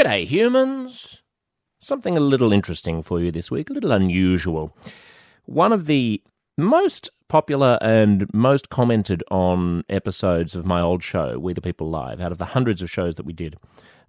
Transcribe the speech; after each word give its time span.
G'day, 0.00 0.26
humans. 0.26 1.20
Something 1.78 2.16
a 2.16 2.20
little 2.20 2.54
interesting 2.54 3.02
for 3.02 3.20
you 3.20 3.30
this 3.30 3.50
week, 3.50 3.68
a 3.68 3.74
little 3.74 3.92
unusual. 3.92 4.74
One 5.44 5.74
of 5.74 5.84
the 5.84 6.22
most 6.56 7.10
popular 7.28 7.76
and 7.82 8.26
most 8.32 8.70
commented 8.70 9.22
on 9.30 9.84
episodes 9.90 10.56
of 10.56 10.64
my 10.64 10.80
old 10.80 11.02
show, 11.02 11.38
We 11.38 11.52
the 11.52 11.60
People 11.60 11.90
Live, 11.90 12.18
out 12.18 12.32
of 12.32 12.38
the 12.38 12.46
hundreds 12.46 12.80
of 12.80 12.90
shows 12.90 13.16
that 13.16 13.26
we 13.26 13.34
did, 13.34 13.58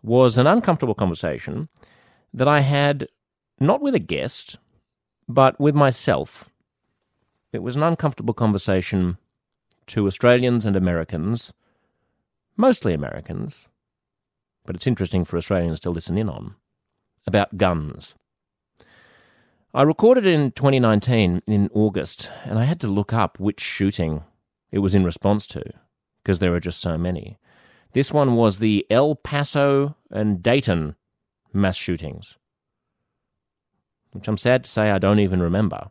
was 0.01 0.37
an 0.37 0.47
uncomfortable 0.47 0.95
conversation 0.95 1.67
that 2.33 2.47
I 2.47 2.61
had 2.61 3.09
not 3.59 3.81
with 3.81 3.93
a 3.93 3.99
guest, 3.99 4.59
but 5.27 5.59
with 5.59 5.75
myself. 5.75 6.49
It 7.51 7.63
was 7.63 7.75
an 7.75 7.83
uncomfortable 7.83 8.33
conversation 8.33 9.17
to 9.87 10.07
Australians 10.07 10.65
and 10.65 10.77
Americans, 10.77 11.51
mostly 12.55 12.93
Americans, 12.93 13.67
but 14.65 14.75
it's 14.75 14.87
interesting 14.87 15.25
for 15.25 15.37
Australians 15.37 15.79
to 15.81 15.89
listen 15.89 16.17
in 16.17 16.29
on, 16.29 16.55
about 17.25 17.57
guns. 17.57 18.15
I 19.73 19.83
recorded 19.83 20.25
in 20.25 20.51
2019 20.51 21.43
in 21.47 21.69
August, 21.73 22.29
and 22.43 22.59
I 22.59 22.65
had 22.65 22.79
to 22.81 22.87
look 22.87 23.13
up 23.13 23.39
which 23.39 23.61
shooting 23.61 24.23
it 24.71 24.79
was 24.79 24.93
in 24.93 25.05
response 25.05 25.47
to, 25.47 25.63
because 26.23 26.39
there 26.39 26.53
are 26.53 26.59
just 26.59 26.81
so 26.81 26.97
many. 26.97 27.37
This 27.93 28.11
one 28.11 28.35
was 28.35 28.59
the 28.59 28.85
El 28.89 29.15
Paso 29.15 29.95
and 30.09 30.43
Dayton 30.43 30.95
mass 31.53 31.75
shootings, 31.75 32.37
which 34.11 34.27
I'm 34.27 34.37
sad 34.37 34.63
to 34.63 34.69
say 34.69 34.91
I 34.91 34.97
don't 34.97 35.19
even 35.19 35.41
remember. 35.41 35.89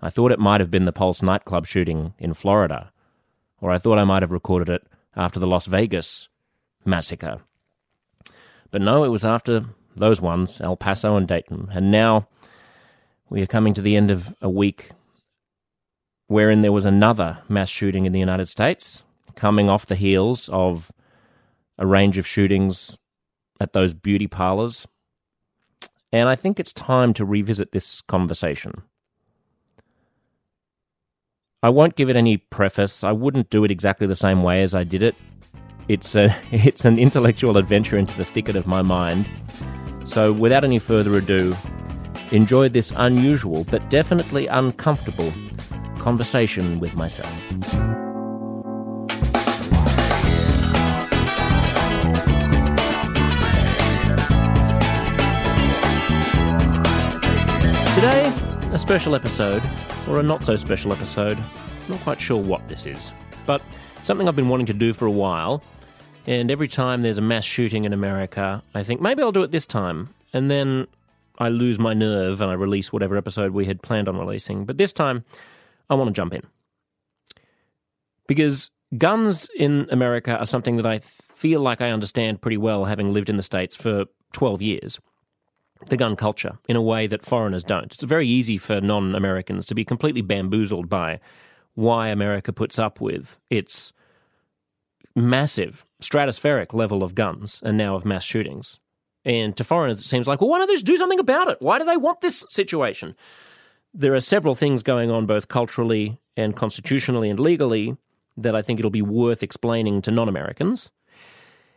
I 0.00 0.10
thought 0.10 0.32
it 0.32 0.38
might 0.38 0.60
have 0.60 0.70
been 0.70 0.84
the 0.84 0.92
Pulse 0.92 1.22
nightclub 1.22 1.66
shooting 1.66 2.14
in 2.18 2.34
Florida, 2.34 2.92
or 3.60 3.70
I 3.70 3.78
thought 3.78 3.98
I 3.98 4.04
might 4.04 4.22
have 4.22 4.32
recorded 4.32 4.68
it 4.68 4.86
after 5.14 5.38
the 5.38 5.46
Las 5.46 5.66
Vegas 5.66 6.28
massacre. 6.84 7.42
But 8.72 8.82
no, 8.82 9.04
it 9.04 9.08
was 9.08 9.24
after 9.24 9.66
those 9.94 10.20
ones, 10.20 10.60
El 10.60 10.76
Paso 10.76 11.16
and 11.16 11.28
Dayton. 11.28 11.68
And 11.72 11.92
now 11.92 12.26
we 13.30 13.42
are 13.42 13.46
coming 13.46 13.74
to 13.74 13.82
the 13.82 13.94
end 13.94 14.10
of 14.10 14.34
a 14.42 14.50
week 14.50 14.90
wherein 16.26 16.62
there 16.62 16.72
was 16.72 16.86
another 16.86 17.38
mass 17.48 17.68
shooting 17.68 18.06
in 18.06 18.12
the 18.12 18.18
United 18.18 18.48
States, 18.48 19.02
coming 19.36 19.68
off 19.68 19.84
the 19.84 19.94
heels 19.94 20.48
of 20.50 20.90
a 21.78 21.86
range 21.86 22.16
of 22.16 22.26
shootings 22.26 22.96
at 23.60 23.74
those 23.74 23.92
beauty 23.92 24.26
parlors. 24.26 24.86
And 26.10 26.28
I 26.28 26.36
think 26.36 26.58
it's 26.58 26.72
time 26.72 27.12
to 27.14 27.24
revisit 27.24 27.72
this 27.72 28.00
conversation. 28.00 28.82
I 31.62 31.68
won't 31.68 31.96
give 31.96 32.08
it 32.08 32.16
any 32.16 32.38
preface. 32.38 33.04
I 33.04 33.12
wouldn't 33.12 33.50
do 33.50 33.64
it 33.64 33.70
exactly 33.70 34.06
the 34.06 34.14
same 34.14 34.42
way 34.42 34.62
as 34.62 34.74
I 34.74 34.84
did 34.84 35.02
it. 35.02 35.14
It's 35.88 36.14
a 36.14 36.34
it's 36.52 36.84
an 36.84 36.98
intellectual 36.98 37.56
adventure 37.56 37.98
into 37.98 38.16
the 38.16 38.24
thicket 38.24 38.56
of 38.56 38.66
my 38.66 38.82
mind. 38.82 39.28
So 40.04 40.32
without 40.32 40.64
any 40.64 40.78
further 40.78 41.16
ado, 41.16 41.54
enjoy 42.30 42.68
this 42.68 42.92
unusual 42.96 43.64
but 43.64 43.88
definitely 43.90 44.46
uncomfortable 44.46 45.32
conversation 45.98 46.80
with 46.80 46.94
myself. 46.96 47.32
Today, 57.94 58.32
a 58.72 58.78
special 58.78 59.14
episode, 59.14 59.62
or 60.08 60.18
a 60.18 60.22
not 60.22 60.42
so 60.42 60.56
special 60.56 60.92
episode. 60.92 61.38
Not 61.88 62.00
quite 62.00 62.20
sure 62.20 62.40
what 62.40 62.66
this 62.68 62.86
is, 62.86 63.12
but 63.46 63.62
something 64.02 64.28
I've 64.28 64.36
been 64.36 64.48
wanting 64.48 64.66
to 64.66 64.74
do 64.74 64.92
for 64.92 65.06
a 65.06 65.10
while. 65.10 65.62
And 66.26 66.50
every 66.50 66.68
time 66.68 67.02
there's 67.02 67.18
a 67.18 67.22
mass 67.22 67.44
shooting 67.44 67.84
in 67.84 67.92
America, 67.92 68.62
I 68.74 68.82
think 68.82 69.00
maybe 69.00 69.22
I'll 69.22 69.32
do 69.32 69.42
it 69.42 69.50
this 69.50 69.66
time. 69.66 70.10
And 70.32 70.50
then 70.50 70.86
I 71.38 71.48
lose 71.48 71.78
my 71.78 71.94
nerve 71.94 72.40
and 72.40 72.50
I 72.50 72.54
release 72.54 72.92
whatever 72.92 73.16
episode 73.16 73.52
we 73.52 73.66
had 73.66 73.82
planned 73.82 74.08
on 74.08 74.18
releasing. 74.18 74.64
But 74.64 74.78
this 74.78 74.92
time, 74.92 75.24
I 75.90 75.94
want 75.94 76.08
to 76.08 76.12
jump 76.12 76.32
in. 76.32 76.42
Because 78.28 78.70
guns 78.96 79.48
in 79.56 79.88
America 79.90 80.36
are 80.36 80.46
something 80.46 80.76
that 80.76 80.86
I 80.86 81.00
feel 81.00 81.60
like 81.60 81.80
I 81.80 81.90
understand 81.90 82.40
pretty 82.40 82.56
well, 82.56 82.84
having 82.84 83.12
lived 83.12 83.28
in 83.28 83.36
the 83.36 83.42
States 83.42 83.74
for 83.74 84.04
12 84.32 84.62
years 84.62 85.00
the 85.86 85.96
gun 85.96 86.14
culture 86.14 86.58
in 86.68 86.76
a 86.76 86.82
way 86.82 87.08
that 87.08 87.24
foreigners 87.24 87.64
don't. 87.64 87.92
It's 87.92 88.02
very 88.04 88.28
easy 88.28 88.56
for 88.56 88.80
non 88.80 89.16
Americans 89.16 89.66
to 89.66 89.74
be 89.74 89.84
completely 89.84 90.20
bamboozled 90.20 90.88
by 90.88 91.18
why 91.74 92.08
America 92.08 92.52
puts 92.52 92.78
up 92.78 93.00
with 93.00 93.38
its 93.50 93.92
massive, 95.14 95.86
stratospheric 96.02 96.72
level 96.72 97.02
of 97.02 97.14
guns 97.14 97.60
and 97.64 97.76
now 97.76 97.94
of 97.94 98.04
mass 98.04 98.24
shootings. 98.24 98.78
And 99.24 99.56
to 99.56 99.64
foreigners, 99.64 100.00
it 100.00 100.04
seems 100.04 100.26
like, 100.26 100.40
well, 100.40 100.50
why 100.50 100.58
don't 100.58 100.68
they 100.68 100.74
just 100.74 100.86
do 100.86 100.96
something 100.96 101.20
about 101.20 101.48
it? 101.48 101.58
Why 101.60 101.78
do 101.78 101.84
they 101.84 101.96
want 101.96 102.20
this 102.20 102.44
situation? 102.50 103.14
There 103.94 104.14
are 104.14 104.20
several 104.20 104.54
things 104.54 104.82
going 104.82 105.10
on, 105.10 105.26
both 105.26 105.48
culturally 105.48 106.18
and 106.36 106.56
constitutionally 106.56 107.30
and 107.30 107.38
legally, 107.38 107.96
that 108.36 108.56
I 108.56 108.62
think 108.62 108.78
it'll 108.80 108.90
be 108.90 109.02
worth 109.02 109.42
explaining 109.42 110.02
to 110.02 110.10
non 110.10 110.28
Americans. 110.28 110.90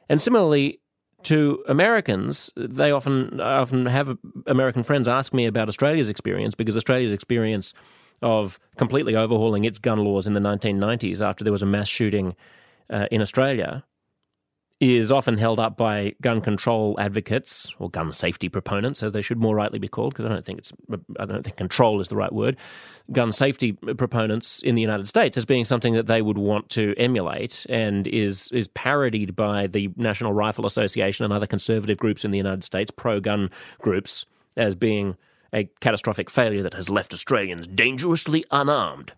And 0.09 0.21
similarly, 0.21 0.79
to 1.23 1.63
Americans, 1.67 2.49
they 2.55 2.91
often 2.91 3.41
often 3.41 3.87
have 3.87 4.17
American 4.47 4.83
friends 4.83 5.07
ask 5.07 5.33
me 5.33 5.45
about 5.45 5.67
Australia's 5.67 6.09
experience 6.09 6.55
because 6.55 6.77
Australia's 6.77 7.11
experience 7.11 7.73
of 8.21 8.59
completely 8.77 9.15
overhauling 9.15 9.65
its 9.65 9.79
gun 9.79 9.99
laws 9.99 10.27
in 10.27 10.33
the 10.33 10.39
1990s 10.39 11.21
after 11.21 11.43
there 11.43 11.51
was 11.51 11.63
a 11.63 11.65
mass 11.65 11.87
shooting 11.87 12.35
uh, 12.89 13.07
in 13.11 13.21
Australia 13.21 13.83
is 14.81 15.09
often 15.09 15.37
held 15.37 15.57
up 15.57 15.77
by 15.77 16.13
gun 16.21 16.41
control 16.41 16.97
advocates 16.99 17.73
or 17.79 17.89
gun 17.89 18.11
safety 18.11 18.49
proponents, 18.49 19.01
as 19.01 19.13
they 19.13 19.21
should 19.21 19.37
more 19.37 19.55
rightly 19.55 19.79
be 19.79 19.87
called, 19.87 20.13
because 20.13 20.25
I 20.25 20.29
don't 20.29 20.45
think 20.45 20.59
it's 20.59 20.73
I 21.17 21.25
don't 21.25 21.43
think 21.43 21.55
control 21.55 22.01
is 22.01 22.09
the 22.09 22.17
right 22.17 22.33
word. 22.33 22.57
Gun 23.11 23.31
safety 23.31 23.71
proponents 23.71 24.61
in 24.61 24.75
the 24.75 24.81
United 24.81 25.07
States 25.07 25.37
as 25.37 25.45
being 25.45 25.63
something 25.63 25.93
that 25.93 26.07
they 26.07 26.21
would 26.21 26.37
want 26.37 26.69
to 26.71 26.93
emulate, 26.97 27.65
and 27.69 28.05
is 28.07 28.49
is 28.51 28.67
parodied 28.69 29.33
by 29.33 29.67
the 29.67 29.89
National 29.95 30.33
Rifle 30.33 30.65
Association 30.65 31.23
and 31.23 31.33
other 31.33 31.47
conservative 31.47 31.97
groups 31.97 32.25
in 32.25 32.31
the 32.31 32.37
United 32.37 32.65
States, 32.65 32.91
pro-gun 32.91 33.49
groups, 33.79 34.25
as 34.57 34.75
being 34.75 35.15
a 35.53 35.69
catastrophic 35.79 36.29
failure 36.29 36.63
that 36.63 36.73
has 36.73 36.89
left 36.89 37.13
Australians 37.13 37.65
dangerously 37.65 38.43
unarmed. 38.51 39.13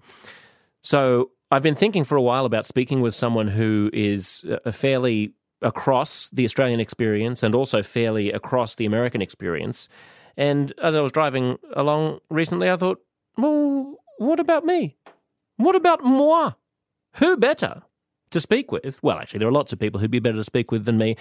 So 0.82 1.32
I've 1.50 1.64
been 1.64 1.76
thinking 1.76 2.04
for 2.04 2.18
a 2.18 2.22
while 2.22 2.46
about 2.46 2.66
speaking 2.66 3.02
with 3.02 3.16
someone 3.16 3.48
who 3.48 3.90
is 3.94 4.44
a 4.66 4.72
fairly 4.72 5.34
across 5.62 6.30
the 6.30 6.46
Australian 6.46 6.80
experience 6.80 7.42
and 7.42 7.56
also 7.56 7.82
fairly 7.82 8.32
across 8.32 8.76
the 8.76 8.86
American 8.86 9.22
experience. 9.22 9.88
And 10.36 10.74
as 10.84 10.96
I 10.96 11.02
was 11.02 11.12
driving 11.12 11.58
along 11.74 12.20
recently, 12.30 12.70
I 12.70 12.76
thought, 12.76 13.00
well, 13.38 13.96
what 14.18 14.40
about 14.40 14.66
me? 14.66 14.98
What 15.56 15.76
about 15.76 16.04
moi? 16.04 16.54
Who 17.16 17.38
better 17.38 17.82
to 18.32 18.40
speak 18.40 18.72
with? 18.72 19.02
Well, 19.02 19.18
actually, 19.18 19.40
there 19.40 19.48
are 19.48 19.54
lots 19.54 19.74
of 19.74 19.80
people 19.80 20.00
who'd 20.00 20.12
be 20.12 20.20
better 20.20 20.38
to 20.38 20.44
speak 20.44 20.72
with 20.72 20.86
than 20.86 20.98
me, 20.98 21.16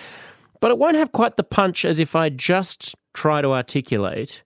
but 0.60 0.70
it 0.70 0.78
won't 0.78 0.96
have 0.96 1.12
quite 1.12 1.36
the 1.36 1.44
punch 1.44 1.84
as 1.84 1.98
if 1.98 2.16
I 2.16 2.28
just 2.28 2.94
try 3.14 3.40
to 3.40 3.52
articulate 3.52 4.42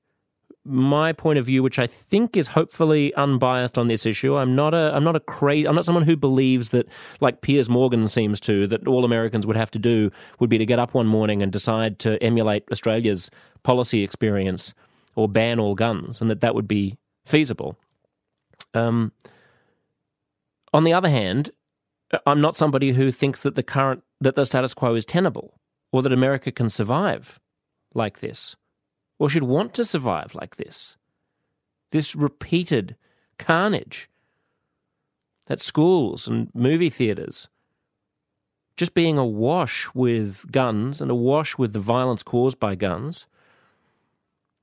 my 0.64 1.12
point 1.12 1.38
of 1.38 1.46
view, 1.46 1.62
which 1.62 1.78
I 1.78 1.86
think 1.86 2.36
is 2.36 2.48
hopefully 2.48 3.14
unbiased 3.14 3.78
on 3.78 3.88
this 3.88 4.04
issue. 4.04 4.36
I'm 4.36 4.54
not 4.54 4.74
a 4.74 4.94
I'm 4.94 5.04
not 5.04 5.16
a 5.16 5.20
crazy 5.20 5.66
I'm 5.66 5.74
not 5.74 5.84
someone 5.84 6.04
who 6.04 6.16
believes 6.16 6.68
that 6.70 6.86
like 7.20 7.40
Piers 7.40 7.70
Morgan 7.70 8.06
seems 8.08 8.40
to 8.40 8.66
that 8.66 8.86
all 8.86 9.04
Americans 9.04 9.46
would 9.46 9.56
have 9.56 9.70
to 9.72 9.78
do 9.78 10.10
would 10.38 10.50
be 10.50 10.58
to 10.58 10.66
get 10.66 10.78
up 10.78 10.92
one 10.92 11.06
morning 11.06 11.42
and 11.42 11.50
decide 11.50 11.98
to 12.00 12.22
emulate 12.22 12.64
Australia's 12.70 13.30
policy 13.62 14.02
experience 14.02 14.74
or 15.16 15.28
ban 15.28 15.58
all 15.58 15.74
guns, 15.74 16.20
and 16.20 16.30
that 16.30 16.40
that 16.40 16.54
would 16.54 16.68
be 16.68 16.98
feasible. 17.24 17.76
Um, 18.74 19.12
on 20.72 20.84
the 20.84 20.92
other 20.92 21.08
hand, 21.08 21.50
I'm 22.26 22.40
not 22.40 22.56
somebody 22.56 22.92
who 22.92 23.10
thinks 23.10 23.42
that 23.42 23.54
the 23.54 23.62
current 23.62 24.02
that 24.20 24.34
the 24.34 24.44
status 24.44 24.74
quo 24.74 24.94
is 24.94 25.06
tenable 25.06 25.54
or 25.90 26.02
that 26.02 26.12
America 26.12 26.52
can 26.52 26.68
survive 26.68 27.40
like 27.94 28.20
this 28.20 28.56
or 29.20 29.28
should 29.28 29.44
want 29.44 29.74
to 29.74 29.84
survive 29.84 30.34
like 30.34 30.56
this. 30.56 30.96
This 31.92 32.16
repeated 32.16 32.96
carnage 33.38 34.08
at 35.46 35.60
schools 35.60 36.26
and 36.26 36.48
movie 36.54 36.88
theatres, 36.88 37.48
just 38.78 38.94
being 38.94 39.18
awash 39.18 39.88
with 39.94 40.50
guns 40.50 41.02
and 41.02 41.10
awash 41.10 41.58
with 41.58 41.74
the 41.74 41.80
violence 41.80 42.22
caused 42.22 42.58
by 42.58 42.74
guns 42.74 43.26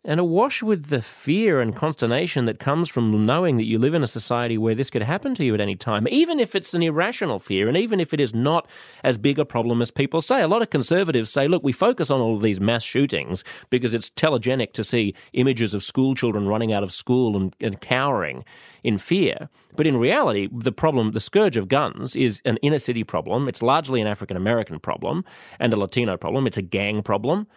and 0.06 0.20
awash 0.20 0.64
with 0.64 0.86
the 0.86 1.02
fear 1.02 1.60
and 1.60 1.76
consternation 1.76 2.46
that 2.46 2.60
comes 2.60 2.88
from 2.88 3.26
knowing 3.26 3.58
that 3.58 3.66
you 3.66 3.78
live 3.78 3.94
in 3.94 4.04
a 4.04 4.08
society 4.08 4.58
where 4.58 4.76
this 4.76 4.90
could 4.90 5.02
happen 5.02 5.36
to 5.36 5.44
you 5.44 5.54
at 5.54 5.60
any 5.60 5.76
time, 5.76 6.08
even 6.08 6.40
if 6.40 6.56
it's 6.56 6.74
an 6.74 6.82
irrational 6.82 7.40
fear, 7.40 7.68
and 7.68 7.76
even 7.76 8.00
if 8.00 8.14
it 8.14 8.20
is 8.20 8.34
not 8.34 8.68
as 9.04 9.18
big 9.18 9.38
a 9.38 9.46
problem 9.46 9.82
as 9.82 9.92
people 9.92 10.22
say. 10.22 10.42
A 10.42 10.48
lot 10.48 10.62
of 10.62 10.70
conservatives 10.70 11.30
say, 11.30 11.48
look, 11.48 11.64
we 11.64 11.74
focus 11.74 12.10
on 12.10 12.22
all 12.22 12.36
of 12.36 12.42
these 12.42 12.62
mass 12.62 12.84
shootings 12.84 13.44
because 13.70 13.94
it's 13.94 14.10
telegenic 14.10 14.72
to 14.74 14.84
see 14.84 15.14
images 15.34 15.74
of 15.74 15.84
school 15.84 16.16
children 16.16 16.48
running 16.48 16.72
out 16.72 16.84
of 16.84 16.94
school 16.94 17.36
and, 17.36 17.56
and 17.60 17.82
cowering 17.82 18.46
in 18.84 18.98
fear. 18.98 19.50
But 19.76 19.88
in 19.88 19.98
reality, 19.98 20.48
the 20.52 20.72
problem, 20.72 21.12
the 21.12 21.20
scourge 21.20 21.58
of 21.58 21.68
guns, 21.68 22.16
is 22.16 22.42
an 22.46 22.58
inner 22.58 22.80
city 22.80 23.04
problem. 23.04 23.50
It's 23.50 23.62
largely 23.62 24.00
an 24.00 24.08
African 24.08 24.38
American 24.38 24.80
problem 24.80 25.26
and 25.60 25.74
a 25.74 25.78
Latino 25.78 26.16
problem. 26.16 26.48
It's 26.48 26.58
a 26.58 26.62
gang 26.62 27.04
problem. 27.04 27.48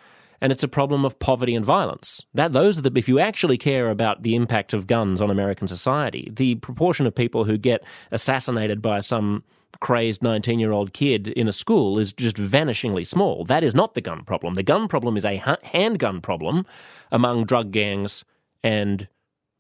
And 0.40 0.52
it's 0.52 0.62
a 0.62 0.68
problem 0.68 1.04
of 1.04 1.18
poverty 1.18 1.54
and 1.54 1.64
violence. 1.64 2.22
That 2.34 2.52
those 2.52 2.78
are 2.78 2.82
the 2.82 2.92
if 2.94 3.08
you 3.08 3.18
actually 3.18 3.58
care 3.58 3.90
about 3.90 4.22
the 4.22 4.34
impact 4.34 4.72
of 4.72 4.86
guns 4.86 5.20
on 5.20 5.30
American 5.30 5.68
society, 5.68 6.30
the 6.32 6.56
proportion 6.56 7.06
of 7.06 7.14
people 7.14 7.44
who 7.44 7.58
get 7.58 7.84
assassinated 8.10 8.80
by 8.80 9.00
some 9.00 9.44
crazed 9.80 10.20
19-year-old 10.20 10.92
kid 10.92 11.28
in 11.28 11.48
a 11.48 11.52
school 11.52 11.98
is 11.98 12.12
just 12.12 12.36
vanishingly 12.36 13.06
small. 13.06 13.44
That 13.44 13.64
is 13.64 13.74
not 13.74 13.94
the 13.94 14.00
gun 14.00 14.24
problem. 14.24 14.54
The 14.54 14.62
gun 14.62 14.88
problem 14.88 15.16
is 15.16 15.24
a 15.24 15.42
handgun 15.62 16.20
problem 16.20 16.66
among 17.10 17.44
drug 17.44 17.70
gangs 17.70 18.24
and 18.62 19.08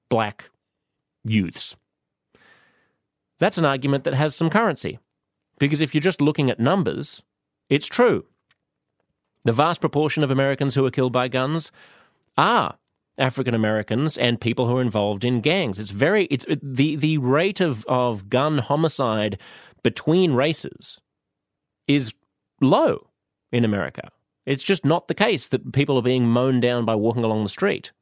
black 0.08 0.50
youths. 1.24 1.76
That's 3.38 3.58
an 3.58 3.64
argument 3.64 4.04
that 4.04 4.14
has 4.14 4.34
some 4.34 4.50
currency. 4.50 4.98
Because 5.58 5.80
if 5.80 5.94
you're 5.94 6.00
just 6.00 6.20
looking 6.20 6.50
at 6.50 6.58
numbers, 6.58 7.22
it's 7.68 7.86
true. 7.86 8.26
The 9.44 9.52
vast 9.52 9.80
proportion 9.80 10.22
of 10.22 10.30
Americans 10.30 10.74
who 10.74 10.84
are 10.84 10.90
killed 10.90 11.12
by 11.12 11.28
guns 11.28 11.72
are 12.36 12.76
African 13.18 13.54
Americans 13.54 14.16
and 14.18 14.40
people 14.40 14.66
who 14.66 14.76
are 14.76 14.82
involved 14.82 15.24
in 15.24 15.40
gangs. 15.40 15.78
It's 15.78 15.90
very 15.90 16.24
it's 16.26 16.46
the 16.62 16.96
the 16.96 17.18
rate 17.18 17.60
of, 17.60 17.84
of 17.86 18.28
gun 18.28 18.58
homicide 18.58 19.38
between 19.82 20.32
races 20.32 21.00
is 21.86 22.14
low 22.60 23.08
in 23.52 23.64
America. 23.64 24.10
It's 24.46 24.62
just 24.62 24.84
not 24.84 25.08
the 25.08 25.14
case 25.14 25.48
that 25.48 25.72
people 25.72 25.98
are 25.98 26.02
being 26.02 26.26
mown 26.26 26.60
down 26.60 26.84
by 26.84 26.94
walking 26.94 27.24
along 27.24 27.42
the 27.42 27.50
street. 27.50 27.92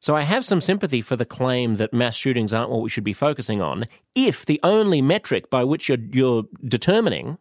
So 0.00 0.16
I 0.16 0.22
have 0.22 0.44
some 0.44 0.60
sympathy 0.60 1.00
for 1.00 1.14
the 1.14 1.24
claim 1.24 1.76
that 1.76 1.94
mass 1.94 2.16
shootings 2.16 2.52
aren't 2.52 2.70
what 2.70 2.82
we 2.82 2.88
should 2.88 3.04
be 3.04 3.12
focusing 3.12 3.62
on 3.62 3.84
if 4.16 4.44
the 4.44 4.58
only 4.64 5.00
metric 5.00 5.48
by 5.48 5.62
which 5.62 5.88
you're, 5.88 5.98
you're 6.10 6.44
determining 6.66 7.38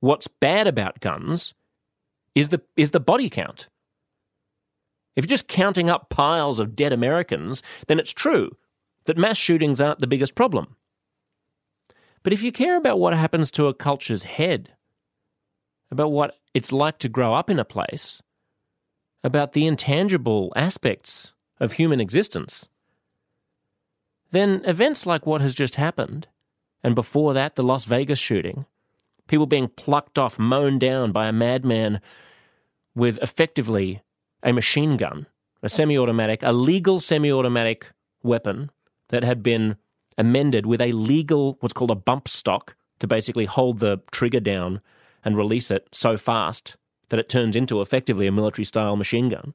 what's 0.00 0.28
bad 0.28 0.66
about 0.66 1.00
guns 1.00 1.54
is 2.34 2.50
the 2.50 2.60
is 2.76 2.90
the 2.90 3.00
body 3.00 3.30
count. 3.30 3.68
If 5.16 5.24
you're 5.24 5.30
just 5.30 5.48
counting 5.48 5.88
up 5.88 6.10
piles 6.10 6.60
of 6.60 6.76
dead 6.76 6.92
Americans, 6.92 7.62
then 7.88 7.98
it's 7.98 8.12
true 8.12 8.56
that 9.06 9.16
mass 9.16 9.38
shootings 9.38 9.80
aren't 9.80 10.00
the 10.00 10.06
biggest 10.06 10.34
problem. 10.34 10.76
But 12.22 12.32
if 12.32 12.42
you 12.42 12.52
care 12.52 12.76
about 12.76 12.98
what 12.98 13.14
happens 13.14 13.50
to 13.52 13.68
a 13.68 13.74
culture's 13.74 14.24
head, 14.24 14.74
about 15.90 16.10
what 16.10 16.34
it's 16.52 16.72
like 16.72 16.98
to 16.98 17.08
grow 17.08 17.34
up 17.34 17.48
in 17.48 17.58
a 17.58 17.64
place, 17.64 18.20
about 19.22 19.52
the 19.52 19.66
intangible 19.66 20.52
aspects 20.56 21.32
of 21.60 21.72
human 21.72 22.00
existence, 22.00 22.68
then 24.32 24.60
events 24.64 25.06
like 25.06 25.24
what 25.24 25.40
has 25.40 25.54
just 25.54 25.76
happened, 25.76 26.26
and 26.82 26.94
before 26.94 27.32
that, 27.32 27.54
the 27.54 27.62
Las 27.62 27.84
Vegas 27.84 28.18
shooting, 28.18 28.66
people 29.26 29.46
being 29.46 29.68
plucked 29.68 30.18
off, 30.18 30.38
mown 30.38 30.78
down 30.78 31.12
by 31.12 31.26
a 31.28 31.32
madman 31.32 32.00
with 32.94 33.18
effectively 33.22 34.02
a 34.42 34.52
machine 34.52 34.96
gun, 34.96 35.26
a 35.62 35.68
semi 35.68 35.98
automatic, 35.98 36.42
a 36.42 36.52
legal 36.52 37.00
semi 37.00 37.30
automatic 37.30 37.86
weapon 38.22 38.70
that 39.08 39.24
had 39.24 39.42
been 39.42 39.76
amended 40.18 40.66
with 40.66 40.80
a 40.80 40.92
legal, 40.92 41.56
what's 41.60 41.74
called 41.74 41.90
a 41.90 41.96
bump 41.96 42.28
stock, 42.28 42.74
to 42.98 43.06
basically 43.06 43.44
hold 43.44 43.80
the 43.80 44.00
trigger 44.10 44.40
down 44.40 44.80
and 45.24 45.36
release 45.36 45.70
it 45.70 45.88
so 45.92 46.16
fast 46.16 46.76
that 47.08 47.20
it 47.20 47.28
turns 47.28 47.54
into 47.54 47.80
effectively 47.80 48.26
a 48.26 48.32
military 48.32 48.64
style 48.64 48.96
machine 48.96 49.28
gun. 49.28 49.54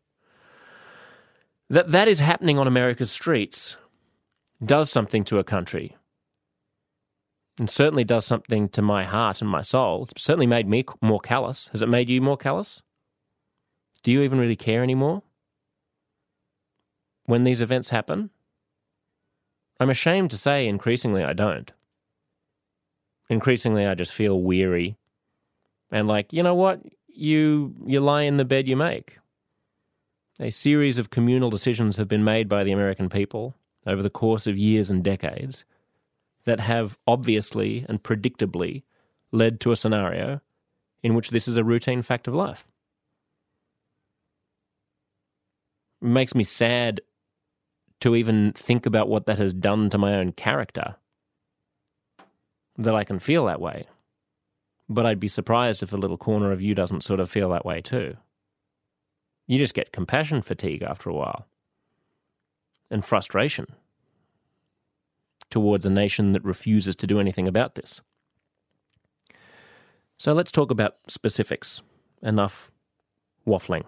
That 1.69 1.91
that 1.91 2.07
is 2.07 2.19
happening 2.19 2.59
on 2.59 2.67
America's 2.67 3.11
streets 3.11 3.77
does 4.63 4.91
something 4.91 5.23
to 5.23 5.39
a 5.39 5.43
country 5.43 5.95
and 7.61 7.69
certainly 7.69 8.03
does 8.03 8.25
something 8.25 8.67
to 8.69 8.81
my 8.81 9.03
heart 9.03 9.39
and 9.39 9.47
my 9.47 9.61
soul. 9.61 10.07
It's 10.09 10.23
certainly 10.23 10.47
made 10.47 10.67
me 10.67 10.83
more 10.99 11.19
callous. 11.19 11.67
Has 11.67 11.83
it 11.83 11.89
made 11.89 12.09
you 12.09 12.19
more 12.19 12.35
callous? 12.35 12.81
Do 14.01 14.11
you 14.11 14.23
even 14.23 14.39
really 14.39 14.55
care 14.55 14.81
anymore? 14.81 15.21
When 17.25 17.43
these 17.43 17.61
events 17.61 17.91
happen? 17.91 18.31
I'm 19.79 19.91
ashamed 19.91 20.31
to 20.31 20.39
say 20.39 20.67
increasingly 20.67 21.23
I 21.23 21.33
don't. 21.33 21.71
Increasingly 23.29 23.85
I 23.85 23.93
just 23.93 24.11
feel 24.11 24.41
weary 24.41 24.97
and 25.91 26.07
like, 26.07 26.33
you 26.33 26.41
know 26.41 26.55
what? 26.55 26.81
You 27.13 27.75
you 27.85 27.99
lie 27.99 28.23
in 28.23 28.37
the 28.37 28.45
bed 28.45 28.67
you 28.67 28.75
make. 28.75 29.19
A 30.39 30.49
series 30.49 30.97
of 30.97 31.11
communal 31.11 31.51
decisions 31.51 31.97
have 31.97 32.07
been 32.07 32.23
made 32.23 32.49
by 32.49 32.63
the 32.63 32.71
American 32.71 33.07
people 33.07 33.53
over 33.85 34.01
the 34.01 34.09
course 34.09 34.47
of 34.47 34.57
years 34.57 34.89
and 34.89 35.03
decades 35.03 35.63
that 36.45 36.59
have 36.59 36.97
obviously 37.07 37.85
and 37.87 38.03
predictably 38.03 38.83
led 39.31 39.59
to 39.61 39.71
a 39.71 39.75
scenario 39.75 40.41
in 41.03 41.15
which 41.15 41.29
this 41.29 41.47
is 41.47 41.57
a 41.57 41.63
routine 41.63 42.01
fact 42.01 42.27
of 42.27 42.33
life. 42.33 42.65
It 46.01 46.07
makes 46.07 46.35
me 46.35 46.43
sad 46.43 47.01
to 48.01 48.15
even 48.15 48.51
think 48.53 48.85
about 48.85 49.07
what 49.07 49.25
that 49.27 49.37
has 49.37 49.53
done 49.53 49.89
to 49.91 49.97
my 49.97 50.15
own 50.15 50.31
character 50.31 50.95
that 52.77 52.95
I 52.95 53.03
can 53.03 53.19
feel 53.19 53.45
that 53.45 53.61
way. 53.61 53.85
But 54.89 55.05
I'd 55.05 55.19
be 55.19 55.27
surprised 55.27 55.83
if 55.83 55.93
a 55.93 55.97
little 55.97 56.17
corner 56.17 56.51
of 56.51 56.61
you 56.61 56.73
doesn't 56.73 57.03
sort 57.03 57.19
of 57.19 57.29
feel 57.29 57.49
that 57.49 57.65
way 57.65 57.81
too. 57.81 58.17
You 59.47 59.59
just 59.59 59.73
get 59.73 59.91
compassion 59.91 60.41
fatigue 60.41 60.81
after 60.81 61.09
a 61.09 61.13
while 61.13 61.45
and 62.89 63.05
frustration 63.05 63.67
towards 65.51 65.85
a 65.85 65.89
nation 65.89 66.31
that 66.31 66.43
refuses 66.43 66.95
to 66.95 67.07
do 67.07 67.19
anything 67.19 67.47
about 67.47 67.75
this. 67.75 68.01
So 70.17 70.33
let's 70.33 70.51
talk 70.51 70.71
about 70.71 70.95
specifics. 71.07 71.81
Enough 72.23 72.71
waffling. 73.47 73.83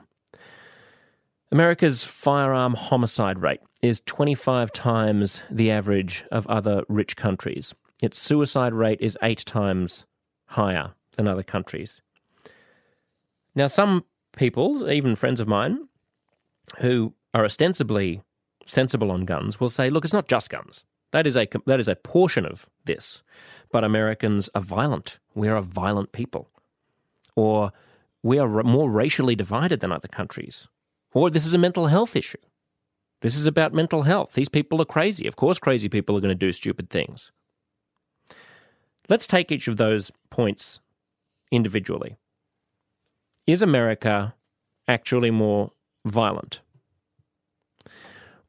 America's 1.52 2.04
firearm 2.04 2.74
homicide 2.74 3.40
rate 3.40 3.60
is 3.84 4.02
25 4.06 4.72
times 4.72 5.44
the 5.52 5.70
average 5.70 6.26
of 6.32 6.48
other 6.48 6.84
rich 6.90 7.16
countries. 7.16 7.76
Its 8.02 8.18
suicide 8.18 8.74
rate 8.74 9.00
is 9.00 9.18
eight 9.22 9.46
times 9.46 10.06
higher 10.48 10.94
than 11.16 11.28
other 11.28 11.44
countries. 11.44 12.02
Now, 13.54 13.68
some 13.68 14.06
people, 14.36 14.90
even 14.90 15.16
friends 15.16 15.40
of 15.40 15.48
mine, 15.48 15.88
who 16.80 17.14
are 17.34 17.46
ostensibly 17.46 18.24
sensible 18.66 19.12
on 19.12 19.26
guns, 19.26 19.60
will 19.60 19.70
say, 19.70 19.92
look, 19.92 20.04
it's 20.04 20.14
not 20.14 20.28
just 20.28 20.50
guns. 20.50 20.86
That 21.14 21.28
is 21.28 21.38
a 21.38 21.48
that 21.68 21.80
is 21.80 21.88
a 21.88 21.96
portion 21.96 22.46
of 22.46 22.68
this. 22.86 23.24
But 23.72 23.84
Americans 23.84 24.50
are 24.54 24.62
violent. 24.62 25.20
We 25.36 25.48
are 25.48 25.56
a 25.56 25.62
violent 25.62 26.12
people, 26.12 26.50
or 27.36 27.72
we 28.24 28.40
are 28.40 28.64
more 28.64 28.90
racially 28.90 29.36
divided 29.36 29.80
than 29.80 29.92
other 29.92 30.08
countries, 30.08 30.68
or 31.14 31.30
this 31.30 31.46
is 31.46 31.54
a 31.54 31.58
mental 31.58 31.88
health 31.88 32.16
issue. 32.16 32.40
This 33.22 33.36
is 33.36 33.46
about 33.46 33.74
mental 33.74 34.02
health. 34.02 34.34
These 34.34 34.50
people 34.50 34.82
are 34.82 34.86
crazy. 34.86 35.28
Of 35.28 35.36
course, 35.36 35.60
crazy 35.60 35.88
people 35.88 36.18
are 36.18 36.22
going 36.22 36.38
to 36.38 36.46
do 36.46 36.52
stupid 36.52 36.90
things. 36.90 37.32
Let's 39.08 39.28
take 39.28 39.52
each 39.52 39.68
of 39.68 39.78
those 39.78 40.12
points 40.32 40.80
individually. 41.52 42.18
Is 43.46 43.62
America 43.62 44.34
actually 44.88 45.32
more 45.32 45.72
violent? 46.06 46.62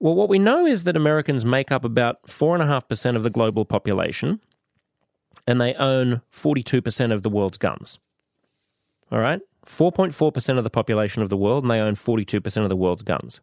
Well, 0.04 0.14
what 0.14 0.28
we 0.28 0.38
know 0.38 0.66
is 0.66 0.84
that 0.84 0.98
Americans 0.98 1.46
make 1.46 1.72
up 1.72 1.82
about 1.82 2.26
4.5% 2.26 3.16
of 3.16 3.22
the 3.22 3.30
global 3.30 3.64
population, 3.64 4.38
and 5.46 5.58
they 5.58 5.72
own 5.72 6.20
42% 6.30 7.10
of 7.10 7.22
the 7.22 7.30
world's 7.30 7.56
guns. 7.56 7.98
All 9.10 9.18
right? 9.18 9.40
4.4% 9.64 10.58
of 10.58 10.62
the 10.62 10.68
population 10.68 11.22
of 11.22 11.30
the 11.30 11.38
world, 11.38 11.64
and 11.64 11.70
they 11.70 11.80
own 11.80 11.94
42% 11.94 12.62
of 12.62 12.68
the 12.68 12.76
world's 12.76 13.02
guns. 13.02 13.40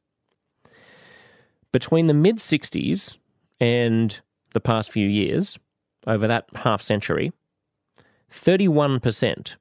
Between 1.72 2.06
the 2.06 2.14
mid 2.14 2.38
60s 2.38 3.18
and 3.60 4.22
the 4.54 4.60
past 4.60 4.92
few 4.92 5.08
years, 5.08 5.58
over 6.06 6.28
that 6.28 6.46
half 6.58 6.84
century, 6.84 7.34
31% 8.30 9.56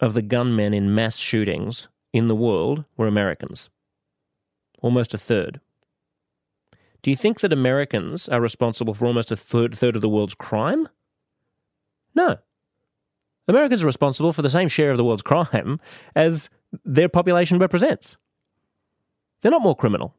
of 0.00 0.14
the 0.14 0.22
gunmen 0.22 0.74
in 0.74 0.96
mass 0.96 1.16
shootings 1.16 1.86
in 2.12 2.26
the 2.26 2.34
world 2.34 2.86
were 2.96 3.06
Americans. 3.06 3.70
Almost 4.82 5.14
a 5.14 5.18
third. 5.18 5.60
Do 7.04 7.10
you 7.10 7.16
think 7.16 7.40
that 7.40 7.52
Americans 7.52 8.30
are 8.30 8.40
responsible 8.40 8.94
for 8.94 9.04
almost 9.04 9.30
a 9.30 9.36
third, 9.36 9.76
third 9.76 9.94
of 9.94 10.00
the 10.00 10.08
world's 10.08 10.34
crime? 10.34 10.88
No. 12.14 12.38
Americans 13.46 13.82
are 13.82 13.86
responsible 13.86 14.32
for 14.32 14.40
the 14.40 14.48
same 14.48 14.68
share 14.68 14.90
of 14.90 14.96
the 14.96 15.04
world's 15.04 15.20
crime 15.20 15.80
as 16.16 16.48
their 16.82 17.10
population 17.10 17.58
represents. 17.58 18.16
They're 19.42 19.50
not 19.50 19.60
more 19.60 19.76
criminal. 19.76 20.14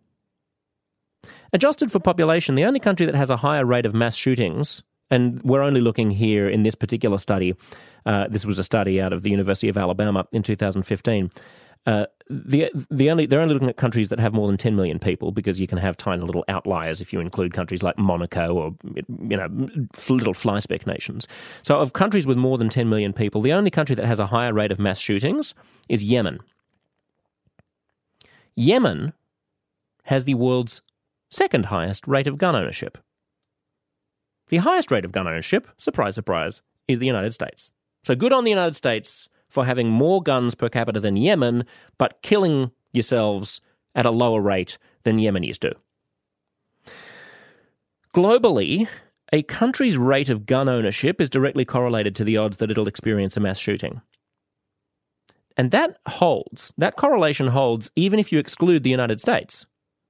Adjusted 1.51 1.91
for 1.91 1.99
population, 1.99 2.53
the 2.53 2.65
only 2.65 2.79
country 2.79 3.07
that 3.07 3.15
has 3.15 3.31
a 3.31 3.37
higher 3.37 3.65
rate 3.65 3.87
of 3.87 3.95
mass 3.95 4.15
shootings, 4.15 4.83
and 5.09 5.41
we're 5.41 5.63
only 5.63 5.81
looking 5.81 6.11
here 6.11 6.47
in 6.47 6.61
this 6.61 6.75
particular 6.75 7.17
study, 7.17 7.55
uh, 8.05 8.27
this 8.27 8.45
was 8.45 8.59
a 8.59 8.63
study 8.63 9.01
out 9.01 9.11
of 9.11 9.23
the 9.23 9.31
University 9.31 9.69
of 9.69 9.77
Alabama 9.77 10.27
in 10.31 10.43
2015. 10.43 11.31
Uh, 11.85 12.05
the 12.29 12.71
the 12.89 13.11
only 13.11 13.27
they're 13.27 13.41
only 13.41 13.53
looking 13.53 13.69
at 13.69 13.77
countries 13.77 14.09
that 14.09 14.19
have 14.19 14.33
more 14.33 14.47
than 14.47 14.57
10 14.57 14.75
million 14.75 14.97
people 14.97 15.31
because 15.31 15.59
you 15.59 15.67
can 15.67 15.77
have 15.77 15.95
tiny 15.95 16.23
little 16.23 16.43
outliers 16.47 16.99
if 16.99 17.13
you 17.13 17.19
include 17.19 17.53
countries 17.53 17.83
like 17.83 17.97
Monaco 17.99 18.55
or 18.55 18.75
you 18.97 19.37
know 19.37 19.47
little 20.09 20.33
fly 20.33 20.57
speck 20.57 20.87
nations. 20.87 21.27
So 21.61 21.79
of 21.79 21.93
countries 21.93 22.25
with 22.25 22.37
more 22.37 22.57
than 22.57 22.69
10 22.69 22.89
million 22.89 23.13
people, 23.13 23.41
the 23.41 23.53
only 23.53 23.69
country 23.69 23.95
that 23.95 24.05
has 24.05 24.19
a 24.19 24.27
higher 24.27 24.53
rate 24.53 24.71
of 24.71 24.79
mass 24.79 24.99
shootings 24.99 25.53
is 25.87 26.03
Yemen. 26.03 26.39
Yemen 28.55 29.13
has 30.05 30.25
the 30.25 30.33
world's 30.33 30.81
second 31.29 31.67
highest 31.67 32.07
rate 32.07 32.25
of 32.27 32.39
gun 32.39 32.55
ownership. 32.55 32.97
The 34.47 34.57
highest 34.57 34.89
rate 34.89 35.05
of 35.05 35.11
gun 35.11 35.27
ownership, 35.27 35.67
surprise, 35.77 36.15
surprise, 36.15 36.61
is 36.87 36.99
the 36.99 37.07
United 37.07 37.33
States. 37.33 37.71
So 38.03 38.15
good 38.15 38.33
on 38.33 38.43
the 38.43 38.51
United 38.51 38.75
States 38.75 39.27
for 39.55 39.65
having 39.65 39.89
more 39.89 40.21
guns 40.21 40.53
per 40.53 40.67
capita 40.67 40.99
than 40.99 41.15
Yemen, 41.15 41.63
but 41.97 42.21
killing 42.21 42.71
yourselves 42.91 43.61
at 43.95 44.05
a 44.05 44.11
lower 44.11 44.41
rate 44.41 44.77
than 45.05 45.17
Yemenis 45.17 45.57
do. 45.57 45.71
Globally, 48.13 48.89
a 49.31 49.43
country's 49.43 49.97
rate 49.97 50.29
of 50.29 50.45
gun 50.45 50.67
ownership 50.67 51.21
is 51.21 51.29
directly 51.29 51.63
correlated 51.63 52.15
to 52.17 52.25
the 52.25 52.35
odds 52.35 52.57
that 52.57 52.69
it'll 52.69 52.87
experience 52.87 53.37
a 53.37 53.39
mass 53.39 53.57
shooting. 53.57 54.01
And 55.55 55.71
that 55.71 55.99
holds, 56.05 56.73
that 56.77 56.97
correlation 56.97 57.47
holds 57.47 57.89
even 57.95 58.19
if 58.19 58.33
you 58.33 58.39
exclude 58.39 58.83
the 58.83 58.89
United 58.89 59.21
States. 59.21 59.65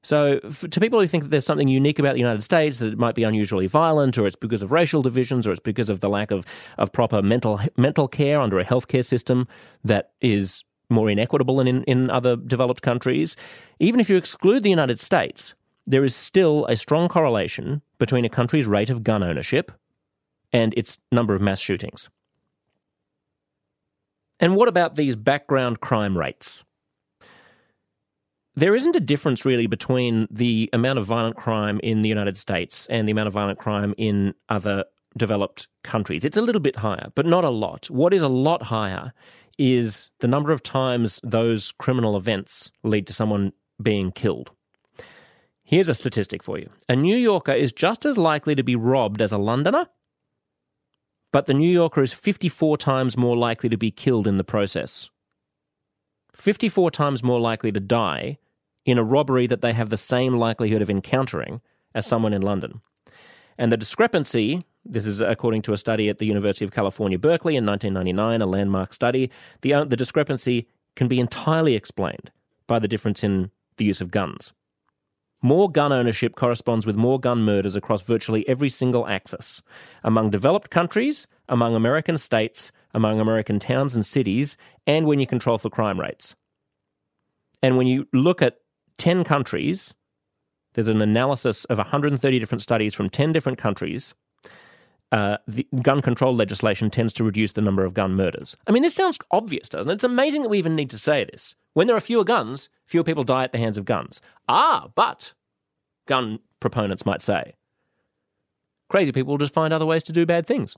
So, 0.05 0.39
for, 0.51 0.67
to 0.67 0.79
people 0.79 0.99
who 0.99 1.07
think 1.07 1.23
that 1.23 1.29
there's 1.31 1.47
something 1.47 1.67
unique 1.67 1.97
about 1.97 2.13
the 2.13 2.19
United 2.19 2.43
States, 2.43 2.77
that 2.77 2.93
it 2.93 2.99
might 2.99 3.15
be 3.15 3.23
unusually 3.23 3.65
violent, 3.65 4.19
or 4.19 4.27
it's 4.27 4.35
because 4.35 4.61
of 4.61 4.71
racial 4.71 5.01
divisions, 5.01 5.47
or 5.47 5.51
it's 5.51 5.59
because 5.59 5.89
of 5.89 5.99
the 5.99 6.09
lack 6.09 6.29
of, 6.29 6.45
of 6.77 6.91
proper 6.91 7.23
mental 7.23 7.59
mental 7.75 8.07
care 8.07 8.39
under 8.39 8.59
a 8.59 8.63
healthcare 8.63 9.03
system 9.03 9.47
that 9.83 10.11
is 10.21 10.63
more 10.91 11.09
inequitable 11.09 11.55
than 11.55 11.67
in, 11.67 11.83
in 11.85 12.11
other 12.11 12.35
developed 12.35 12.83
countries, 12.83 13.35
even 13.79 13.99
if 13.99 14.07
you 14.07 14.15
exclude 14.15 14.61
the 14.61 14.69
United 14.69 14.99
States, 14.99 15.55
there 15.87 16.03
is 16.03 16.15
still 16.15 16.67
a 16.67 16.75
strong 16.75 17.09
correlation 17.09 17.81
between 17.97 18.25
a 18.25 18.29
country's 18.29 18.67
rate 18.67 18.91
of 18.91 19.03
gun 19.03 19.23
ownership 19.23 19.71
and 20.53 20.71
its 20.77 20.99
number 21.11 21.33
of 21.33 21.41
mass 21.41 21.59
shootings. 21.59 22.11
And 24.39 24.55
what 24.55 24.67
about 24.67 24.97
these 24.97 25.15
background 25.15 25.79
crime 25.79 26.15
rates? 26.15 26.63
There 28.57 28.73
isn't 28.73 28.95
a 28.95 29.01
difference 29.01 29.43
really 29.43 29.67
between 29.67 30.27
the 30.31 30.69
amount 30.71 30.97
of 30.97 31.05
violent 31.05 31.35
crime 31.35 31.79
in 31.83 32.03
the 32.03 32.09
United 32.09 32.37
States 32.37 32.87
and 32.87 33.05
the 33.05 33.11
amount 33.11 33.27
of 33.27 33.33
violent 33.33 33.59
crime 33.59 33.93
in 33.97 34.33
other 34.47 34.85
developed 35.17 35.67
countries. 35.83 36.23
It's 36.23 36.37
a 36.37 36.41
little 36.41 36.61
bit 36.61 36.77
higher, 36.77 37.11
but 37.15 37.25
not 37.25 37.43
a 37.43 37.49
lot. 37.49 37.89
What 37.89 38.13
is 38.13 38.21
a 38.21 38.29
lot 38.29 38.63
higher 38.63 39.11
is 39.57 40.09
the 40.19 40.27
number 40.27 40.51
of 40.51 40.63
times 40.63 41.19
those 41.21 41.73
criminal 41.73 42.15
events 42.15 42.71
lead 42.83 43.07
to 43.07 43.13
someone 43.13 43.51
being 43.81 44.11
killed. 44.11 44.51
Here's 45.63 45.89
a 45.89 45.95
statistic 45.95 46.41
for 46.41 46.57
you 46.57 46.69
a 46.87 46.95
New 46.95 47.17
Yorker 47.17 47.53
is 47.53 47.73
just 47.73 48.05
as 48.05 48.17
likely 48.17 48.55
to 48.55 48.63
be 48.63 48.75
robbed 48.77 49.21
as 49.21 49.33
a 49.33 49.37
Londoner, 49.37 49.87
but 51.33 51.45
the 51.45 51.53
New 51.53 51.69
Yorker 51.69 52.03
is 52.03 52.13
54 52.13 52.77
times 52.77 53.17
more 53.17 53.35
likely 53.35 53.67
to 53.67 53.77
be 53.77 53.91
killed 53.91 54.27
in 54.27 54.37
the 54.37 54.43
process. 54.45 55.09
54 56.33 56.91
times 56.91 57.23
more 57.23 57.39
likely 57.39 57.71
to 57.71 57.79
die 57.79 58.37
in 58.85 58.97
a 58.97 59.03
robbery 59.03 59.47
that 59.47 59.61
they 59.61 59.73
have 59.73 59.89
the 59.89 59.97
same 59.97 60.37
likelihood 60.37 60.81
of 60.81 60.89
encountering 60.89 61.61
as 61.93 62.05
someone 62.05 62.33
in 62.33 62.41
London. 62.41 62.81
And 63.57 63.71
the 63.71 63.77
discrepancy, 63.77 64.65
this 64.83 65.05
is 65.05 65.21
according 65.21 65.63
to 65.63 65.73
a 65.73 65.77
study 65.77 66.09
at 66.09 66.19
the 66.19 66.25
University 66.25 66.65
of 66.65 66.71
California, 66.71 67.17
Berkeley 67.17 67.55
in 67.55 67.65
1999, 67.65 68.41
a 68.41 68.45
landmark 68.45 68.93
study, 68.93 69.31
the, 69.61 69.73
uh, 69.73 69.83
the 69.85 69.97
discrepancy 69.97 70.67
can 70.95 71.07
be 71.07 71.19
entirely 71.19 71.73
explained 71.73 72.31
by 72.67 72.79
the 72.79 72.87
difference 72.87 73.23
in 73.23 73.51
the 73.77 73.85
use 73.85 74.01
of 74.01 74.11
guns. 74.11 74.53
More 75.41 75.69
gun 75.69 75.91
ownership 75.91 76.35
corresponds 76.35 76.85
with 76.85 76.95
more 76.95 77.19
gun 77.19 77.39
murders 77.39 77.75
across 77.75 78.01
virtually 78.01 78.47
every 78.47 78.69
single 78.69 79.07
axis. 79.07 79.61
Among 80.03 80.31
developed 80.31 80.69
countries, 80.69 81.27
among 81.47 81.75
American 81.75 82.17
states, 82.17 82.71
among 82.93 83.19
American 83.19 83.59
towns 83.59 83.95
and 83.95 84.05
cities, 84.05 84.57
and 84.87 85.05
when 85.05 85.19
you 85.19 85.27
control 85.27 85.57
for 85.57 85.69
crime 85.69 85.99
rates. 85.99 86.35
And 87.61 87.77
when 87.77 87.87
you 87.87 88.07
look 88.11 88.41
at 88.41 88.57
10 88.97 89.23
countries. 89.23 89.93
There's 90.73 90.87
an 90.87 91.01
analysis 91.01 91.65
of 91.65 91.77
130 91.77 92.39
different 92.39 92.61
studies 92.61 92.93
from 92.93 93.09
10 93.09 93.31
different 93.31 93.57
countries. 93.57 94.13
Uh, 95.11 95.37
the 95.47 95.67
gun 95.81 96.01
control 96.01 96.35
legislation 96.35 96.89
tends 96.89 97.13
to 97.13 97.23
reduce 97.23 97.53
the 97.53 97.61
number 97.61 97.85
of 97.85 97.93
gun 97.93 98.15
murders. 98.15 98.57
I 98.67 98.71
mean, 98.71 98.83
this 98.83 98.95
sounds 98.95 99.17
obvious, 99.31 99.69
doesn't 99.69 99.89
it? 99.89 99.95
It's 99.95 100.03
amazing 100.03 100.41
that 100.41 100.49
we 100.49 100.57
even 100.57 100.75
need 100.75 100.89
to 100.89 100.97
say 100.97 101.23
this. 101.23 101.55
When 101.73 101.87
there 101.87 101.95
are 101.95 102.01
fewer 102.01 102.23
guns, 102.23 102.69
fewer 102.85 103.03
people 103.03 103.23
die 103.23 103.43
at 103.43 103.51
the 103.51 103.57
hands 103.57 103.77
of 103.77 103.85
guns. 103.85 104.19
Ah, 104.49 104.89
but, 104.95 105.33
gun 106.07 106.39
proponents 106.59 107.05
might 107.05 107.21
say, 107.21 107.53
crazy 108.89 109.11
people 109.11 109.31
will 109.31 109.37
just 109.37 109.53
find 109.53 109.73
other 109.73 109.85
ways 109.85 110.03
to 110.03 110.11
do 110.11 110.25
bad 110.25 110.47
things. 110.47 110.75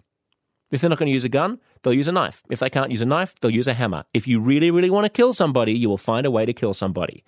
If 0.70 0.82
they're 0.82 0.90
not 0.90 1.00
going 1.00 1.08
to 1.08 1.14
use 1.14 1.24
a 1.24 1.30
gun, 1.30 1.60
they'll 1.82 1.94
use 1.94 2.10
a 2.10 2.12
knife. 2.12 2.44
If 2.50 2.60
they 2.60 2.70
can't 2.70 2.92
use 2.92 3.02
a 3.02 3.06
knife, 3.06 3.40
they'll 3.40 3.52
use 3.52 3.68
a 3.68 3.74
hammer. 3.74 4.04
If 4.14 4.28
you 4.28 4.40
really, 4.40 4.70
really 4.70 4.90
want 4.90 5.06
to 5.06 5.10
kill 5.10 5.34
somebody, 5.34 5.74
you 5.74 5.88
will 5.88 5.98
find 5.98 6.26
a 6.26 6.32
way 6.32 6.46
to 6.46 6.54
kill 6.54 6.74
somebody. 6.74 7.24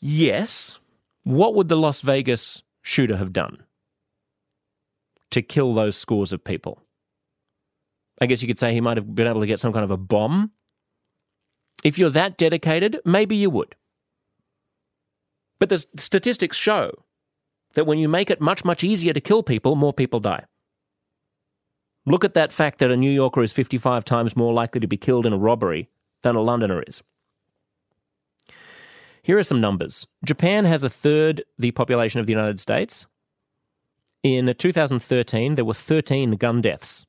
Yes. 0.00 0.78
What 1.24 1.54
would 1.54 1.68
the 1.68 1.76
Las 1.76 2.02
Vegas 2.02 2.62
shooter 2.82 3.16
have 3.16 3.32
done 3.32 3.64
to 5.30 5.42
kill 5.42 5.74
those 5.74 5.96
scores 5.96 6.32
of 6.32 6.44
people? 6.44 6.82
I 8.20 8.26
guess 8.26 8.40
you 8.40 8.48
could 8.48 8.58
say 8.58 8.72
he 8.72 8.80
might 8.80 8.96
have 8.96 9.14
been 9.14 9.26
able 9.26 9.40
to 9.40 9.46
get 9.46 9.60
some 9.60 9.72
kind 9.72 9.84
of 9.84 9.90
a 9.90 9.96
bomb. 9.96 10.52
If 11.84 11.98
you're 11.98 12.10
that 12.10 12.38
dedicated, 12.38 13.00
maybe 13.04 13.36
you 13.36 13.50
would. 13.50 13.74
But 15.58 15.68
the 15.68 15.84
statistics 15.96 16.56
show 16.56 17.04
that 17.74 17.86
when 17.86 17.98
you 17.98 18.08
make 18.08 18.30
it 18.30 18.40
much, 18.40 18.64
much 18.64 18.82
easier 18.84 19.12
to 19.12 19.20
kill 19.20 19.42
people, 19.42 19.76
more 19.76 19.92
people 19.92 20.20
die. 20.20 20.44
Look 22.06 22.24
at 22.24 22.34
that 22.34 22.52
fact 22.52 22.78
that 22.78 22.90
a 22.90 22.96
New 22.96 23.10
Yorker 23.10 23.42
is 23.42 23.52
55 23.52 24.04
times 24.04 24.36
more 24.36 24.52
likely 24.52 24.80
to 24.80 24.86
be 24.86 24.96
killed 24.96 25.26
in 25.26 25.32
a 25.32 25.38
robbery 25.38 25.88
than 26.22 26.36
a 26.36 26.40
Londoner 26.40 26.82
is. 26.86 27.02
Here 29.26 29.36
are 29.36 29.42
some 29.42 29.60
numbers 29.60 30.06
Japan 30.24 30.66
has 30.66 30.84
a 30.84 30.88
third 30.88 31.42
the 31.58 31.72
population 31.72 32.20
of 32.20 32.26
the 32.26 32.32
United 32.32 32.60
States. 32.60 33.08
In 34.22 34.54
2013, 34.56 35.56
there 35.56 35.64
were 35.64 35.74
13 35.74 36.36
gun 36.36 36.60
deaths 36.60 37.06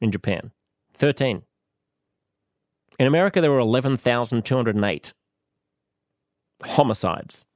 in 0.00 0.12
Japan. 0.12 0.52
13. 0.94 1.42
In 3.00 3.06
America, 3.08 3.40
there 3.40 3.50
were 3.50 3.58
11,208 3.58 5.14
homicides 6.62 7.46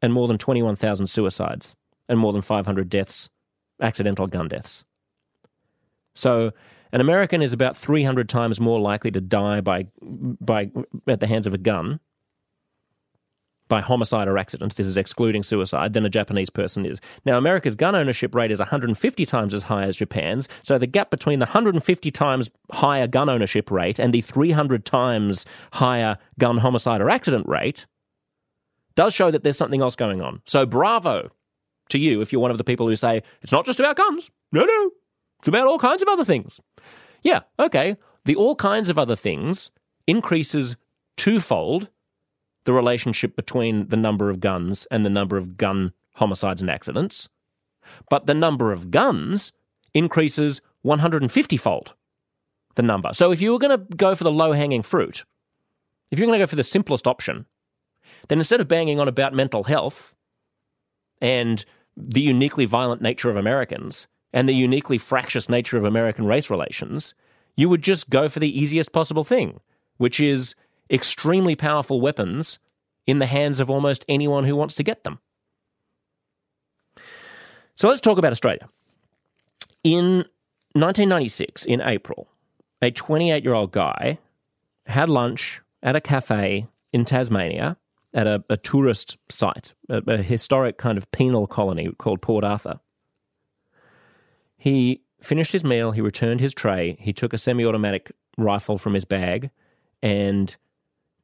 and 0.00 0.12
more 0.12 0.28
than 0.28 0.38
21,000 0.38 1.08
suicides 1.08 1.74
and 2.08 2.20
more 2.20 2.32
than 2.32 2.40
500 2.40 2.88
deaths, 2.88 3.30
accidental 3.82 4.28
gun 4.28 4.46
deaths. 4.46 4.84
So, 6.14 6.52
an 6.92 7.00
American 7.00 7.42
is 7.42 7.52
about 7.52 7.76
300 7.76 8.28
times 8.28 8.60
more 8.60 8.78
likely 8.78 9.10
to 9.10 9.20
die 9.20 9.60
by, 9.60 9.88
by, 10.00 10.70
at 11.08 11.18
the 11.18 11.26
hands 11.26 11.48
of 11.48 11.52
a 11.52 11.58
gun 11.58 11.98
by 13.68 13.80
homicide 13.80 14.28
or 14.28 14.38
accident, 14.38 14.74
this 14.74 14.86
is 14.86 14.96
excluding 14.96 15.42
suicide, 15.42 15.92
than 15.92 16.04
a 16.04 16.10
Japanese 16.10 16.50
person 16.50 16.84
is. 16.84 17.00
Now, 17.24 17.38
America's 17.38 17.76
gun 17.76 17.94
ownership 17.94 18.34
rate 18.34 18.50
is 18.50 18.58
150 18.58 19.26
times 19.26 19.54
as 19.54 19.64
high 19.64 19.84
as 19.84 19.96
Japan's, 19.96 20.48
so 20.62 20.78
the 20.78 20.86
gap 20.86 21.10
between 21.10 21.38
the 21.38 21.46
150 21.46 22.10
times 22.10 22.50
higher 22.72 23.06
gun 23.06 23.28
ownership 23.28 23.70
rate 23.70 23.98
and 23.98 24.12
the 24.12 24.20
300 24.20 24.84
times 24.84 25.44
higher 25.74 26.18
gun 26.38 26.58
homicide 26.58 27.00
or 27.00 27.10
accident 27.10 27.46
rate 27.46 27.86
does 28.94 29.14
show 29.14 29.30
that 29.30 29.44
there's 29.44 29.56
something 29.56 29.82
else 29.82 29.94
going 29.94 30.22
on. 30.22 30.42
So, 30.46 30.66
bravo 30.66 31.30
to 31.90 31.98
you 31.98 32.20
if 32.20 32.32
you're 32.32 32.42
one 32.42 32.50
of 32.50 32.58
the 32.58 32.64
people 32.64 32.86
who 32.86 32.96
say, 32.96 33.22
it's 33.42 33.52
not 33.52 33.66
just 33.66 33.80
about 33.80 33.96
guns. 33.96 34.30
No, 34.52 34.64
no, 34.64 34.90
it's 35.38 35.48
about 35.48 35.66
all 35.66 35.78
kinds 35.78 36.02
of 36.02 36.08
other 36.08 36.24
things. 36.24 36.60
Yeah, 37.22 37.40
okay. 37.58 37.96
The 38.24 38.36
all 38.36 38.54
kinds 38.54 38.88
of 38.88 38.98
other 38.98 39.16
things 39.16 39.70
increases 40.06 40.76
twofold 41.16 41.88
the 42.68 42.72
relationship 42.74 43.34
between 43.34 43.88
the 43.88 43.96
number 43.96 44.28
of 44.28 44.40
guns 44.40 44.86
and 44.90 45.02
the 45.02 45.08
number 45.08 45.38
of 45.38 45.56
gun 45.56 45.90
homicides 46.16 46.60
and 46.60 46.70
accidents, 46.70 47.30
but 48.10 48.26
the 48.26 48.34
number 48.34 48.72
of 48.72 48.90
guns 48.90 49.52
increases 49.94 50.60
150 50.82 51.56
fold 51.56 51.94
the 52.74 52.82
number. 52.82 53.08
So 53.14 53.32
if 53.32 53.40
you 53.40 53.52
were 53.52 53.58
going 53.58 53.78
to 53.78 53.96
go 53.96 54.14
for 54.14 54.24
the 54.24 54.30
low 54.30 54.52
hanging 54.52 54.82
fruit, 54.82 55.24
if 56.10 56.18
you're 56.18 56.26
going 56.26 56.38
to 56.38 56.42
go 56.42 56.46
for 56.46 56.56
the 56.56 56.62
simplest 56.62 57.06
option, 57.06 57.46
then 58.28 58.36
instead 58.36 58.60
of 58.60 58.68
banging 58.68 59.00
on 59.00 59.08
about 59.08 59.32
mental 59.32 59.64
health 59.64 60.14
and 61.22 61.64
the 61.96 62.20
uniquely 62.20 62.66
violent 62.66 63.00
nature 63.00 63.30
of 63.30 63.36
Americans 63.38 64.08
and 64.34 64.46
the 64.46 64.54
uniquely 64.54 64.98
fractious 64.98 65.48
nature 65.48 65.78
of 65.78 65.84
American 65.84 66.26
race 66.26 66.50
relations, 66.50 67.14
you 67.56 67.70
would 67.70 67.80
just 67.80 68.10
go 68.10 68.28
for 68.28 68.40
the 68.40 68.60
easiest 68.60 68.92
possible 68.92 69.24
thing, 69.24 69.58
which 69.96 70.20
is 70.20 70.54
extremely 70.90 71.54
powerful 71.54 72.00
weapons 72.00 72.58
in 73.06 73.18
the 73.18 73.26
hands 73.26 73.60
of 73.60 73.70
almost 73.70 74.04
anyone 74.08 74.44
who 74.44 74.56
wants 74.56 74.74
to 74.76 74.82
get 74.82 75.04
them. 75.04 75.18
So 77.76 77.88
let's 77.88 78.00
talk 78.00 78.18
about 78.18 78.32
Australia. 78.32 78.68
In 79.84 80.24
1996, 80.74 81.64
in 81.64 81.80
April, 81.80 82.28
a 82.82 82.90
28 82.90 83.44
year 83.44 83.54
old 83.54 83.72
guy 83.72 84.18
had 84.86 85.08
lunch 85.08 85.62
at 85.82 85.96
a 85.96 86.00
cafe 86.00 86.66
in 86.92 87.04
Tasmania 87.04 87.76
at 88.14 88.26
a, 88.26 88.42
a 88.50 88.56
tourist 88.56 89.16
site, 89.28 89.74
a, 89.88 90.02
a 90.06 90.22
historic 90.22 90.78
kind 90.78 90.98
of 90.98 91.10
penal 91.12 91.46
colony 91.46 91.90
called 91.98 92.20
Port 92.20 92.44
Arthur. 92.44 92.80
He 94.56 95.02
finished 95.20 95.52
his 95.52 95.64
meal, 95.64 95.92
he 95.92 96.00
returned 96.00 96.40
his 96.40 96.54
tray, 96.54 96.96
he 97.00 97.12
took 97.12 97.32
a 97.32 97.38
semi 97.38 97.64
automatic 97.64 98.12
rifle 98.36 98.78
from 98.78 98.94
his 98.94 99.04
bag, 99.04 99.50
and 100.02 100.56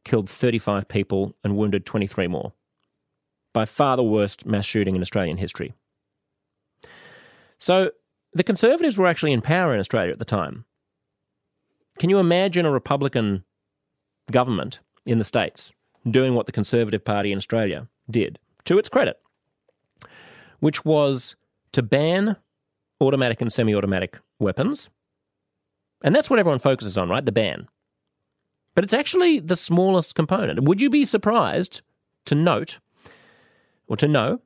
killed 0.04 0.28
35 0.28 0.88
people 0.88 1.34
and 1.42 1.56
wounded 1.56 1.86
23 1.86 2.26
more. 2.28 2.52
By 3.52 3.64
far 3.64 3.96
the 3.96 4.02
worst 4.02 4.46
mass 4.46 4.64
shooting 4.64 4.96
in 4.96 5.02
Australian 5.02 5.36
history. 5.36 5.74
So, 7.58 7.92
the 8.32 8.42
Conservatives 8.42 8.98
were 8.98 9.06
actually 9.06 9.32
in 9.32 9.40
power 9.40 9.72
in 9.72 9.80
Australia 9.80 10.12
at 10.12 10.18
the 10.18 10.24
time. 10.24 10.64
Can 12.00 12.10
you 12.10 12.18
imagine 12.18 12.66
a 12.66 12.70
Republican 12.70 13.44
government 14.30 14.80
in 15.06 15.18
the 15.18 15.24
States 15.24 15.72
doing 16.08 16.34
what 16.34 16.46
the 16.46 16.52
Conservative 16.52 17.04
Party 17.04 17.32
in 17.32 17.38
Australia 17.38 17.88
did, 18.10 18.38
to 18.64 18.78
its 18.78 18.88
credit, 18.88 19.20
which 20.60 20.84
was 20.84 21.36
to 21.72 21.82
ban 21.82 22.36
automatic 23.00 23.40
and 23.40 23.52
semi 23.52 23.74
automatic 23.74 24.18
weapons. 24.38 24.90
And 26.02 26.14
that's 26.14 26.28
what 26.28 26.38
everyone 26.38 26.58
focuses 26.58 26.98
on, 26.98 27.08
right? 27.08 27.24
The 27.24 27.32
ban. 27.32 27.68
But 28.74 28.84
it's 28.84 28.92
actually 28.92 29.40
the 29.40 29.56
smallest 29.56 30.14
component. 30.14 30.64
Would 30.64 30.80
you 30.80 30.90
be 30.90 31.04
surprised 31.04 31.82
to 32.26 32.34
note 32.34 32.80
or 33.86 33.96
to 33.96 34.08
know 34.08 34.40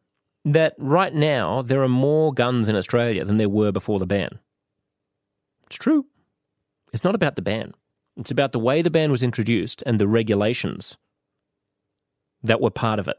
that 0.44 0.74
right 0.78 1.14
now 1.14 1.62
there 1.62 1.82
are 1.82 1.88
more 1.88 2.32
guns 2.32 2.68
in 2.68 2.76
Australia 2.76 3.24
than 3.24 3.36
there 3.36 3.48
were 3.48 3.72
before 3.72 3.98
the 3.98 4.06
ban? 4.06 4.38
It's 5.66 5.76
true. 5.76 6.06
It's 6.92 7.04
not 7.04 7.14
about 7.14 7.36
the 7.36 7.42
ban. 7.42 7.74
It's 8.16 8.30
about 8.30 8.52
the 8.52 8.58
way 8.58 8.82
the 8.82 8.90
ban 8.90 9.10
was 9.10 9.22
introduced 9.22 9.82
and 9.86 9.98
the 9.98 10.08
regulations 10.08 10.96
that 12.42 12.60
were 12.60 12.70
part 12.70 12.98
of 12.98 13.08
it. 13.08 13.18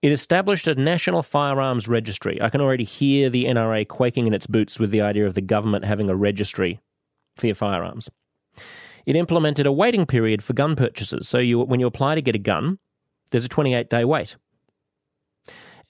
It 0.00 0.10
established 0.10 0.66
a 0.66 0.74
national 0.74 1.22
firearms 1.22 1.86
registry. 1.86 2.40
I 2.42 2.48
can 2.50 2.60
already 2.60 2.84
hear 2.84 3.30
the 3.30 3.44
NRA 3.44 3.86
quaking 3.86 4.26
in 4.26 4.34
its 4.34 4.48
boots 4.48 4.80
with 4.80 4.90
the 4.90 5.00
idea 5.00 5.26
of 5.26 5.34
the 5.34 5.40
government 5.40 5.84
having 5.84 6.10
a 6.10 6.16
registry 6.16 6.80
for 7.36 7.46
your 7.46 7.54
firearms. 7.54 8.08
It 9.06 9.16
implemented 9.16 9.66
a 9.66 9.72
waiting 9.72 10.06
period 10.06 10.42
for 10.42 10.52
gun 10.52 10.76
purchases. 10.76 11.28
So 11.28 11.38
you, 11.38 11.60
when 11.60 11.80
you 11.80 11.86
apply 11.86 12.14
to 12.14 12.22
get 12.22 12.34
a 12.34 12.38
gun, 12.38 12.78
there's 13.30 13.44
a 13.44 13.48
28 13.48 13.90
day 13.90 14.04
wait. 14.04 14.36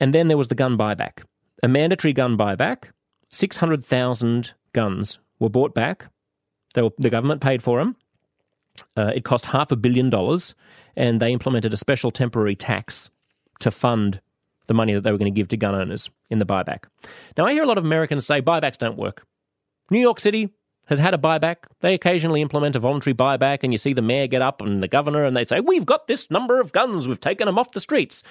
And 0.00 0.14
then 0.14 0.28
there 0.28 0.38
was 0.38 0.48
the 0.48 0.54
gun 0.54 0.76
buyback, 0.76 1.22
a 1.62 1.68
mandatory 1.68 2.12
gun 2.12 2.36
buyback. 2.36 2.84
600,000 3.30 4.54
guns 4.72 5.18
were 5.38 5.48
bought 5.48 5.74
back. 5.74 6.06
Were, 6.76 6.90
the 6.98 7.10
government 7.10 7.40
paid 7.40 7.62
for 7.62 7.78
them. 7.78 7.96
Uh, 8.96 9.12
it 9.14 9.24
cost 9.24 9.46
half 9.46 9.70
a 9.70 9.76
billion 9.76 10.10
dollars, 10.10 10.54
and 10.96 11.20
they 11.20 11.32
implemented 11.32 11.72
a 11.72 11.76
special 11.76 12.10
temporary 12.10 12.56
tax 12.56 13.10
to 13.60 13.70
fund 13.70 14.20
the 14.66 14.74
money 14.74 14.94
that 14.94 15.02
they 15.02 15.12
were 15.12 15.18
going 15.18 15.32
to 15.32 15.38
give 15.38 15.48
to 15.48 15.56
gun 15.56 15.74
owners 15.74 16.10
in 16.30 16.38
the 16.38 16.46
buyback. 16.46 16.84
Now, 17.36 17.46
I 17.46 17.52
hear 17.52 17.62
a 17.62 17.66
lot 17.66 17.78
of 17.78 17.84
Americans 17.84 18.26
say 18.26 18.40
buybacks 18.40 18.78
don't 18.78 18.96
work. 18.96 19.24
New 19.90 20.00
York 20.00 20.20
City 20.20 20.48
has 20.86 20.98
had 20.98 21.14
a 21.14 21.18
buyback. 21.18 21.56
They 21.80 21.94
occasionally 21.94 22.42
implement 22.42 22.76
a 22.76 22.80
voluntary 22.80 23.14
buyback, 23.14 23.60
and 23.62 23.72
you 23.72 23.78
see 23.78 23.92
the 23.92 24.02
mayor 24.02 24.26
get 24.26 24.42
up 24.42 24.60
and 24.60 24.82
the 24.82 24.88
governor, 24.88 25.24
and 25.24 25.36
they 25.36 25.44
say, 25.44 25.60
We've 25.60 25.86
got 25.86 26.08
this 26.08 26.30
number 26.30 26.60
of 26.60 26.72
guns, 26.72 27.06
we've 27.06 27.20
taken 27.20 27.46
them 27.46 27.58
off 27.58 27.72
the 27.72 27.80
streets. 27.80 28.22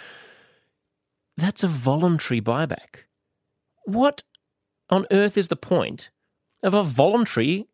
That's 1.38 1.64
a 1.64 1.68
voluntary 1.68 2.42
buyback. 2.42 3.06
What 3.86 4.24
on 4.90 5.08
earth 5.12 5.38
is 5.38 5.48
the 5.48 5.56
point 5.56 6.10
of 6.62 6.74
a 6.74 6.84
voluntary 6.84 7.68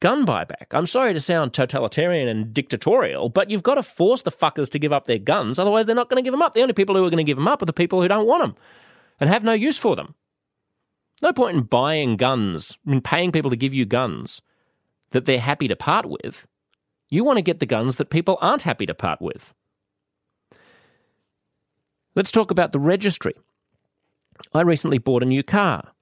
gun 0.00 0.26
buyback. 0.26 0.66
I'm 0.72 0.86
sorry 0.86 1.12
to 1.12 1.20
sound 1.20 1.52
totalitarian 1.52 2.26
and 2.26 2.52
dictatorial, 2.52 3.28
but 3.28 3.50
you've 3.50 3.62
got 3.62 3.76
to 3.76 3.84
force 3.84 4.22
the 4.22 4.32
fuckers 4.32 4.68
to 4.70 4.78
give 4.80 4.92
up 4.92 5.06
their 5.06 5.18
guns, 5.18 5.58
otherwise, 5.58 5.86
they're 5.86 5.94
not 5.94 6.10
going 6.10 6.22
to 6.22 6.26
give 6.26 6.32
them 6.32 6.42
up. 6.42 6.54
The 6.54 6.62
only 6.62 6.74
people 6.74 6.96
who 6.96 7.04
are 7.04 7.10
going 7.10 7.24
to 7.24 7.30
give 7.30 7.36
them 7.36 7.46
up 7.46 7.62
are 7.62 7.66
the 7.66 7.72
people 7.72 8.02
who 8.02 8.08
don't 8.08 8.26
want 8.26 8.42
them 8.42 8.56
and 9.20 9.30
have 9.30 9.44
no 9.44 9.52
use 9.52 9.78
for 9.78 9.94
them. 9.94 10.16
No 11.22 11.32
point 11.32 11.56
in 11.56 11.62
buying 11.62 12.16
guns, 12.16 12.76
in 12.86 13.00
paying 13.00 13.32
people 13.32 13.50
to 13.50 13.56
give 13.56 13.72
you 13.72 13.86
guns 13.86 14.42
that 15.12 15.24
they're 15.24 15.38
happy 15.40 15.68
to 15.68 15.76
part 15.76 16.06
with. 16.06 16.46
You 17.08 17.24
want 17.24 17.36
to 17.36 17.42
get 17.42 17.60
the 17.60 17.66
guns 17.66 17.96
that 17.96 18.10
people 18.10 18.38
aren't 18.40 18.62
happy 18.62 18.86
to 18.86 18.94
part 18.94 19.22
with. 19.22 19.54
Let's 22.14 22.30
talk 22.30 22.50
about 22.50 22.72
the 22.72 22.80
registry. 22.80 23.34
I 24.52 24.62
recently 24.62 24.98
bought 24.98 25.22
a 25.22 25.26
new 25.26 25.42
car. 25.42 25.92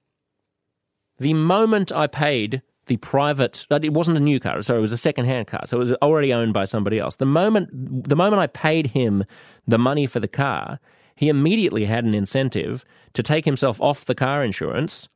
The 1.19 1.33
moment 1.33 1.91
I 1.91 2.07
paid 2.07 2.63
the 2.87 2.97
private 2.97 3.65
uh, 3.71 3.79
it 3.81 3.93
wasn't 3.93 4.17
a 4.17 4.19
new 4.19 4.39
car 4.39 4.61
so 4.61 4.75
it 4.75 4.81
was 4.81 4.91
a 4.91 4.97
second-hand 4.97 5.47
car 5.47 5.61
so 5.65 5.77
it 5.77 5.79
was 5.79 5.93
already 6.01 6.33
owned 6.33 6.53
by 6.53 6.65
somebody 6.65 6.99
else 6.99 7.15
the 7.15 7.25
moment 7.25 7.69
the 8.09 8.15
moment 8.15 8.41
i 8.41 8.47
paid 8.47 8.87
him 8.87 9.23
the 9.67 9.77
money 9.77 10.05
for 10.05 10.19
the 10.19 10.27
car 10.27 10.79
he 11.15 11.29
immediately 11.29 11.85
had 11.85 12.03
an 12.03 12.13
incentive 12.13 12.83
to 13.13 13.23
take 13.23 13.45
himself 13.45 13.79
off 13.81 14.05
the 14.05 14.15
car 14.15 14.43
insurance 14.43 15.09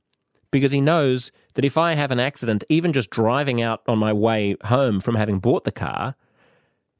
because 0.52 0.72
he 0.72 0.82
knows 0.82 1.32
that 1.56 1.66
if 1.66 1.78
i 1.78 1.94
have 1.94 2.12
an 2.12 2.20
accident 2.20 2.64
even 2.70 2.94
just 2.94 3.10
driving 3.10 3.62
out 3.62 3.82
on 3.88 3.98
my 3.98 4.14
way 4.14 4.56
home 4.66 5.00
from 5.00 5.16
having 5.16 5.40
bought 5.40 5.64
the 5.64 5.72
car 5.72 6.16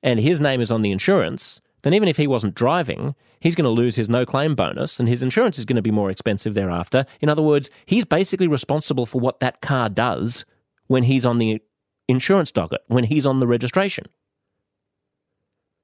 and 0.04 0.20
his 0.20 0.42
name 0.42 0.62
is 0.62 0.72
on 0.72 0.82
the 0.82 0.92
insurance 0.92 1.62
then 1.86 1.94
even 1.94 2.08
if 2.08 2.18
he 2.18 2.26
wasn't 2.26 2.56
driving, 2.56 3.14
he's 3.40 3.54
going 3.54 3.64
to 3.64 3.70
lose 3.70 3.96
his 3.96 4.10
no 4.10 4.26
claim 4.26 4.56
bonus 4.56 5.00
and 5.00 5.08
his 5.08 5.22
insurance 5.22 5.60
is 5.60 5.66
going 5.66 5.76
to 5.76 5.84
be 5.84 5.92
more 5.92 6.10
expensive 6.10 6.56
thereafter. 6.56 7.06
In 7.22 7.30
other 7.30 7.44
words, 7.44 7.70
he's 7.86 8.06
basically 8.06 8.48
responsible 8.48 9.06
for 9.06 9.22
what 9.22 9.40
that 9.40 9.62
car 9.62 9.88
does 9.88 10.46
when 10.88 11.04
he's 11.04 11.28
on 11.28 11.38
the 11.38 11.62
insurance 12.08 12.52
docket, 12.52 12.82
when 12.88 13.04
he's 13.04 13.28
on 13.28 13.40
the 13.40 13.46
registration. 13.46 14.08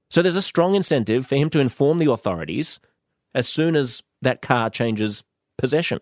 So 0.10 0.24
there's 0.24 0.36
a 0.36 0.41
strong 0.41 0.74
incentive 0.74 1.28
for 1.28 1.36
him 1.36 1.52
to 1.52 1.60
inform 1.60 2.00
the 2.00 2.12
authorities 2.12 2.80
as 3.34 3.48
soon 3.48 3.76
as 3.76 4.04
that 4.22 4.41
car 4.41 4.70
changes 4.70 5.24
possession. 5.58 6.00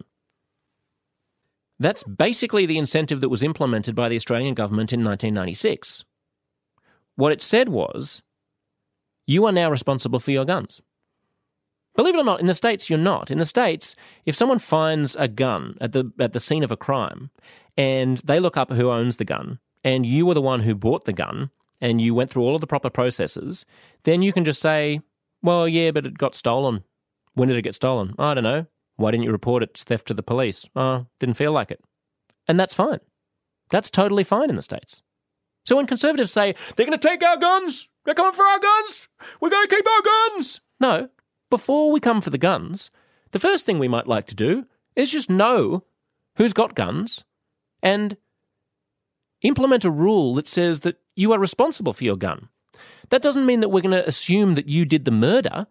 That's 1.80 2.04
basically 2.04 2.66
the 2.66 2.78
incentive 2.78 3.22
that 3.22 3.30
was 3.30 3.44
implemented 3.44 3.96
by 3.96 4.10
the 4.10 4.16
Australian 4.16 4.54
government 4.54 4.92
in 4.92 5.04
1996. 5.04 6.04
What 7.16 7.32
it 7.32 7.42
said 7.42 7.70
was, 7.70 8.22
you 9.26 9.46
are 9.46 9.52
now 9.52 9.70
responsible 9.70 10.20
for 10.20 10.32
your 10.32 10.46
guns. 10.46 10.82
Believe 11.96 12.16
it 12.16 12.20
or 12.20 12.24
not, 12.24 12.40
in 12.40 12.48
the 12.48 12.56
States, 12.56 12.90
you're 12.90 13.00
not. 13.00 13.32
In 13.32 13.40
the 13.40 13.46
States, 13.46 13.96
if 14.26 14.36
someone 14.36 14.60
finds 14.60 15.16
a 15.16 15.28
gun 15.28 15.78
at 15.82 15.92
the, 15.92 16.12
at 16.20 16.34
the 16.34 16.40
scene 16.40 16.64
of 16.64 16.72
a 16.72 16.78
crime 16.78 17.30
and 17.78 18.18
they 18.20 18.40
look 18.40 18.58
up 18.58 18.72
who 18.72 18.90
owns 18.90 19.18
the 19.18 19.26
gun, 19.26 19.60
and 19.84 20.06
you 20.06 20.26
were 20.26 20.34
the 20.34 20.42
one 20.42 20.62
who 20.62 20.76
bought 20.76 21.06
the 21.06 21.14
gun, 21.14 21.50
and 21.82 22.02
you 22.02 22.14
went 22.14 22.30
through 22.30 22.44
all 22.44 22.56
of 22.56 22.62
the 22.62 22.68
proper 22.68 22.90
processes, 22.90 23.66
then 24.04 24.22
you 24.22 24.34
can 24.34 24.44
just 24.44 24.62
say, 24.62 25.02
well, 25.42 25.68
yeah, 25.68 25.92
but 25.92 26.06
it 26.06 26.18
got 26.18 26.36
stolen. 26.36 26.84
When 27.34 27.48
did 27.48 27.58
it 27.58 27.64
get 27.64 27.76
stolen? 27.76 28.14
I 28.18 28.34
don't 28.34 28.44
know. 28.44 28.66
Why 28.96 29.12
didn't 29.12 29.24
you 29.24 29.32
report 29.32 29.64
its 29.64 29.84
theft 29.84 30.08
to 30.08 30.14
the 30.14 30.24
police? 30.24 30.70
Oh, 30.76 31.06
didn't 31.20 31.38
feel 31.38 31.52
like 31.52 31.72
it. 31.72 31.82
And 32.48 32.60
that's 32.60 32.74
fine. 32.74 33.00
That's 33.70 33.90
totally 33.90 34.24
fine 34.24 34.50
in 34.50 34.56
the 34.56 34.62
States. 34.62 35.02
So 35.66 35.76
when 35.76 35.86
conservatives 35.86 36.32
say, 36.32 36.56
they're 36.76 36.86
going 36.86 36.98
to 36.98 37.08
take 37.08 37.24
our 37.24 37.38
guns, 37.38 37.88
they're 38.04 38.16
coming 38.16 38.34
for 38.34 38.44
our 38.44 38.60
guns, 38.60 39.08
we're 39.40 39.50
going 39.52 39.68
to 39.68 39.76
keep 39.76 39.86
our 39.88 40.02
guns. 40.02 40.62
No, 40.80 41.10
before 41.50 41.92
we 41.92 42.00
come 42.00 42.22
for 42.22 42.30
the 42.30 42.38
guns, 42.38 42.90
the 43.32 43.40
first 43.40 43.66
thing 43.66 43.78
we 43.78 43.88
might 43.88 44.08
like 44.08 44.26
to 44.28 44.36
do 44.36 44.66
is 44.96 45.12
just 45.12 45.30
know 45.30 45.84
who's 46.38 46.54
got 46.54 46.76
guns 46.76 47.24
and 47.84 48.18
implement 49.42 49.86
a 49.86 49.92
rule 49.92 50.34
that 50.36 50.48
says 50.48 50.82
that 50.82 50.98
you 51.16 51.32
are 51.32 51.40
responsible 51.40 51.94
for 51.94 52.04
your 52.04 52.18
gun. 52.18 52.50
That 53.10 53.22
doesn't 53.22 53.46
mean 53.46 53.60
that 53.60 53.70
we're 53.70 53.82
going 53.82 53.92
to 53.92 54.08
assume 54.08 54.56
that 54.56 54.68
you 54.68 54.86
did 54.86 55.06
the 55.06 55.12
murder. 55.12 55.68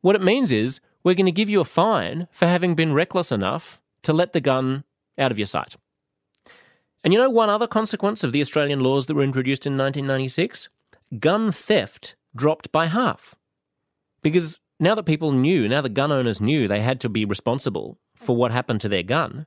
What 0.00 0.16
it 0.16 0.22
means 0.22 0.50
is 0.50 0.80
we're 1.04 1.14
going 1.14 1.26
to 1.26 1.32
give 1.32 1.50
you 1.50 1.60
a 1.60 1.64
fine 1.64 2.28
for 2.30 2.46
having 2.46 2.74
been 2.74 2.92
reckless 2.92 3.30
enough 3.30 3.80
to 4.02 4.12
let 4.12 4.32
the 4.32 4.40
gun 4.40 4.84
out 5.18 5.30
of 5.30 5.38
your 5.38 5.46
sight. 5.46 5.76
And 7.02 7.12
you 7.12 7.18
know 7.18 7.30
one 7.30 7.48
other 7.48 7.66
consequence 7.66 8.22
of 8.22 8.32
the 8.32 8.40
Australian 8.40 8.80
laws 8.80 9.06
that 9.06 9.14
were 9.14 9.22
introduced 9.22 9.66
in 9.66 9.76
1996? 9.76 10.68
Gun 11.18 11.50
theft 11.50 12.14
dropped 12.36 12.70
by 12.72 12.86
half. 12.86 13.34
Because 14.22 14.60
now 14.78 14.94
that 14.94 15.04
people 15.04 15.32
knew, 15.32 15.68
now 15.68 15.80
the 15.80 15.88
gun 15.88 16.12
owners 16.12 16.40
knew 16.40 16.68
they 16.68 16.80
had 16.80 17.00
to 17.00 17.08
be 17.08 17.24
responsible 17.24 17.98
for 18.14 18.36
what 18.36 18.52
happened 18.52 18.80
to 18.82 18.88
their 18.88 19.02
gun, 19.02 19.46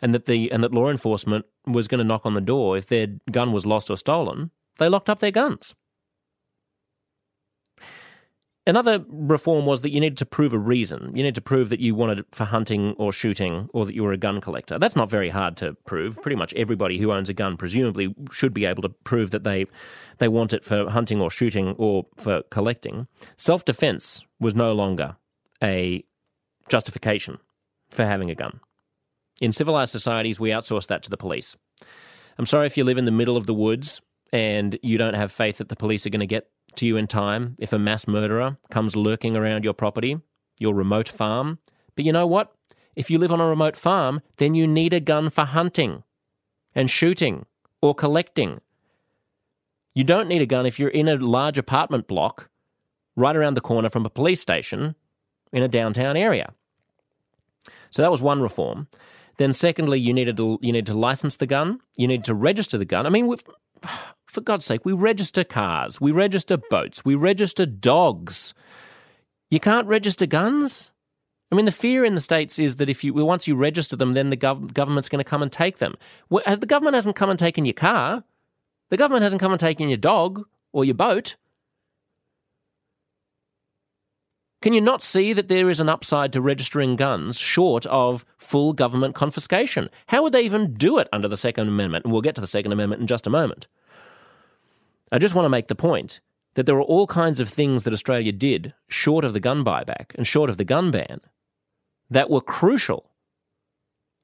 and 0.00 0.14
that 0.14 0.26
the 0.26 0.50
and 0.52 0.62
that 0.62 0.72
law 0.72 0.90
enforcement 0.90 1.46
was 1.66 1.88
going 1.88 1.98
to 1.98 2.04
knock 2.04 2.26
on 2.26 2.34
the 2.34 2.40
door 2.40 2.76
if 2.76 2.86
their 2.86 3.06
gun 3.30 3.52
was 3.52 3.64
lost 3.64 3.90
or 3.90 3.96
stolen, 3.96 4.50
they 4.78 4.88
locked 4.88 5.08
up 5.08 5.20
their 5.20 5.30
guns. 5.30 5.74
Another 8.64 9.04
reform 9.08 9.66
was 9.66 9.80
that 9.80 9.90
you 9.90 9.98
needed 9.98 10.18
to 10.18 10.26
prove 10.26 10.52
a 10.52 10.58
reason. 10.58 11.10
You 11.16 11.24
need 11.24 11.34
to 11.34 11.40
prove 11.40 11.68
that 11.70 11.80
you 11.80 11.96
wanted 11.96 12.20
it 12.20 12.26
for 12.30 12.44
hunting 12.44 12.94
or 12.96 13.12
shooting 13.12 13.68
or 13.74 13.84
that 13.84 13.94
you 13.94 14.04
were 14.04 14.12
a 14.12 14.16
gun 14.16 14.40
collector. 14.40 14.78
That's 14.78 14.94
not 14.94 15.10
very 15.10 15.30
hard 15.30 15.56
to 15.56 15.74
prove. 15.84 16.20
Pretty 16.22 16.36
much 16.36 16.54
everybody 16.54 16.98
who 16.98 17.10
owns 17.10 17.28
a 17.28 17.34
gun 17.34 17.56
presumably 17.56 18.14
should 18.30 18.54
be 18.54 18.64
able 18.64 18.82
to 18.82 18.88
prove 18.88 19.30
that 19.32 19.42
they 19.42 19.66
they 20.18 20.28
want 20.28 20.52
it 20.52 20.64
for 20.64 20.88
hunting 20.88 21.20
or 21.20 21.28
shooting 21.28 21.74
or 21.76 22.06
for 22.16 22.42
collecting. 22.50 23.08
Self-defense 23.36 24.24
was 24.38 24.54
no 24.54 24.72
longer 24.72 25.16
a 25.60 26.04
justification 26.68 27.38
for 27.90 28.04
having 28.04 28.30
a 28.30 28.34
gun. 28.36 28.60
In 29.40 29.50
civilized 29.50 29.90
societies, 29.90 30.38
we 30.38 30.50
outsource 30.50 30.86
that 30.86 31.02
to 31.02 31.10
the 31.10 31.16
police. 31.16 31.56
I'm 32.38 32.46
sorry 32.46 32.66
if 32.66 32.76
you 32.76 32.84
live 32.84 32.98
in 32.98 33.06
the 33.06 33.10
middle 33.10 33.36
of 33.36 33.46
the 33.46 33.54
woods 33.54 34.00
and 34.32 34.78
you 34.82 34.98
don't 34.98 35.14
have 35.14 35.32
faith 35.32 35.58
that 35.58 35.68
the 35.68 35.76
police 35.76 36.06
are 36.06 36.10
going 36.10 36.20
to 36.20 36.26
get 36.26 36.48
to 36.76 36.86
you 36.86 36.96
in 36.96 37.06
time 37.06 37.56
if 37.58 37.72
a 37.72 37.78
mass 37.78 38.06
murderer 38.06 38.58
comes 38.70 38.96
lurking 38.96 39.36
around 39.36 39.64
your 39.64 39.74
property, 39.74 40.20
your 40.58 40.74
remote 40.74 41.08
farm. 41.08 41.58
But 41.94 42.04
you 42.04 42.12
know 42.12 42.26
what? 42.26 42.52
If 42.94 43.10
you 43.10 43.18
live 43.18 43.32
on 43.32 43.40
a 43.40 43.46
remote 43.46 43.76
farm, 43.76 44.20
then 44.36 44.54
you 44.54 44.66
need 44.66 44.92
a 44.92 45.00
gun 45.00 45.30
for 45.30 45.44
hunting 45.44 46.02
and 46.74 46.90
shooting 46.90 47.46
or 47.80 47.94
collecting. 47.94 48.60
You 49.94 50.04
don't 50.04 50.28
need 50.28 50.42
a 50.42 50.46
gun 50.46 50.66
if 50.66 50.78
you're 50.78 50.88
in 50.88 51.08
a 51.08 51.16
large 51.16 51.58
apartment 51.58 52.06
block 52.06 52.48
right 53.16 53.36
around 53.36 53.54
the 53.54 53.60
corner 53.60 53.90
from 53.90 54.06
a 54.06 54.10
police 54.10 54.40
station 54.40 54.94
in 55.52 55.62
a 55.62 55.68
downtown 55.68 56.16
area. 56.16 56.54
So 57.90 58.02
that 58.02 58.10
was 58.10 58.22
one 58.22 58.40
reform. 58.40 58.88
Then, 59.36 59.52
secondly, 59.52 59.98
you 59.98 60.12
needed 60.12 60.36
to 60.36 60.58
you 60.62 60.72
need 60.72 60.86
to 60.86 60.94
license 60.94 61.36
the 61.36 61.46
gun. 61.46 61.80
You 61.96 62.06
need 62.06 62.24
to 62.24 62.34
register 62.34 62.78
the 62.78 62.84
gun. 62.84 63.06
I 63.06 63.10
mean, 63.10 63.34
for 64.26 64.40
God's 64.40 64.64
sake, 64.64 64.84
we 64.84 64.92
register 64.92 65.44
cars, 65.44 66.00
we 66.00 66.10
register 66.10 66.56
boats, 66.56 67.04
we 67.04 67.14
register 67.14 67.66
dogs. 67.66 68.54
You 69.50 69.60
can't 69.60 69.86
register 69.86 70.26
guns. 70.26 70.90
I 71.50 71.54
mean, 71.54 71.66
the 71.66 71.72
fear 71.72 72.02
in 72.04 72.14
the 72.14 72.20
states 72.22 72.58
is 72.58 72.76
that 72.76 72.88
if 72.88 73.04
you 73.04 73.12
once 73.12 73.46
you 73.46 73.54
register 73.54 73.94
them, 73.94 74.14
then 74.14 74.30
the 74.30 74.36
gov- 74.38 74.72
government's 74.72 75.10
going 75.10 75.22
to 75.22 75.28
come 75.28 75.42
and 75.42 75.52
take 75.52 75.78
them. 75.78 75.96
Well, 76.30 76.42
the 76.56 76.66
government 76.66 76.94
hasn't 76.94 77.16
come 77.16 77.28
and 77.28 77.38
taken 77.38 77.66
your 77.66 77.74
car. 77.74 78.24
The 78.88 78.96
government 78.96 79.22
hasn't 79.22 79.40
come 79.40 79.52
and 79.52 79.60
taken 79.60 79.90
your 79.90 79.98
dog 79.98 80.46
or 80.72 80.86
your 80.86 80.94
boat. 80.94 81.36
Can 84.62 84.74
you 84.74 84.80
not 84.80 85.02
see 85.02 85.32
that 85.32 85.48
there 85.48 85.68
is 85.68 85.80
an 85.80 85.88
upside 85.88 86.32
to 86.32 86.40
registering 86.40 86.94
guns 86.94 87.36
short 87.36 87.84
of 87.86 88.24
full 88.38 88.72
government 88.72 89.16
confiscation? 89.16 89.90
How 90.06 90.22
would 90.22 90.32
they 90.32 90.44
even 90.44 90.74
do 90.74 90.98
it 90.98 91.08
under 91.12 91.26
the 91.26 91.36
Second 91.36 91.66
Amendment? 91.66 92.04
And 92.04 92.12
we'll 92.12 92.22
get 92.22 92.36
to 92.36 92.40
the 92.40 92.46
Second 92.46 92.70
Amendment 92.70 93.00
in 93.00 93.08
just 93.08 93.26
a 93.26 93.30
moment. 93.30 93.66
I 95.10 95.18
just 95.18 95.34
want 95.34 95.46
to 95.46 95.50
make 95.50 95.66
the 95.66 95.74
point 95.74 96.20
that 96.54 96.66
there 96.66 96.76
are 96.76 96.82
all 96.82 97.08
kinds 97.08 97.40
of 97.40 97.48
things 97.48 97.82
that 97.82 97.92
Australia 97.92 98.30
did 98.30 98.72
short 98.86 99.24
of 99.24 99.32
the 99.32 99.40
gun 99.40 99.64
buyback 99.64 100.14
and 100.14 100.28
short 100.28 100.48
of 100.48 100.58
the 100.58 100.64
gun 100.64 100.92
ban 100.92 101.20
that 102.08 102.30
were 102.30 102.40
crucial 102.40 103.10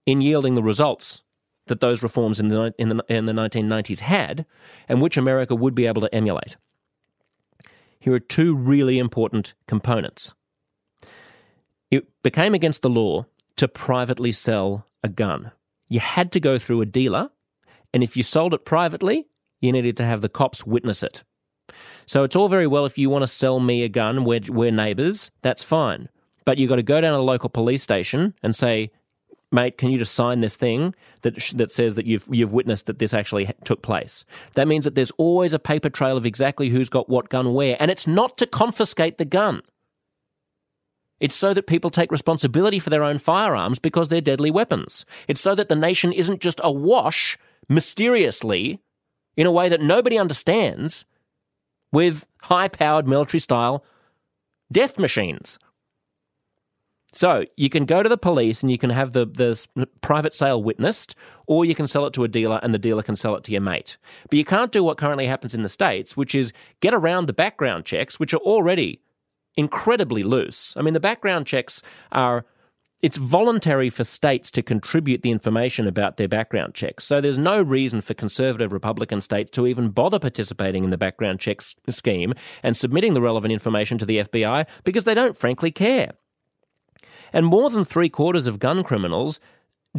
in 0.07 0.21
yielding 0.21 0.55
the 0.55 0.63
results 0.63 1.23
that 1.67 1.81
those 1.81 2.01
reforms 2.01 2.39
in 2.39 2.47
the, 2.47 2.73
in 2.79 2.91
the, 2.91 3.05
in 3.09 3.27
the 3.27 3.33
1990s 3.33 4.01
had 4.01 4.47
and 4.89 5.03
which 5.03 5.17
America 5.17 5.57
would 5.57 5.75
be 5.75 5.87
able 5.87 6.01
to 6.01 6.15
emulate 6.15 6.57
here 7.99 8.15
are 8.15 8.21
two 8.21 8.55
really 8.55 8.99
important 8.99 9.55
components. 9.67 10.35
It 11.91 12.07
became 12.23 12.55
against 12.55 12.83
the 12.83 12.91
law 12.91 13.27
to 13.57 13.69
privately 13.69 14.33
sell 14.33 14.87
a 15.03 15.09
gun. 15.09 15.53
You 15.89 16.01
had 16.01 16.33
to 16.33 16.41
go 16.41 16.59
through 16.59 16.81
a 16.81 16.87
dealer, 16.87 17.31
and 17.93 18.03
if 18.03 18.17
you 18.17 18.23
sold 18.23 18.55
it 18.55 18.65
privately, 18.65 19.27
you 19.61 19.73
needed 19.73 19.97
to 19.97 20.05
have 20.05 20.21
the 20.21 20.29
cops 20.29 20.65
witness 20.65 21.03
it. 21.03 21.25
So 22.07 22.25
it's 22.25 22.37
all 22.37 22.49
very 22.49 22.67
well 22.67 22.85
if 22.85 22.99
you 22.99 23.11
want 23.11 23.23
to 23.23 23.27
sell 23.27 23.61
me 23.61 23.83
a 23.83 23.89
gun, 23.89 24.25
we're, 24.25 24.41
we're 24.49 24.71
neighbours, 24.71 25.31
that's 25.43 25.63
fine. 25.63 26.09
But 26.45 26.59
you've 26.59 26.71
got 26.71 26.77
to 26.77 26.83
go 26.83 27.01
down 27.01 27.13
to 27.13 27.19
a 27.19 27.21
local 27.21 27.51
police 27.51 27.83
station 27.83 28.35
and 28.43 28.57
say, 28.57 28.91
mate, 29.51 29.79
can 29.79 29.91
you 29.91 29.99
just 29.99 30.15
sign 30.15 30.41
this 30.41 30.57
thing 30.57 30.95
that 31.23 31.37
that 31.55 31.73
says 31.73 31.95
that 31.95 32.07
you've 32.07 32.27
you've 32.31 32.53
witnessed 32.53 32.87
that 32.87 32.99
this 32.99 33.15
actually 33.15 33.51
took 33.65 33.83
place? 33.83 34.25
That 34.55 34.69
means 34.69 34.85
that 34.85 34.95
there's 34.95 35.13
always 35.13 35.53
a 35.53 35.59
paper 35.59 35.91
trail 35.91 36.17
of 36.17 36.27
exactly 36.27 36.69
who's 36.69 36.89
got 36.89 37.09
what 37.09 37.29
gun 37.29 37.55
where, 37.55 37.77
and 37.81 37.91
it's 37.91 38.07
not 38.07 38.39
to 38.39 38.47
confiscate 38.47 39.19
the 39.19 39.25
gun. 39.25 39.63
It's 41.21 41.35
so 41.35 41.53
that 41.53 41.67
people 41.67 41.91
take 41.91 42.13
responsibility 42.13 42.79
for 42.79 42.91
their 42.91 43.03
own 43.03 43.19
firearms 43.19 43.79
because 43.79 44.09
they're 44.09 44.21
deadly 44.21 44.51
weapons. 44.51 45.05
It's 45.27 45.41
so 45.41 45.55
that 45.57 45.69
the 45.69 45.75
nation 45.75 46.13
isn't 46.13 46.41
just 46.41 46.61
awash 46.63 47.37
mysteriously 47.69 48.81
in 49.37 49.47
a 49.47 49.53
way 49.53 49.69
that 49.69 49.81
nobody 49.81 50.19
understands 50.19 51.05
with 51.93 52.25
high 52.43 52.69
powered 52.69 53.09
military 53.09 53.41
style 53.41 53.85
death 54.71 54.99
machines. 54.99 55.59
So 57.19 57.47
you 57.57 57.69
can 57.69 57.85
go 57.85 58.05
to 58.05 58.09
the 58.09 58.17
police 58.17 58.63
and 58.63 58.71
you 58.71 58.79
can 58.79 58.91
have 58.91 59.13
the, 59.13 59.27
the 59.27 59.89
private 60.03 60.33
sale 60.33 60.63
witnessed, 60.63 61.17
or 61.49 61.65
you 61.65 61.75
can 61.75 61.89
sell 61.89 62.07
it 62.07 62.13
to 62.13 62.23
a 62.23 62.29
dealer 62.29 62.61
and 62.63 62.73
the 62.73 62.79
dealer 62.79 63.03
can 63.03 63.17
sell 63.17 63.35
it 63.35 63.43
to 63.43 63.51
your 63.51 63.61
mate. 63.61 63.97
But 64.31 64.39
you 64.39 64.45
can't 64.45 64.71
do 64.71 64.85
what 64.85 64.99
currently 64.99 65.27
happens 65.27 65.53
in 65.53 65.65
the 65.65 65.69
States, 65.69 66.17
which 66.17 66.33
is 66.33 66.53
get 66.79 66.95
around 66.95 67.27
the 67.27 67.33
background 67.33 67.85
checks, 67.85 68.21
which 68.21 68.33
are 68.35 68.45
already 68.53 69.01
incredibly 69.57 70.23
loose. 70.23 70.77
I 70.77 70.83
mean, 70.83 70.95
the 70.95 71.01
background 71.01 71.49
checks 71.49 71.83
are 72.13 72.47
it's 73.03 73.17
voluntary 73.17 73.91
for 73.91 74.05
states 74.05 74.53
to 74.53 74.63
contribute 74.63 75.23
the 75.23 75.33
information 75.33 75.89
about 75.89 76.19
their 76.19 76.29
background 76.29 76.75
checks. 76.75 77.03
So 77.05 77.21
there's 77.21 77.37
no 77.37 77.61
reason 77.61 78.01
for 78.01 78.15
conservative 78.15 78.73
Republican 78.73 79.21
states 79.23 79.51
to 79.53 79.67
even 79.67 79.89
bother 79.89 80.21
participating 80.21 80.85
in 80.85 80.91
the 80.91 80.97
background 80.97 81.41
checks 81.41 81.75
scheme 81.91 82.35
and 82.63 82.77
submitting 82.77 83.15
the 83.15 83.21
relevant 83.21 83.53
information 83.53 83.99
to 83.99 84.07
the 84.07 84.19
FBI 84.19 84.69
because 84.85 85.03
they 85.03 85.15
don't 85.15 85.37
frankly 85.37 85.73
care. 85.73 86.13
And 87.33 87.47
more 87.47 87.71
than 87.71 87.85
three 87.85 88.09
quarters 88.09 88.47
of 88.47 88.59
gun 88.59 88.83
criminals 88.83 89.41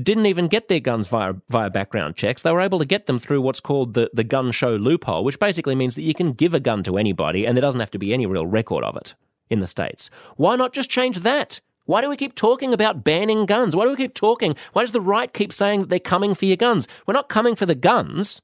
didn't 0.02 0.28
even 0.28 0.48
get 0.48 0.68
their 0.68 0.80
guns 0.80 1.08
via, 1.08 1.34
via 1.50 1.70
background 1.70 2.16
checks. 2.16 2.42
They 2.42 2.52
were 2.52 2.62
able 2.62 2.80
to 2.80 2.86
get 2.86 3.06
them 3.06 3.20
through 3.20 3.42
what's 3.42 3.60
called 3.60 3.94
the, 3.94 4.10
the 4.14 4.24
gun 4.24 4.52
show 4.52 4.76
loophole, 4.76 5.24
which 5.24 5.40
basically 5.40 5.76
means 5.76 5.96
that 5.96 6.04
you 6.04 6.14
can 6.14 6.34
give 6.34 6.54
a 6.54 6.60
gun 6.60 6.84
to 6.84 6.98
anybody 6.98 7.46
and 7.46 7.58
there 7.58 7.62
doesn't 7.62 7.80
have 7.80 7.92
to 7.92 8.00
be 8.00 8.14
any 8.14 8.26
real 8.26 8.46
record 8.46 8.84
of 8.84 8.96
it 8.96 9.16
in 9.50 9.60
the 9.60 9.68
States. 9.68 10.10
Why 10.38 10.56
not 10.56 10.74
just 10.74 10.90
change 10.90 11.20
that? 11.20 11.60
Why 11.86 12.02
do 12.02 12.10
we 12.10 12.18
keep 12.18 12.36
talking 12.36 12.72
about 12.72 13.04
banning 13.04 13.48
guns? 13.48 13.76
Why 13.76 13.86
do 13.86 13.90
we 13.90 13.98
keep 13.98 14.14
talking? 14.14 14.56
Why 14.74 14.84
does 14.84 14.92
the 14.92 15.02
right 15.02 15.34
keep 15.34 15.52
saying 15.52 15.82
that 15.82 15.90
they're 15.90 16.00
coming 16.00 16.36
for 16.36 16.46
your 16.46 16.58
guns? 16.58 16.88
We're 17.08 17.16
not 17.16 17.30
coming 17.30 17.56
for 17.56 17.66
the 17.66 17.74
guns. 17.74 18.44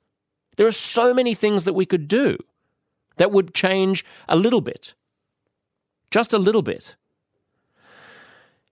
There 0.57 0.65
are 0.65 0.71
so 0.71 1.13
many 1.13 1.35
things 1.35 1.63
that 1.65 1.73
we 1.73 1.85
could 1.85 2.07
do 2.07 2.37
that 3.17 3.31
would 3.31 3.53
change 3.53 4.03
a 4.27 4.35
little 4.35 4.61
bit. 4.61 4.95
Just 6.09 6.33
a 6.33 6.39
little 6.39 6.63
bit. 6.63 6.95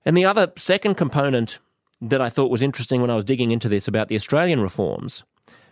And 0.06 0.18
the 0.18 0.26
other 0.26 0.52
second 0.58 0.96
component 0.96 1.60
that 2.02 2.22
I 2.22 2.30
thought 2.30 2.52
was 2.52 2.64
interesting 2.64 3.02
when 3.02 3.10
I 3.10 3.16
was 3.16 3.24
digging 3.24 3.52
into 3.52 3.70
this 3.70 3.88
about 3.88 4.10
the 4.10 4.16
Australian 4.16 4.60
reforms 4.60 5.24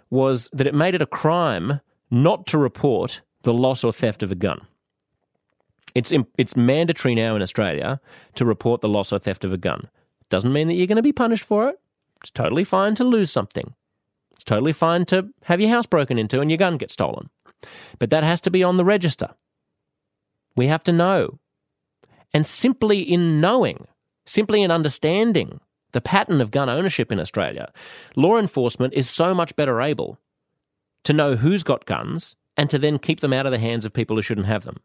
was 0.09 0.49
that 0.53 0.67
it 0.67 0.73
made 0.73 0.95
it 0.95 1.01
a 1.01 1.07
crime 1.07 1.81
not 2.09 2.45
to 2.47 2.57
report 2.57 3.21
the 3.43 3.53
loss 3.53 3.83
or 3.83 3.91
theft 3.91 4.23
of 4.23 4.31
a 4.31 4.35
gun. 4.35 4.61
It's, 5.93 6.13
it's 6.37 6.55
mandatory 6.55 7.15
now 7.15 7.35
in 7.35 7.41
Australia 7.41 7.99
to 8.35 8.45
report 8.45 8.81
the 8.81 8.89
loss 8.89 9.11
or 9.11 9.19
theft 9.19 9.43
of 9.43 9.51
a 9.51 9.57
gun. 9.57 9.89
Doesn't 10.29 10.53
mean 10.53 10.67
that 10.67 10.75
you're 10.75 10.87
going 10.87 10.95
to 10.95 11.01
be 11.01 11.11
punished 11.11 11.43
for 11.43 11.67
it. 11.69 11.79
It's 12.21 12.31
totally 12.31 12.63
fine 12.63 12.95
to 12.95 13.03
lose 13.03 13.31
something. 13.31 13.73
It's 14.33 14.43
totally 14.43 14.73
fine 14.73 15.05
to 15.07 15.29
have 15.43 15.59
your 15.59 15.69
house 15.69 15.85
broken 15.85 16.17
into 16.17 16.39
and 16.39 16.49
your 16.49 16.57
gun 16.57 16.77
get 16.77 16.91
stolen. 16.91 17.29
But 17.99 18.09
that 18.11 18.23
has 18.23 18.39
to 18.41 18.51
be 18.51 18.63
on 18.63 18.77
the 18.77 18.85
register. 18.85 19.35
We 20.55 20.67
have 20.67 20.83
to 20.85 20.91
know. 20.91 21.39
And 22.33 22.45
simply 22.45 23.01
in 23.01 23.41
knowing 23.41 23.87
simply 24.25 24.61
in 24.61 24.71
understanding 24.71 25.59
the 25.91 26.01
pattern 26.01 26.41
of 26.41 26.51
gun 26.51 26.69
ownership 26.69 27.11
in 27.11 27.19
Australia, 27.19 27.71
law 28.15 28.37
enforcement 28.37 28.93
is 28.93 29.09
so 29.09 29.33
much 29.33 29.55
better 29.55 29.81
able 29.81 30.17
to 31.03 31.13
know 31.13 31.35
who's 31.35 31.63
got 31.63 31.85
guns 31.85 32.35
and 32.57 32.69
to 32.69 32.77
then 32.77 32.99
keep 32.99 33.19
them 33.19 33.33
out 33.33 33.45
of 33.45 33.51
the 33.51 33.59
hands 33.59 33.85
of 33.85 33.93
people 33.93 34.15
who 34.15 34.21
shouldn't 34.21 34.47
have 34.47 34.63
them. 34.63 34.77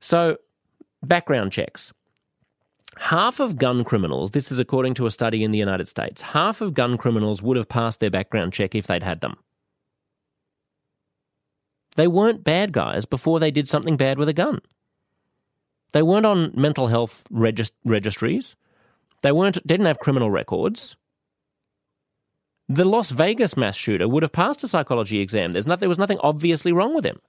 So, 0.00 0.38
background 1.02 1.52
checks. 1.52 1.92
Half 2.98 3.40
of 3.40 3.56
gun 3.56 3.84
criminals, 3.84 4.32
this 4.32 4.52
is 4.52 4.58
according 4.58 4.94
to 4.94 5.06
a 5.06 5.10
study 5.10 5.42
in 5.42 5.50
the 5.50 5.58
United 5.58 5.88
States, 5.88 6.20
half 6.20 6.60
of 6.60 6.74
gun 6.74 6.98
criminals 6.98 7.42
would 7.42 7.56
have 7.56 7.68
passed 7.68 8.00
their 8.00 8.10
background 8.10 8.52
check 8.52 8.74
if 8.74 8.86
they'd 8.86 9.02
had 9.02 9.20
them. 9.20 9.36
They 11.96 12.06
weren't 12.06 12.44
bad 12.44 12.72
guys 12.72 13.06
before 13.06 13.40
they 13.40 13.50
did 13.50 13.68
something 13.68 13.96
bad 13.96 14.18
with 14.18 14.28
a 14.28 14.34
gun. 14.34 14.60
They 15.92 16.02
weren't 16.02 16.26
on 16.26 16.52
mental 16.54 16.88
health 16.88 17.24
regist- 17.32 17.72
registries. 17.84 18.56
They 19.22 19.32
weren't 19.32 19.64
didn't 19.66 19.86
have 19.86 19.98
criminal 19.98 20.30
records. 20.30 20.96
The 22.68 22.84
Las 22.84 23.10
Vegas 23.10 23.56
mass 23.56 23.76
shooter 23.76 24.08
would 24.08 24.22
have 24.22 24.32
passed 24.32 24.64
a 24.64 24.68
psychology 24.68 25.20
exam. 25.20 25.52
Not, 25.52 25.80
there 25.80 25.88
was 25.88 25.98
nothing 25.98 26.18
obviously 26.22 26.72
wrong 26.72 26.94
with 26.94 27.04
him. 27.04 27.20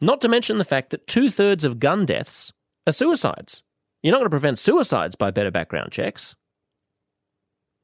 Not 0.00 0.20
to 0.22 0.28
mention 0.28 0.56
the 0.56 0.64
fact 0.64 0.90
that 0.90 1.06
two 1.06 1.30
thirds 1.30 1.62
of 1.62 1.78
gun 1.78 2.06
deaths 2.06 2.52
are 2.86 2.92
suicides. 2.92 3.62
You're 4.02 4.12
not 4.12 4.18
going 4.18 4.26
to 4.26 4.30
prevent 4.30 4.58
suicides 4.58 5.14
by 5.14 5.30
better 5.30 5.50
background 5.50 5.92
checks. 5.92 6.36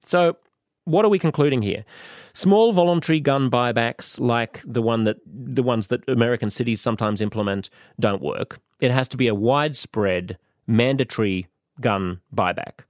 So, 0.06 0.38
what 0.86 1.04
are 1.04 1.08
we 1.08 1.18
concluding 1.18 1.62
here? 1.62 1.84
Small 2.32 2.72
voluntary 2.72 3.20
gun 3.20 3.50
buybacks, 3.50 4.18
like 4.18 4.62
the 4.64 4.80
one 4.80 5.04
that 5.04 5.18
the 5.26 5.62
ones 5.62 5.88
that 5.88 6.08
American 6.08 6.48
cities 6.48 6.80
sometimes 6.80 7.20
implement, 7.20 7.68
don't 8.00 8.22
work. 8.22 8.58
It 8.80 8.90
has 8.90 9.08
to 9.08 9.16
be 9.16 9.26
a 9.26 9.34
widespread, 9.34 10.38
mandatory 10.66 11.48
gun 11.80 12.20
buyback. 12.34 12.84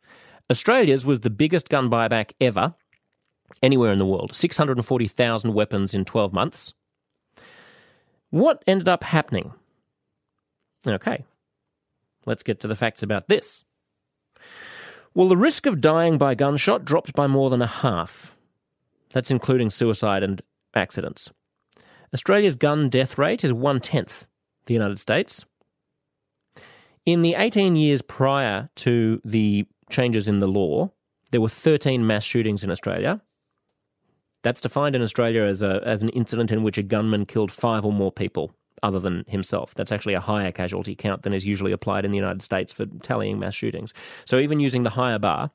Australia's 0.50 1.04
was 1.04 1.20
the 1.20 1.30
biggest 1.30 1.68
gun 1.68 1.90
buyback 1.90 2.32
ever, 2.40 2.74
anywhere 3.62 3.92
in 3.92 3.98
the 3.98 4.06
world. 4.06 4.34
Six 4.34 4.56
hundred 4.56 4.76
and 4.76 4.86
forty 4.86 5.08
thousand 5.08 5.54
weapons 5.54 5.94
in 5.94 6.04
twelve 6.04 6.32
months. 6.32 6.74
What 8.30 8.62
ended 8.66 8.88
up 8.88 9.04
happening? 9.04 9.52
Okay, 10.86 11.24
let's 12.26 12.42
get 12.42 12.60
to 12.60 12.68
the 12.68 12.76
facts 12.76 13.02
about 13.02 13.28
this. 13.28 13.64
Well, 15.16 15.30
the 15.30 15.36
risk 15.38 15.64
of 15.64 15.80
dying 15.80 16.18
by 16.18 16.34
gunshot 16.34 16.84
dropped 16.84 17.14
by 17.14 17.26
more 17.26 17.48
than 17.48 17.62
a 17.62 17.66
half. 17.66 18.36
That's 19.14 19.30
including 19.30 19.70
suicide 19.70 20.22
and 20.22 20.42
accidents. 20.74 21.32
Australia's 22.12 22.54
gun 22.54 22.90
death 22.90 23.16
rate 23.16 23.42
is 23.42 23.50
one 23.50 23.80
tenth 23.80 24.26
the 24.66 24.74
United 24.74 25.00
States. 25.00 25.46
In 27.06 27.22
the 27.22 27.32
18 27.32 27.76
years 27.76 28.02
prior 28.02 28.68
to 28.76 29.22
the 29.24 29.64
changes 29.88 30.28
in 30.28 30.40
the 30.40 30.46
law, 30.46 30.90
there 31.30 31.40
were 31.40 31.48
13 31.48 32.06
mass 32.06 32.22
shootings 32.22 32.62
in 32.62 32.70
Australia. 32.70 33.22
That's 34.42 34.60
defined 34.60 34.94
in 34.94 35.00
Australia 35.00 35.44
as, 35.44 35.62
a, 35.62 35.80
as 35.82 36.02
an 36.02 36.10
incident 36.10 36.52
in 36.52 36.62
which 36.62 36.76
a 36.76 36.82
gunman 36.82 37.24
killed 37.24 37.50
five 37.50 37.86
or 37.86 37.92
more 37.92 38.12
people 38.12 38.52
other 38.82 39.00
than 39.00 39.24
himself. 39.28 39.74
That's 39.74 39.92
actually 39.92 40.14
a 40.14 40.20
higher 40.20 40.52
casualty 40.52 40.94
count 40.94 41.22
than 41.22 41.32
is 41.32 41.44
usually 41.44 41.72
applied 41.72 42.04
in 42.04 42.10
the 42.10 42.16
United 42.16 42.42
States 42.42 42.72
for 42.72 42.86
tallying 43.02 43.38
mass 43.38 43.54
shootings. 43.54 43.92
So 44.24 44.38
even 44.38 44.60
using 44.60 44.82
the 44.82 44.90
higher 44.90 45.18
bar, 45.18 45.50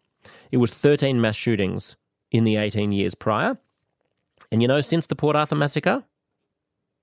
it 0.52 0.58
was 0.58 0.74
13 0.74 1.22
mass 1.22 1.36
shootings 1.36 1.96
in 2.32 2.44
the 2.44 2.56
18 2.58 2.92
years 2.92 3.16
prior. 3.16 3.58
And 4.52 4.62
you 4.62 4.68
know, 4.68 4.82
since 4.82 5.08
the 5.08 5.16
Port 5.16 5.36
Arthur 5.36 5.56
massacre, 5.56 6.04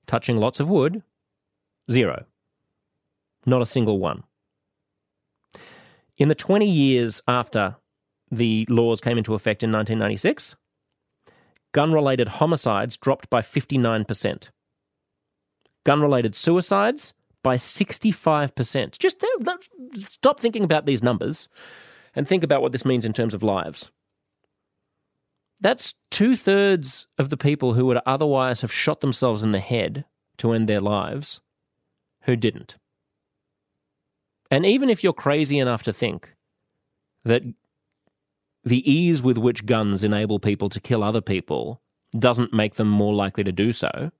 touching 0.06 0.38
lots 0.38 0.60
of 0.60 0.68
wood, 0.68 1.02
zero. 1.90 2.24
Not 3.46 3.62
a 3.62 3.66
single 3.66 3.98
one. 3.98 4.24
In 6.16 6.28
the 6.28 6.34
20 6.34 6.68
years 6.68 7.22
after 7.28 7.76
the 8.30 8.66
laws 8.68 9.00
came 9.00 9.18
into 9.18 9.34
effect 9.34 9.62
in 9.62 9.70
1996, 9.70 10.56
gun 11.72 11.92
related 11.92 12.28
homicides 12.28 12.96
dropped 12.96 13.30
by 13.30 13.40
59%. 13.40 14.48
Gun 15.88 16.02
related 16.02 16.34
suicides 16.34 17.14
by 17.42 17.54
65%. 17.54 18.98
Just 18.98 19.24
stop 19.96 20.38
thinking 20.38 20.62
about 20.62 20.84
these 20.84 21.02
numbers 21.02 21.48
and 22.14 22.28
think 22.28 22.44
about 22.44 22.60
what 22.60 22.72
this 22.72 22.84
means 22.84 23.06
in 23.06 23.14
terms 23.14 23.32
of 23.32 23.42
lives. 23.42 23.90
That's 25.62 25.94
two 26.10 26.36
thirds 26.36 27.06
of 27.16 27.30
the 27.30 27.38
people 27.38 27.72
who 27.72 27.86
would 27.86 28.00
otherwise 28.04 28.60
have 28.60 28.70
shot 28.70 29.00
themselves 29.00 29.42
in 29.42 29.52
the 29.52 29.60
head 29.60 30.04
to 30.36 30.52
end 30.52 30.68
their 30.68 30.82
lives 30.82 31.40
who 32.24 32.36
didn't. 32.36 32.76
And 34.50 34.66
even 34.66 34.90
if 34.90 35.02
you're 35.02 35.14
crazy 35.14 35.58
enough 35.58 35.84
to 35.84 35.92
think 35.94 36.34
that 37.24 37.44
the 38.62 38.92
ease 38.92 39.22
with 39.22 39.38
which 39.38 39.64
guns 39.64 40.04
enable 40.04 40.38
people 40.38 40.68
to 40.68 40.82
kill 40.82 41.02
other 41.02 41.22
people 41.22 41.80
doesn't 42.18 42.52
make 42.52 42.74
them 42.74 42.90
more 42.90 43.14
likely 43.14 43.42
to 43.42 43.52
do 43.52 43.72
so, 43.72 44.10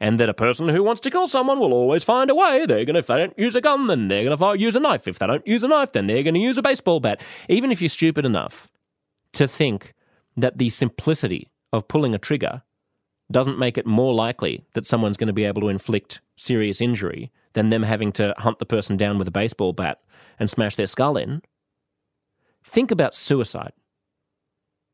and 0.00 0.18
that 0.18 0.30
a 0.30 0.34
person 0.34 0.68
who 0.68 0.82
wants 0.82 1.00
to 1.02 1.10
kill 1.10 1.28
someone 1.28 1.60
will 1.60 1.74
always 1.74 2.02
find 2.02 2.30
a 2.30 2.34
way. 2.34 2.64
They're 2.64 2.86
going 2.86 2.94
to, 2.94 3.00
if 3.00 3.06
they 3.06 3.18
don't 3.18 3.38
use 3.38 3.54
a 3.54 3.60
gun, 3.60 3.86
then 3.86 4.08
they're 4.08 4.24
going 4.24 4.36
to 4.36 4.58
use 4.58 4.74
a 4.74 4.80
knife. 4.80 5.06
If 5.06 5.18
they 5.18 5.26
don't 5.26 5.46
use 5.46 5.62
a 5.62 5.68
knife, 5.68 5.92
then 5.92 6.06
they're 6.06 6.22
going 6.22 6.34
to 6.34 6.40
use 6.40 6.56
a 6.56 6.62
baseball 6.62 7.00
bat. 7.00 7.20
Even 7.48 7.70
if 7.70 7.82
you're 7.82 7.90
stupid 7.90 8.24
enough 8.24 8.68
to 9.34 9.46
think 9.46 9.92
that 10.36 10.58
the 10.58 10.70
simplicity 10.70 11.50
of 11.72 11.86
pulling 11.86 12.14
a 12.14 12.18
trigger 12.18 12.62
doesn't 13.30 13.58
make 13.58 13.78
it 13.78 13.86
more 13.86 14.14
likely 14.14 14.64
that 14.72 14.86
someone's 14.86 15.16
going 15.16 15.28
to 15.28 15.32
be 15.32 15.44
able 15.44 15.60
to 15.60 15.68
inflict 15.68 16.20
serious 16.36 16.80
injury 16.80 17.30
than 17.52 17.68
them 17.68 17.82
having 17.82 18.10
to 18.12 18.34
hunt 18.38 18.58
the 18.58 18.66
person 18.66 18.96
down 18.96 19.18
with 19.18 19.28
a 19.28 19.32
baseball 19.32 19.72
bat 19.72 20.00
and 20.38 20.48
smash 20.48 20.76
their 20.76 20.86
skull 20.86 21.16
in, 21.16 21.42
think 22.64 22.90
about 22.90 23.14
suicide. 23.14 23.72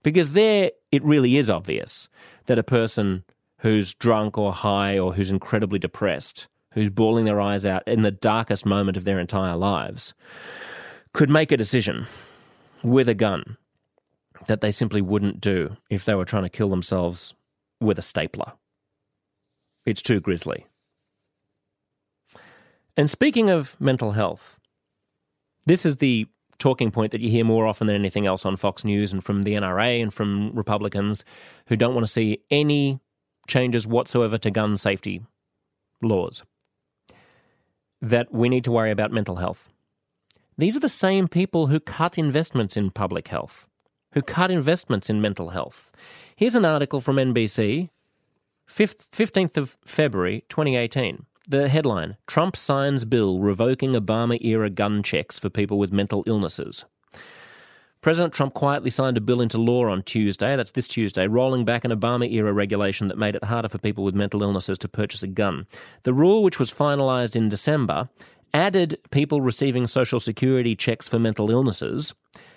Because 0.02 0.30
there 0.30 0.72
it 0.92 1.04
really 1.04 1.36
is 1.36 1.48
obvious 1.48 2.08
that 2.46 2.58
a 2.58 2.62
person 2.62 3.24
who's 3.58 3.94
drunk 3.94 4.36
or 4.36 4.52
high 4.52 4.98
or 4.98 5.14
who's 5.14 5.30
incredibly 5.30 5.78
depressed, 5.78 6.46
who's 6.74 6.90
bawling 6.90 7.24
their 7.24 7.40
eyes 7.40 7.64
out 7.64 7.86
in 7.86 8.02
the 8.02 8.10
darkest 8.10 8.66
moment 8.66 8.96
of 8.96 9.04
their 9.04 9.18
entire 9.18 9.56
lives, 9.56 10.14
could 11.12 11.30
make 11.30 11.50
a 11.50 11.56
decision 11.56 12.06
with 12.82 13.08
a 13.08 13.14
gun 13.14 13.56
that 14.46 14.60
they 14.60 14.70
simply 14.70 15.00
wouldn't 15.00 15.40
do 15.40 15.76
if 15.90 16.04
they 16.04 16.14
were 16.14 16.24
trying 16.24 16.42
to 16.42 16.48
kill 16.48 16.68
themselves 16.68 17.34
with 17.80 17.98
a 17.98 18.02
stapler. 18.02 18.52
It's 19.84 20.02
too 20.02 20.20
grisly. 20.20 20.66
And 22.96 23.10
speaking 23.10 23.50
of 23.50 23.78
mental 23.80 24.12
health, 24.12 24.58
this 25.66 25.84
is 25.84 25.96
the 25.96 26.26
talking 26.58 26.90
point 26.90 27.12
that 27.12 27.20
you 27.20 27.28
hear 27.28 27.44
more 27.44 27.66
often 27.66 27.86
than 27.86 27.96
anything 27.96 28.26
else 28.26 28.46
on 28.46 28.56
Fox 28.56 28.84
News 28.84 29.12
and 29.12 29.22
from 29.22 29.42
the 29.42 29.54
NRA 29.54 30.02
and 30.02 30.12
from 30.12 30.54
Republicans 30.54 31.24
who 31.66 31.76
don't 31.76 31.94
want 31.94 32.06
to 32.06 32.12
see 32.12 32.40
any 32.50 33.00
changes 33.46 33.86
whatsoever 33.86 34.38
to 34.38 34.50
gun 34.50 34.76
safety 34.76 35.22
laws. 36.02 36.42
That 38.02 38.32
we 38.32 38.48
need 38.48 38.64
to 38.64 38.72
worry 38.72 38.90
about 38.90 39.12
mental 39.12 39.36
health. 39.36 39.68
These 40.58 40.76
are 40.76 40.80
the 40.80 40.88
same 40.88 41.28
people 41.28 41.66
who 41.66 41.80
cut 41.80 42.18
investments 42.18 42.76
in 42.76 42.90
public 42.90 43.28
health, 43.28 43.68
who 44.12 44.22
cut 44.22 44.50
investments 44.50 45.10
in 45.10 45.20
mental 45.20 45.50
health. 45.50 45.90
Here's 46.34 46.54
an 46.54 46.64
article 46.64 47.00
from 47.00 47.16
NBC, 47.16 47.90
15th 48.68 49.56
of 49.56 49.76
February 49.84 50.44
2018. 50.48 51.26
The 51.48 51.68
headline 51.68 52.16
Trump 52.26 52.56
signs 52.56 53.04
bill 53.04 53.38
revoking 53.38 53.92
Obama 53.92 54.42
era 54.44 54.68
gun 54.68 55.02
checks 55.02 55.38
for 55.38 55.48
people 55.48 55.78
with 55.78 55.92
mental 55.92 56.24
illnesses. 56.26 56.84
President 58.06 58.32
Trump 58.32 58.54
quietly 58.54 58.88
signed 58.88 59.16
a 59.16 59.20
bill 59.20 59.40
into 59.40 59.58
law 59.58 59.88
on 59.88 60.00
Tuesday, 60.04 60.54
that's 60.54 60.70
this 60.70 60.86
Tuesday, 60.86 61.26
rolling 61.26 61.64
back 61.64 61.84
an 61.84 61.90
Obama 61.90 62.32
era 62.32 62.52
regulation 62.52 63.08
that 63.08 63.18
made 63.18 63.34
it 63.34 63.42
harder 63.42 63.68
for 63.68 63.78
people 63.78 64.04
with 64.04 64.14
mental 64.14 64.44
illnesses 64.44 64.78
to 64.78 64.86
purchase 64.86 65.24
a 65.24 65.26
gun. 65.26 65.66
The 66.04 66.14
rule, 66.14 66.44
which 66.44 66.60
was 66.60 66.72
finalized 66.72 67.34
in 67.34 67.48
December, 67.48 68.08
added 68.54 68.96
people 69.10 69.40
receiving 69.40 69.88
Social 69.88 70.20
Security 70.20 70.76
checks 70.76 71.08
for 71.08 71.18
mental 71.18 71.50
illnesses 71.50 72.14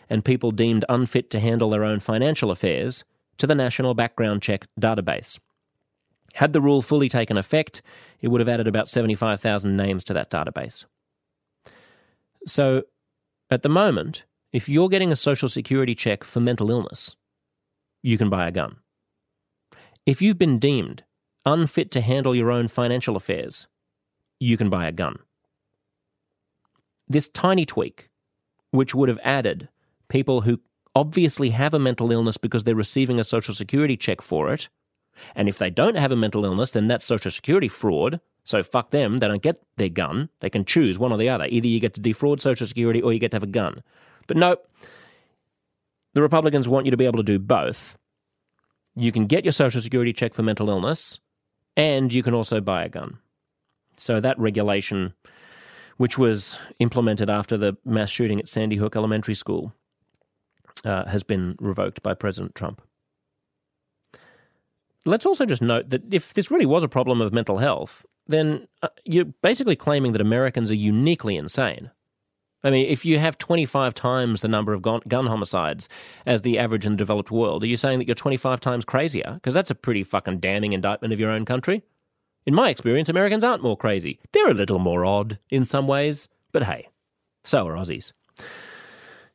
and 0.08 0.24
people 0.24 0.52
deemed 0.52 0.86
unfit 0.88 1.32
to 1.32 1.40
handle 1.40 1.72
their 1.72 1.84
own 1.84 2.00
financial 2.00 2.52
affairs 2.52 3.04
to 3.40 3.48
the 3.48 3.56
National 3.56 3.96
Background 3.96 4.44
Check 4.44 4.68
database. 4.80 5.40
Had 6.36 6.54
the 6.54 6.62
rule 6.62 6.84
fully 6.84 7.10
taken 7.10 7.38
effect, 7.38 7.82
it 8.22 8.28
would 8.28 8.40
have 8.40 8.50
added 8.50 8.68
about 8.68 8.88
75,000 8.88 9.76
names 9.76 10.04
to 10.04 10.14
that 10.14 10.30
database. 10.30 10.86
So, 12.46 12.84
at 13.50 13.64
the 13.64 13.70
moment, 13.70 14.26
if 14.52 14.68
you're 14.68 14.90
getting 14.90 15.12
a 15.12 15.16
social 15.16 15.50
security 15.50 15.96
check 15.96 16.24
for 16.24 16.40
mental 16.40 16.72
illness, 16.72 17.16
you 18.02 18.18
can 18.18 18.30
buy 18.30 18.48
a 18.48 18.52
gun. 18.52 18.78
If 20.06 20.22
you've 20.22 20.38
been 20.38 20.60
deemed 20.60 21.04
unfit 21.46 21.92
to 21.92 22.02
handle 22.02 22.36
your 22.36 22.52
own 22.52 22.68
financial 22.68 23.16
affairs, 23.16 23.68
you 24.40 24.58
can 24.58 24.70
buy 24.70 24.88
a 24.88 24.92
gun. 24.92 25.20
This 27.08 27.28
tiny 27.28 27.66
tweak, 27.66 28.10
which 28.72 28.94
would 28.94 29.10
have 29.10 29.20
added 29.24 29.70
people 30.08 30.42
who 30.42 30.60
obviously 30.96 31.52
have 31.52 31.74
a 31.74 31.80
mental 31.80 32.12
illness 32.12 32.38
because 32.38 32.64
they're 32.64 32.76
receiving 32.76 33.20
a 33.20 33.24
social 33.24 33.54
security 33.54 33.98
check 33.98 34.22
for 34.22 34.52
it, 34.52 34.70
and 35.36 35.50
if 35.50 35.58
they 35.58 35.70
don't 35.70 35.98
have 35.98 36.12
a 36.12 36.16
mental 36.16 36.46
illness, 36.46 36.72
then 36.72 36.88
that's 36.88 37.06
Social 37.06 37.32
Security 37.32 37.68
fraud. 37.68 38.20
So 38.44 38.64
fuck 38.64 38.92
them. 38.92 39.18
They 39.18 39.28
don't 39.28 39.42
get 39.42 39.62
their 39.78 39.90
gun. 39.90 40.30
They 40.40 40.50
can 40.50 40.66
choose 40.66 40.98
one 40.98 41.12
or 41.12 41.18
the 41.18 41.30
other. 41.30 41.46
Either 41.46 41.68
you 41.68 41.80
get 41.80 41.94
to 41.96 42.02
defraud 42.02 42.42
Social 42.42 42.66
Security 42.66 43.02
or 43.02 43.14
you 43.14 43.20
get 43.20 43.32
to 43.32 43.36
have 43.36 43.44
a 43.44 43.48
gun. 43.48 43.84
But 44.30 44.38
no, 44.38 44.58
the 46.14 46.22
Republicans 46.22 46.70
want 46.70 46.86
you 46.86 46.92
to 46.92 46.98
be 46.98 47.08
able 47.08 47.18
to 47.18 47.24
do 47.24 47.40
both. 47.40 47.98
You 48.96 49.12
can 49.12 49.26
get 49.26 49.44
your 49.44 49.52
Social 49.52 49.82
Security 49.82 50.14
check 50.14 50.36
for 50.36 50.44
mental 50.44 50.70
illness, 50.70 51.20
and 51.76 52.14
you 52.14 52.22
can 52.22 52.36
also 52.36 52.62
buy 52.62 52.84
a 52.86 52.90
gun. 52.90 53.18
So 53.98 54.22
that 54.22 54.38
regulation, 54.38 55.14
which 55.98 56.20
was 56.20 56.60
implemented 56.78 57.28
after 57.28 57.58
the 57.58 57.76
mass 57.84 58.12
shooting 58.12 58.40
at 58.40 58.48
Sandy 58.48 58.76
Hook 58.76 58.96
Elementary 58.96 59.34
School, 59.34 59.74
uh, 60.86 61.06
has 61.06 61.24
been 61.24 61.56
revoked 61.60 62.04
by 62.04 62.14
President 62.14 62.54
Trump. 62.54 62.84
Let's 65.06 65.26
also 65.26 65.48
just 65.48 65.64
note 65.64 65.90
that 65.90 66.14
if 66.14 66.36
this 66.36 66.52
really 66.52 66.68
was 66.68 66.84
a 66.84 66.88
problem 66.88 67.20
of 67.20 67.34
mental 67.34 67.58
health, 67.58 68.06
then 68.28 68.68
uh, 68.84 68.90
you're 69.06 69.26
basically 69.42 69.76
claiming 69.76 70.12
that 70.12 70.22
Americans 70.22 70.70
are 70.70 70.76
uniquely 70.76 71.36
insane. 71.36 71.90
I 72.64 72.72
mean, 72.72 72.88
if 72.90 73.06
you 73.06 73.20
have 73.20 73.38
25 73.38 73.94
times 73.94 74.42
the 74.42 74.48
number 74.48 74.74
of 74.74 74.82
gun, 74.82 75.02
homicides 75.28 75.88
as 76.26 76.42
the 76.42 76.60
average 76.60 76.86
in 76.86 76.94
the 76.94 76.98
developed 76.98 77.32
world, 77.32 77.64
are 77.64 77.68
you 77.68 77.78
saying 77.78 78.00
that 78.00 78.08
you're 78.08 78.16
25 78.16 78.60
times 78.60 78.84
crazier? 78.84 79.36
Because 79.36 79.54
that's 79.54 79.72
a 79.72 79.76
pretty 79.76 80.04
fucking 80.04 80.40
damning 80.40 80.74
indictment 80.74 81.14
of 81.14 81.20
your 81.20 81.32
own 81.32 81.46
country. 81.46 81.84
In 82.46 82.54
my 82.54 82.70
experience, 82.70 83.10
Americans 83.10 83.44
aren't 83.44 83.64
more 83.64 83.78
crazy. 83.78 84.20
They're 84.34 84.52
a 84.52 84.54
little 84.54 84.80
more 84.80 85.06
odd 85.06 85.40
in 85.50 85.66
some 85.66 85.88
ways, 85.88 86.28
but 86.52 86.64
hey, 86.64 86.90
so 87.44 87.68
are 87.68 87.76
Aussies. 87.76 88.12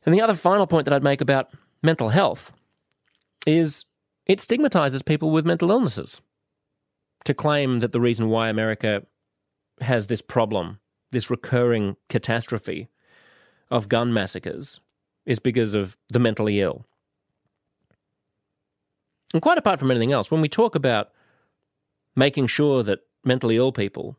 And 0.05 0.13
the 0.13 0.21
other 0.21 0.35
final 0.35 0.67
point 0.67 0.85
that 0.85 0.93
I'd 0.93 1.03
make 1.03 1.21
about 1.21 1.49
mental 1.81 2.09
health 2.09 2.53
is 3.47 3.85
it 4.25 4.41
stigmatizes 4.41 5.01
people 5.01 5.31
with 5.31 5.45
mental 5.45 5.71
illnesses 5.71 6.21
to 7.23 7.33
claim 7.33 7.79
that 7.79 7.91
the 7.91 8.01
reason 8.01 8.29
why 8.29 8.49
America 8.49 9.03
has 9.81 10.07
this 10.07 10.21
problem, 10.21 10.79
this 11.11 11.29
recurring 11.29 11.95
catastrophe 12.09 12.87
of 13.69 13.89
gun 13.89 14.13
massacres, 14.13 14.79
is 15.25 15.39
because 15.39 15.73
of 15.73 15.97
the 16.09 16.19
mentally 16.19 16.61
ill. 16.61 16.85
And 19.33 19.41
quite 19.41 19.57
apart 19.57 19.79
from 19.79 19.91
anything 19.91 20.11
else, 20.11 20.31
when 20.31 20.41
we 20.41 20.49
talk 20.49 20.75
about 20.75 21.09
making 22.15 22.47
sure 22.47 22.83
that 22.83 22.99
mentally 23.23 23.57
ill 23.57 23.71
people 23.71 24.17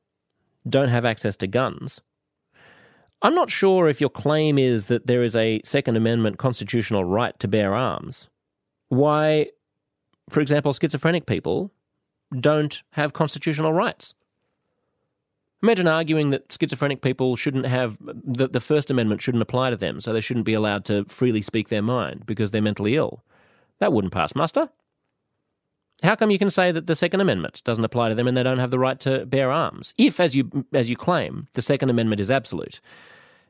don't 0.68 0.88
have 0.88 1.04
access 1.04 1.36
to 1.36 1.46
guns, 1.46 2.00
I'm 3.22 3.34
not 3.34 3.50
sure 3.50 3.88
if 3.88 4.00
your 4.00 4.10
claim 4.10 4.58
is 4.58 4.86
that 4.86 5.06
there 5.06 5.22
is 5.22 5.34
a 5.34 5.60
Second 5.64 5.96
Amendment 5.96 6.38
constitutional 6.38 7.04
right 7.04 7.38
to 7.38 7.48
bear 7.48 7.74
arms. 7.74 8.28
Why 8.88 9.48
for 10.30 10.40
example, 10.40 10.72
schizophrenic 10.72 11.26
people 11.26 11.72
don't 12.38 12.82
have 12.92 13.12
constitutional 13.12 13.72
rights. 13.72 14.14
Imagine 15.66 15.88
arguing 15.88 16.30
that 16.30 16.52
schizophrenic 16.52 17.02
people 17.02 17.34
shouldn't 17.34 17.66
have, 17.66 17.98
the, 18.00 18.46
the 18.46 18.60
First 18.60 18.88
Amendment 18.88 19.20
shouldn't 19.20 19.42
apply 19.42 19.70
to 19.70 19.76
them, 19.76 20.00
so 20.00 20.12
they 20.12 20.20
shouldn't 20.20 20.46
be 20.46 20.54
allowed 20.54 20.84
to 20.84 21.04
freely 21.06 21.42
speak 21.42 21.70
their 21.70 21.82
mind 21.82 22.24
because 22.24 22.52
they're 22.52 22.62
mentally 22.62 22.94
ill. 22.94 23.24
That 23.80 23.92
wouldn't 23.92 24.12
pass 24.12 24.36
muster. 24.36 24.68
How 26.04 26.14
come 26.14 26.30
you 26.30 26.38
can 26.38 26.50
say 26.50 26.70
that 26.70 26.86
the 26.86 26.94
Second 26.94 27.20
Amendment 27.20 27.62
doesn't 27.64 27.84
apply 27.84 28.10
to 28.10 28.14
them 28.14 28.28
and 28.28 28.36
they 28.36 28.44
don't 28.44 28.60
have 28.60 28.70
the 28.70 28.78
right 28.78 29.00
to 29.00 29.26
bear 29.26 29.50
arms? 29.50 29.92
If, 29.98 30.20
as 30.20 30.36
you 30.36 30.64
as 30.72 30.88
you 30.88 30.94
claim, 30.96 31.48
the 31.54 31.62
Second 31.62 31.90
Amendment 31.90 32.20
is 32.20 32.30
absolute, 32.30 32.80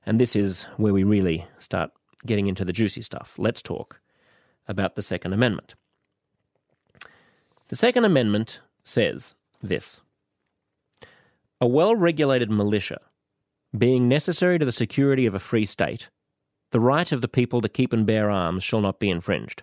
and 0.06 0.18
this 0.18 0.34
is 0.34 0.62
where 0.78 0.94
we 0.94 1.04
really 1.04 1.46
start 1.58 1.90
getting 2.24 2.46
into 2.46 2.64
the 2.64 2.72
juicy 2.72 3.02
stuff. 3.02 3.34
Let's 3.36 3.60
talk 3.60 4.00
about 4.66 4.94
the 4.94 5.02
Second 5.02 5.34
Amendment. 5.34 5.74
The 7.68 7.76
Second 7.76 8.06
Amendment 8.06 8.60
says 8.84 9.34
this 9.62 10.00
A 11.60 11.66
well 11.66 11.96
regulated 11.96 12.50
militia, 12.50 13.00
being 13.76 14.08
necessary 14.08 14.58
to 14.58 14.64
the 14.64 14.72
security 14.72 15.26
of 15.26 15.34
a 15.34 15.38
free 15.38 15.64
state, 15.64 16.10
the 16.70 16.80
right 16.80 17.10
of 17.12 17.22
the 17.22 17.28
people 17.28 17.60
to 17.60 17.68
keep 17.68 17.92
and 17.92 18.06
bear 18.06 18.30
arms 18.30 18.62
shall 18.62 18.80
not 18.80 18.98
be 18.98 19.10
infringed. 19.10 19.62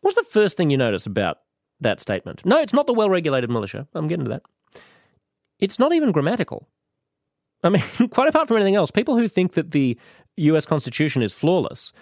What's 0.00 0.16
the 0.16 0.24
first 0.24 0.56
thing 0.56 0.70
you 0.70 0.76
notice 0.76 1.06
about 1.06 1.38
that 1.80 2.00
statement? 2.00 2.44
No, 2.44 2.60
it's 2.60 2.72
not 2.72 2.86
the 2.86 2.92
well 2.92 3.10
regulated 3.10 3.50
militia. 3.50 3.86
I'm 3.94 4.08
getting 4.08 4.24
to 4.24 4.30
that. 4.30 4.42
It's 5.58 5.78
not 5.78 5.92
even 5.92 6.12
grammatical. 6.12 6.68
I 7.62 7.68
mean, 7.68 7.82
quite 8.10 8.28
apart 8.28 8.48
from 8.48 8.56
anything 8.56 8.74
else, 8.74 8.90
people 8.90 9.16
who 9.16 9.28
think 9.28 9.54
that 9.54 9.70
the 9.70 9.98
US 10.36 10.66
Constitution 10.66 11.22
is 11.22 11.32
flawless 11.32 11.92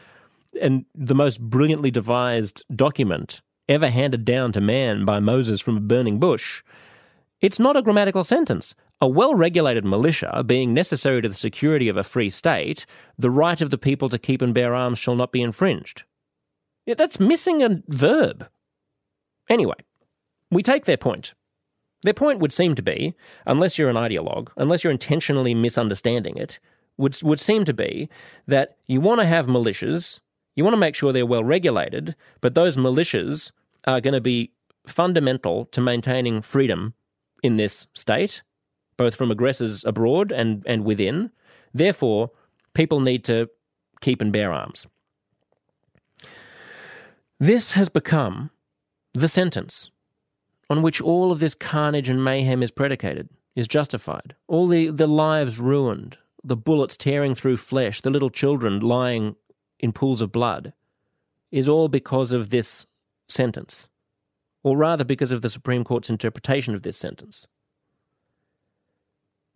and 0.61 0.85
the 0.95 1.15
most 1.15 1.41
brilliantly 1.41 1.91
devised 1.91 2.65
document 2.75 3.41
ever 3.69 3.89
handed 3.89 4.25
down 4.25 4.53
to 4.53 4.61
man 4.61 5.05
by 5.05 5.21
Moses 5.21 5.61
from 5.61 5.77
a 5.77 5.81
burning 5.81 6.19
bush, 6.19 6.63
it's 7.41 7.59
not 7.59 7.77
a 7.77 7.83
grammatical 7.83 8.25
sentence. 8.25 8.75
A 9.01 9.09
well 9.09 9.35
regulated 9.35 9.85
militia, 9.85 10.43
being 10.45 10.75
necessary 10.75 11.23
to 11.23 11.29
the 11.29 11.35
security 11.35 11.89
of 11.89 11.97
a 11.97 12.05
free 12.05 12.29
state, 12.31 12.85
the 13.19 13.31
right 13.31 13.61
of 13.61 13.71
the 13.71 13.79
people 13.79 14.09
to 14.11 14.19
keep 14.19 14.43
and 14.43 14.53
bear 14.53 14.75
arms 14.75 14.99
shall 14.99 15.17
not 15.17 15.33
be 15.33 15.43
infringed. 15.43 16.05
That's 16.87 17.21
missing 17.21 17.63
a 17.63 17.83
verb. 17.89 18.49
Anyway, 19.49 19.77
we 20.51 20.63
take 20.63 20.85
their 20.85 20.97
point. 20.97 21.35
Their 22.03 22.15
point 22.15 22.41
would 22.41 22.53
seem 22.53 22.75
to 22.75 22.83
be, 22.83 23.15
unless 23.47 23.79
you're 23.79 23.91
an 23.91 23.97
ideologue, 23.97 24.49
unless 24.57 24.83
you're 24.85 24.91
intentionally 24.91 25.55
misunderstanding 25.55 26.37
it, 26.37 26.59
would, 26.97 27.21
would 27.23 27.41
seem 27.41 27.65
to 27.65 27.75
be 27.75 28.09
that 28.47 28.77
you 28.87 29.01
want 29.01 29.21
to 29.21 29.27
have 29.27 29.47
militias, 29.47 30.21
you 30.55 30.65
want 30.65 30.75
to 30.75 30.79
make 30.79 30.95
sure 30.95 31.13
they're 31.13 31.27
well 31.27 31.45
regulated, 31.45 32.17
but 32.41 32.55
those 32.55 32.77
militias 32.77 33.53
are 33.87 34.01
going 34.01 34.15
to 34.15 34.21
be 34.21 34.53
fundamental 34.87 35.67
to 35.67 35.81
maintaining 35.81 36.43
freedom 36.43 36.95
in 37.43 37.57
this 37.57 37.87
state, 37.95 38.43
both 38.97 39.15
from 39.15 39.31
aggressors 39.31 39.85
abroad 39.85 40.33
and, 40.33 40.63
and 40.67 40.85
within. 40.85 41.31
Therefore, 41.73 42.31
people 42.75 43.01
need 43.01 43.25
to 43.25 43.49
keep 44.01 44.21
and 44.21 44.33
bear 44.33 44.53
arms. 44.53 44.87
This 47.39 47.73
has 47.73 47.89
become 47.89 48.51
the 49.15 49.29
sentence 49.29 49.91
on 50.69 50.83
which 50.83 51.01
all 51.01 51.33
of 51.33 51.41
this 51.41 51.55
carnage 51.55 52.09
and 52.09 52.23
mayhem 52.23 52.63
is 52.63 52.71
predicated, 52.71 53.29
is 53.57 53.67
justified. 53.67 54.35
All 54.47 54.69
the, 54.69 54.91
the 54.91 55.07
lives 55.07 55.59
ruined, 55.59 56.19
the 56.45 56.57
bullets 56.57 56.97
tearing 56.97 57.35
through 57.35 57.57
flesh, 57.57 58.01
the 58.01 58.11
little 58.11 58.31
children 58.31 58.81
lying 58.81 59.37
in 59.79 59.93
pools 59.93 60.21
of 60.21 60.31
blood, 60.31 60.73
is 61.51 61.69
all 61.69 61.89
because 61.89 62.31
of 62.33 62.51
this 62.51 62.87
sentence, 63.29 63.89
or 64.63 64.77
rather 64.77 65.05
because 65.05 65.33
of 65.33 65.43
the 65.43 65.51
Supreme 65.51 65.85
Court's 65.85 66.11
interpretation 66.11 66.75
of 66.75 66.83
this 66.83 66.97
sentence. 66.97 67.47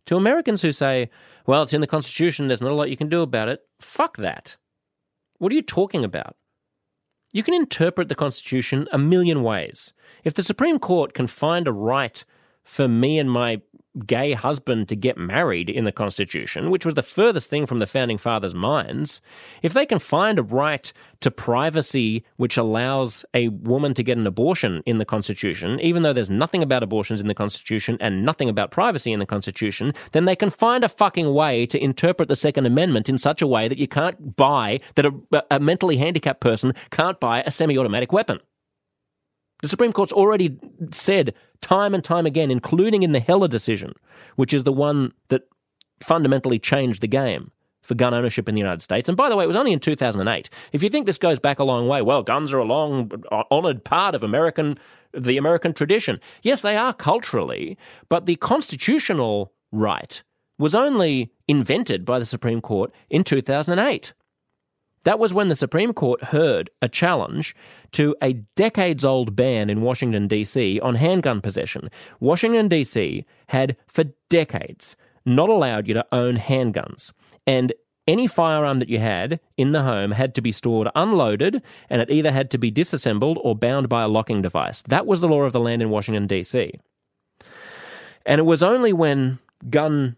To 0.06 0.16
Americans 0.16 0.62
who 0.62 0.72
say, 0.72 1.10
well, 1.46 1.62
it's 1.62 1.72
in 1.72 1.80
the 1.80 1.86
Constitution, 1.86 2.48
there's 2.48 2.60
not 2.60 2.72
a 2.72 2.74
lot 2.74 2.90
you 2.90 2.96
can 2.96 3.08
do 3.08 3.22
about 3.22 3.48
it, 3.48 3.62
fuck 3.80 4.16
that. 4.18 4.56
What 5.38 5.50
are 5.50 5.54
you 5.54 5.62
talking 5.62 6.04
about? 6.04 6.36
You 7.32 7.42
can 7.42 7.54
interpret 7.54 8.08
the 8.08 8.14
Constitution 8.14 8.86
a 8.92 8.98
million 8.98 9.42
ways. 9.42 9.92
If 10.22 10.34
the 10.34 10.42
Supreme 10.42 10.78
Court 10.78 11.14
can 11.14 11.26
find 11.26 11.66
a 11.66 11.72
right 11.72 12.24
for 12.62 12.86
me 12.86 13.18
and 13.18 13.30
my 13.30 13.60
gay 14.06 14.32
husband 14.32 14.88
to 14.88 14.96
get 14.96 15.16
married 15.16 15.70
in 15.70 15.84
the 15.84 15.92
Constitution, 15.92 16.70
which 16.70 16.84
was 16.84 16.94
the 16.94 17.02
furthest 17.02 17.50
thing 17.50 17.66
from 17.66 17.78
the 17.78 17.86
founding 17.86 18.18
fathers' 18.18 18.54
minds, 18.54 19.20
if 19.62 19.72
they 19.72 19.86
can 19.86 19.98
find 19.98 20.38
a 20.38 20.42
right 20.42 20.92
to 21.20 21.30
privacy 21.30 22.24
which 22.36 22.56
allows 22.56 23.24
a 23.34 23.48
woman 23.48 23.94
to 23.94 24.02
get 24.02 24.18
an 24.18 24.26
abortion 24.26 24.82
in 24.84 24.98
the 24.98 25.04
Constitution, 25.04 25.78
even 25.80 26.02
though 26.02 26.12
there's 26.12 26.30
nothing 26.30 26.62
about 26.62 26.82
abortions 26.82 27.20
in 27.20 27.28
the 27.28 27.34
Constitution 27.34 27.96
and 28.00 28.24
nothing 28.24 28.48
about 28.48 28.70
privacy 28.70 29.12
in 29.12 29.20
the 29.20 29.26
Constitution, 29.26 29.94
then 30.12 30.24
they 30.24 30.36
can 30.36 30.50
find 30.50 30.84
a 30.84 30.88
fucking 30.88 31.32
way 31.32 31.66
to 31.66 31.82
interpret 31.82 32.28
the 32.28 32.36
Second 32.36 32.66
Amendment 32.66 33.08
in 33.08 33.18
such 33.18 33.40
a 33.40 33.46
way 33.46 33.68
that 33.68 33.78
you 33.78 33.88
can't 33.88 34.36
buy, 34.36 34.80
that 34.96 35.06
a, 35.06 35.44
a 35.50 35.60
mentally 35.60 35.96
handicapped 35.96 36.40
person 36.40 36.74
can't 36.90 37.20
buy 37.20 37.42
a 37.42 37.50
semi 37.50 37.78
automatic 37.78 38.12
weapon. 38.12 38.40
The 39.64 39.68
Supreme 39.68 39.94
Court's 39.94 40.12
already 40.12 40.58
said 40.90 41.32
time 41.62 41.94
and 41.94 42.04
time 42.04 42.26
again, 42.26 42.50
including 42.50 43.02
in 43.02 43.12
the 43.12 43.18
Heller 43.18 43.48
decision, 43.48 43.94
which 44.36 44.52
is 44.52 44.64
the 44.64 44.72
one 44.74 45.14
that 45.28 45.44
fundamentally 46.02 46.58
changed 46.58 47.00
the 47.00 47.08
game 47.08 47.50
for 47.80 47.94
gun 47.94 48.12
ownership 48.12 48.46
in 48.46 48.54
the 48.54 48.60
United 48.60 48.82
States. 48.82 49.08
And 49.08 49.16
by 49.16 49.30
the 49.30 49.36
way, 49.36 49.44
it 49.44 49.46
was 49.46 49.56
only 49.56 49.72
in 49.72 49.80
2008. 49.80 50.50
If 50.72 50.82
you 50.82 50.90
think 50.90 51.06
this 51.06 51.16
goes 51.16 51.38
back 51.38 51.58
a 51.58 51.64
long 51.64 51.88
way, 51.88 52.02
well, 52.02 52.22
guns 52.22 52.52
are 52.52 52.58
a 52.58 52.64
long 52.66 53.10
honored 53.50 53.84
part 53.84 54.14
of 54.14 54.22
American 54.22 54.76
the 55.14 55.38
American 55.38 55.72
tradition. 55.72 56.20
Yes, 56.42 56.60
they 56.60 56.76
are 56.76 56.92
culturally, 56.92 57.78
but 58.10 58.26
the 58.26 58.36
constitutional 58.36 59.54
right 59.72 60.22
was 60.58 60.74
only 60.74 61.32
invented 61.48 62.04
by 62.04 62.18
the 62.18 62.26
Supreme 62.26 62.60
Court 62.60 62.92
in 63.08 63.24
2008. 63.24 64.12
That 65.04 65.18
was 65.18 65.32
when 65.32 65.48
the 65.48 65.56
Supreme 65.56 65.92
Court 65.92 66.24
heard 66.24 66.70
a 66.82 66.88
challenge 66.88 67.54
to 67.92 68.16
a 68.22 68.34
decades 68.56 69.04
old 69.04 69.36
ban 69.36 69.70
in 69.70 69.82
Washington, 69.82 70.26
D.C. 70.28 70.80
on 70.80 70.96
handgun 70.96 71.40
possession. 71.40 71.90
Washington, 72.20 72.68
D.C. 72.68 73.24
had 73.48 73.76
for 73.86 74.04
decades 74.28 74.96
not 75.24 75.48
allowed 75.48 75.88
you 75.88 75.94
to 75.94 76.06
own 76.12 76.36
handguns. 76.36 77.12
And 77.46 77.72
any 78.06 78.26
firearm 78.26 78.80
that 78.80 78.88
you 78.88 78.98
had 78.98 79.40
in 79.56 79.72
the 79.72 79.82
home 79.82 80.10
had 80.10 80.34
to 80.34 80.42
be 80.42 80.52
stored 80.52 80.88
unloaded 80.94 81.62
and 81.88 82.02
it 82.02 82.10
either 82.10 82.32
had 82.32 82.50
to 82.50 82.58
be 82.58 82.70
disassembled 82.70 83.38
or 83.42 83.56
bound 83.56 83.88
by 83.88 84.02
a 84.02 84.08
locking 84.08 84.42
device. 84.42 84.82
That 84.82 85.06
was 85.06 85.20
the 85.20 85.28
law 85.28 85.42
of 85.42 85.52
the 85.52 85.60
land 85.60 85.80
in 85.80 85.90
Washington, 85.90 86.26
D.C. 86.26 86.78
And 88.26 88.38
it 88.38 88.44
was 88.44 88.62
only 88.62 88.92
when 88.92 89.38
gun. 89.70 90.16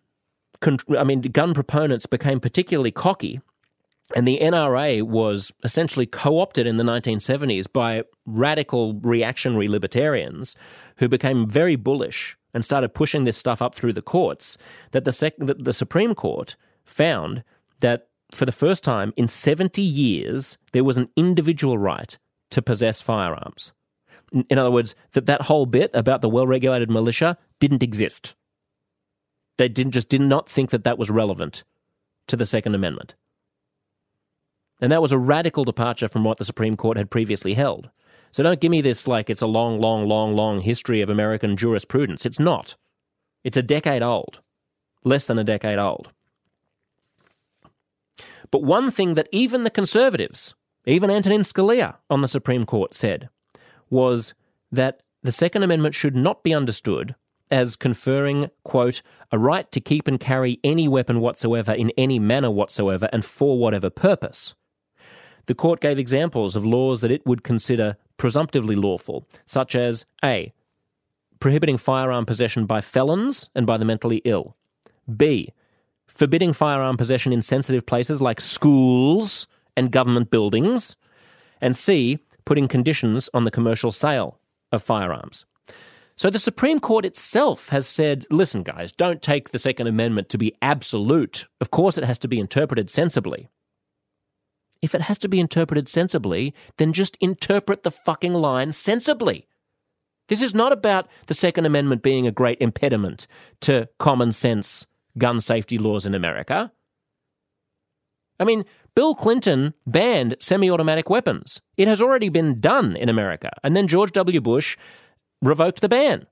I 0.96 1.04
mean, 1.04 1.20
gun 1.20 1.52
proponents 1.52 2.06
became 2.06 2.40
particularly 2.40 2.90
cocky 2.90 3.40
and 4.14 4.26
the 4.26 4.38
NRA 4.40 5.02
was 5.02 5.52
essentially 5.64 6.06
co 6.06 6.40
opted 6.40 6.66
in 6.66 6.76
the 6.76 6.84
1970s 6.84 7.70
by 7.72 8.04
radical 8.24 8.94
reactionary 8.94 9.68
libertarians 9.68 10.54
who 10.98 11.08
became 11.08 11.48
very 11.48 11.76
bullish 11.76 12.36
and 12.54 12.64
started 12.64 12.94
pushing 12.94 13.24
this 13.24 13.36
stuff 13.36 13.60
up 13.60 13.74
through 13.74 13.92
the 13.92 14.02
courts. 14.02 14.56
That 14.92 15.04
the, 15.04 15.12
sec- 15.12 15.38
that 15.38 15.64
the 15.64 15.72
Supreme 15.72 16.14
Court 16.14 16.56
found 16.84 17.42
that 17.80 18.08
for 18.32 18.44
the 18.44 18.52
first 18.52 18.84
time 18.84 19.12
in 19.16 19.26
70 19.26 19.82
years, 19.82 20.56
there 20.72 20.84
was 20.84 20.96
an 20.96 21.08
individual 21.16 21.78
right 21.78 22.16
to 22.50 22.62
possess 22.62 23.00
firearms. 23.00 23.72
In 24.48 24.58
other 24.58 24.70
words, 24.70 24.94
that 25.12 25.26
that 25.26 25.42
whole 25.42 25.66
bit 25.66 25.90
about 25.94 26.20
the 26.22 26.28
well 26.28 26.46
regulated 26.46 26.90
militia 26.90 27.38
didn't 27.60 27.82
exist. 27.82 28.34
They 29.58 29.68
didn't, 29.68 29.92
just 29.92 30.08
did 30.08 30.20
not 30.20 30.48
think 30.48 30.70
that 30.70 30.84
that 30.84 30.98
was 30.98 31.10
relevant 31.10 31.64
to 32.26 32.36
the 32.36 32.46
Second 32.46 32.74
Amendment. 32.74 33.14
And 34.80 34.92
that 34.92 35.02
was 35.02 35.12
a 35.12 35.18
radical 35.18 35.64
departure 35.64 36.08
from 36.08 36.24
what 36.24 36.38
the 36.38 36.44
Supreme 36.44 36.76
Court 36.76 36.96
had 36.96 37.10
previously 37.10 37.54
held. 37.54 37.90
So 38.30 38.42
don't 38.42 38.60
give 38.60 38.70
me 38.70 38.82
this 38.82 39.08
like 39.08 39.30
it's 39.30 39.42
a 39.42 39.46
long, 39.46 39.80
long, 39.80 40.06
long, 40.06 40.34
long 40.34 40.60
history 40.60 41.00
of 41.00 41.08
American 41.08 41.56
jurisprudence. 41.56 42.26
It's 42.26 42.38
not. 42.38 42.76
It's 43.44 43.56
a 43.56 43.62
decade 43.62 44.02
old, 44.02 44.40
less 45.04 45.26
than 45.26 45.38
a 45.38 45.44
decade 45.44 45.78
old. 45.78 46.10
But 48.50 48.62
one 48.62 48.90
thing 48.90 49.14
that 49.14 49.28
even 49.32 49.64
the 49.64 49.70
conservatives, 49.70 50.54
even 50.84 51.10
Antonin 51.10 51.40
Scalia 51.40 51.96
on 52.10 52.20
the 52.20 52.28
Supreme 52.28 52.66
Court 52.66 52.94
said, 52.94 53.28
was 53.90 54.34
that 54.70 55.00
the 55.22 55.32
Second 55.32 55.62
Amendment 55.62 55.94
should 55.94 56.14
not 56.14 56.42
be 56.42 56.54
understood 56.54 57.14
as 57.50 57.76
conferring, 57.76 58.50
quote, 58.64 59.02
a 59.30 59.38
right 59.38 59.70
to 59.72 59.80
keep 59.80 60.06
and 60.08 60.20
carry 60.20 60.58
any 60.64 60.88
weapon 60.88 61.20
whatsoever 61.20 61.72
in 61.72 61.92
any 61.96 62.18
manner 62.18 62.50
whatsoever 62.50 63.08
and 63.12 63.24
for 63.24 63.58
whatever 63.58 63.88
purpose, 63.88 64.54
the 65.46 65.54
court 65.54 65.80
gave 65.80 65.98
examples 65.98 66.56
of 66.56 66.64
laws 66.64 67.00
that 67.00 67.10
it 67.10 67.24
would 67.26 67.42
consider 67.42 67.96
presumptively 68.16 68.76
lawful, 68.76 69.26
such 69.44 69.74
as 69.74 70.04
A. 70.24 70.52
Prohibiting 71.38 71.76
firearm 71.76 72.26
possession 72.26 72.66
by 72.66 72.80
felons 72.80 73.48
and 73.54 73.66
by 73.66 73.76
the 73.76 73.84
mentally 73.84 74.22
ill. 74.24 74.56
B. 75.14 75.52
Forbidding 76.06 76.52
firearm 76.52 76.96
possession 76.96 77.32
in 77.32 77.42
sensitive 77.42 77.84
places 77.86 78.20
like 78.20 78.40
schools 78.40 79.46
and 79.76 79.92
government 79.92 80.30
buildings. 80.30 80.96
And 81.60 81.76
C. 81.76 82.18
Putting 82.44 82.68
conditions 82.68 83.28
on 83.34 83.44
the 83.44 83.50
commercial 83.50 83.92
sale 83.92 84.38
of 84.72 84.82
firearms. 84.82 85.44
So 86.16 86.30
the 86.30 86.38
Supreme 86.38 86.78
Court 86.78 87.04
itself 87.04 87.68
has 87.68 87.86
said, 87.86 88.24
listen, 88.30 88.62
guys, 88.62 88.90
don't 88.90 89.20
take 89.20 89.50
the 89.50 89.58
Second 89.58 89.86
Amendment 89.86 90.30
to 90.30 90.38
be 90.38 90.54
absolute. 90.62 91.46
Of 91.60 91.70
course, 91.70 91.98
it 91.98 92.04
has 92.04 92.18
to 92.20 92.28
be 92.28 92.40
interpreted 92.40 92.88
sensibly. 92.88 93.48
If 94.86 94.94
it 94.94 95.00
has 95.00 95.18
to 95.18 95.28
be 95.28 95.40
interpreted 95.40 95.88
sensibly, 95.88 96.54
then 96.76 96.92
just 96.92 97.16
interpret 97.20 97.82
the 97.82 97.90
fucking 97.90 98.34
line 98.34 98.70
sensibly. 98.70 99.48
This 100.28 100.40
is 100.40 100.54
not 100.54 100.70
about 100.70 101.08
the 101.26 101.34
Second 101.34 101.66
Amendment 101.66 102.04
being 102.04 102.24
a 102.24 102.30
great 102.30 102.58
impediment 102.60 103.26
to 103.62 103.88
common 103.98 104.30
sense 104.30 104.86
gun 105.18 105.40
safety 105.40 105.76
laws 105.76 106.06
in 106.06 106.14
America. 106.14 106.70
I 108.38 108.44
mean, 108.44 108.64
Bill 108.94 109.16
Clinton 109.16 109.74
banned 109.88 110.36
semi 110.38 110.70
automatic 110.70 111.10
weapons. 111.10 111.60
It 111.76 111.88
has 111.88 112.00
already 112.00 112.28
been 112.28 112.60
done 112.60 112.94
in 112.94 113.08
America. 113.08 113.50
And 113.64 113.74
then 113.74 113.88
George 113.88 114.12
W. 114.12 114.40
Bush 114.40 114.76
revoked 115.42 115.80
the 115.80 115.88
ban. 115.88 116.28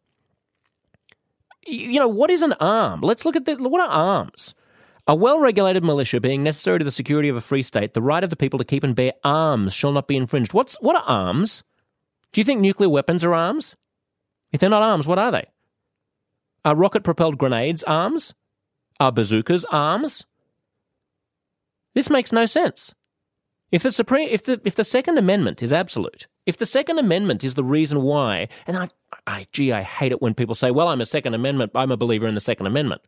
You 1.67 1.99
know, 1.99 2.07
what 2.07 2.31
is 2.31 2.43
an 2.43 2.53
arm? 2.61 3.01
Let's 3.01 3.25
look 3.25 3.35
at 3.35 3.47
the, 3.47 3.57
what 3.57 3.81
are 3.81 3.89
arms? 3.89 4.55
A 5.07 5.15
well 5.15 5.39
regulated 5.39 5.85
militia 5.85 6.19
being 6.21 6.43
necessary 6.43 6.79
to 6.79 6.85
the 6.85 6.91
security 6.91 7.29
of 7.29 7.37
a 7.37 7.41
free 7.41 7.63
state, 7.63 7.93
the 7.93 8.01
right 8.01 8.25
of 8.25 8.31
the 8.31 8.37
people 8.37 8.59
to 8.59 8.65
keep 8.65 8.83
and 8.83 8.97
bear 8.97 9.13
arms 9.23 9.75
shall 9.75 9.93
not 9.93 10.09
be 10.09 10.17
infringed. 10.17 10.55
What's, 10.55 10.77
what 10.81 10.97
are 10.97 11.03
arms? 11.03 11.63
Do 12.33 12.41
you 12.41 12.45
think 12.45 12.61
nuclear 12.61 12.89
weapons 12.89 13.23
are 13.23 13.35
arms? 13.35 13.77
If 14.51 14.61
they're 14.61 14.71
not 14.71 14.83
arms, 14.83 15.07
what 15.07 15.19
are 15.19 15.31
they? 15.31 15.47
Are 16.65 16.75
rocket 16.75 17.05
propelled 17.05 17.37
grenades 17.37 17.83
arms? 17.83 18.33
Are 18.99 19.13
bazookas 19.13 19.67
arms? 19.71 20.25
This 21.95 22.09
makes 22.09 22.33
no 22.33 22.47
sense. 22.47 22.95
If 23.71 23.83
the 23.83 23.93
Supreme, 23.93 24.29
if 24.31 24.45
the 24.45 24.61
if 24.65 24.75
the 24.75 24.85
Second 24.85 25.19
Amendment 25.19 25.63
is 25.63 25.73
absolute, 25.73 26.29
if 26.47 26.57
the 26.57 26.67
Second 26.67 26.99
Amendment 26.99 27.45
is 27.45 27.55
the 27.55 27.65
reason 27.65 28.03
why, 28.03 28.49
and 28.67 28.77
I, 28.77 28.89
I, 29.27 29.47
gee, 29.53 29.73
I 29.73 29.83
hate 29.83 30.13
it 30.13 30.23
when 30.23 30.35
people 30.35 30.55
say, 30.55 30.71
"Well, 30.71 30.89
I'm 30.89 31.01
a 31.01 31.07
Second 31.07 31.35
Amendment, 31.35 31.73
I'm 31.75 31.91
a 31.91 31.97
believer 31.97 32.29
in 32.29 32.35
the 32.35 32.41
Second 32.41 32.67
Amendment." 32.67 33.03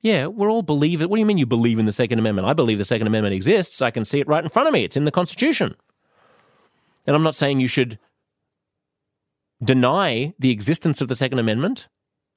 Yeah, 0.00 0.26
we're 0.26 0.50
all 0.50 0.62
believe 0.62 1.02
it. 1.02 1.10
What 1.10 1.16
do 1.16 1.20
you 1.20 1.26
mean 1.26 1.38
you 1.38 1.46
believe 1.46 1.78
in 1.78 1.86
the 1.86 1.92
Second 1.92 2.18
Amendment? 2.18 2.46
I 2.46 2.52
believe 2.52 2.78
the 2.78 2.84
Second 2.84 3.06
Amendment 3.06 3.34
exists. 3.34 3.82
I 3.82 3.90
can 3.90 4.04
see 4.04 4.20
it 4.20 4.28
right 4.28 4.42
in 4.42 4.48
front 4.50 4.68
of 4.68 4.72
me. 4.72 4.84
It's 4.84 4.96
in 4.96 5.04
the 5.04 5.10
Constitution, 5.10 5.74
and 7.06 7.16
I'm 7.16 7.22
not 7.22 7.34
saying 7.34 7.60
you 7.60 7.68
should 7.68 7.98
deny 9.62 10.34
the 10.38 10.50
existence 10.50 11.00
of 11.00 11.08
the 11.08 11.16
Second 11.16 11.38
Amendment 11.38 11.88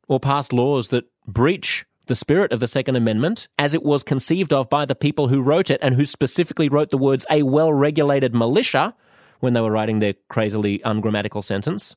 or 0.08 0.20
pass 0.20 0.52
laws 0.52 0.88
that 0.90 1.06
breach 1.28 1.86
the 2.08 2.16
spirit 2.16 2.52
of 2.52 2.60
the 2.60 2.68
Second 2.68 2.96
Amendment 2.96 3.48
as 3.60 3.74
it 3.74 3.84
was 3.84 4.04
conceived 4.04 4.52
of 4.52 4.70
by 4.70 4.86
the 4.86 4.96
people 4.96 5.28
who 5.28 5.42
wrote 5.42 5.70
it 5.70 5.80
and 5.84 5.96
who 5.96 6.06
specifically 6.06 6.68
wrote 6.68 6.90
the 6.90 6.98
words 6.98 7.26
a 7.30 7.44
well 7.44 7.72
regulated 7.72 8.34
militia 8.34 8.96
when 9.40 9.54
they 9.54 9.62
were 9.62 9.72
writing 9.72 10.00
their 10.00 10.16
crazily 10.30 10.82
ungrammatical 10.84 11.42
sentence. 11.42 11.96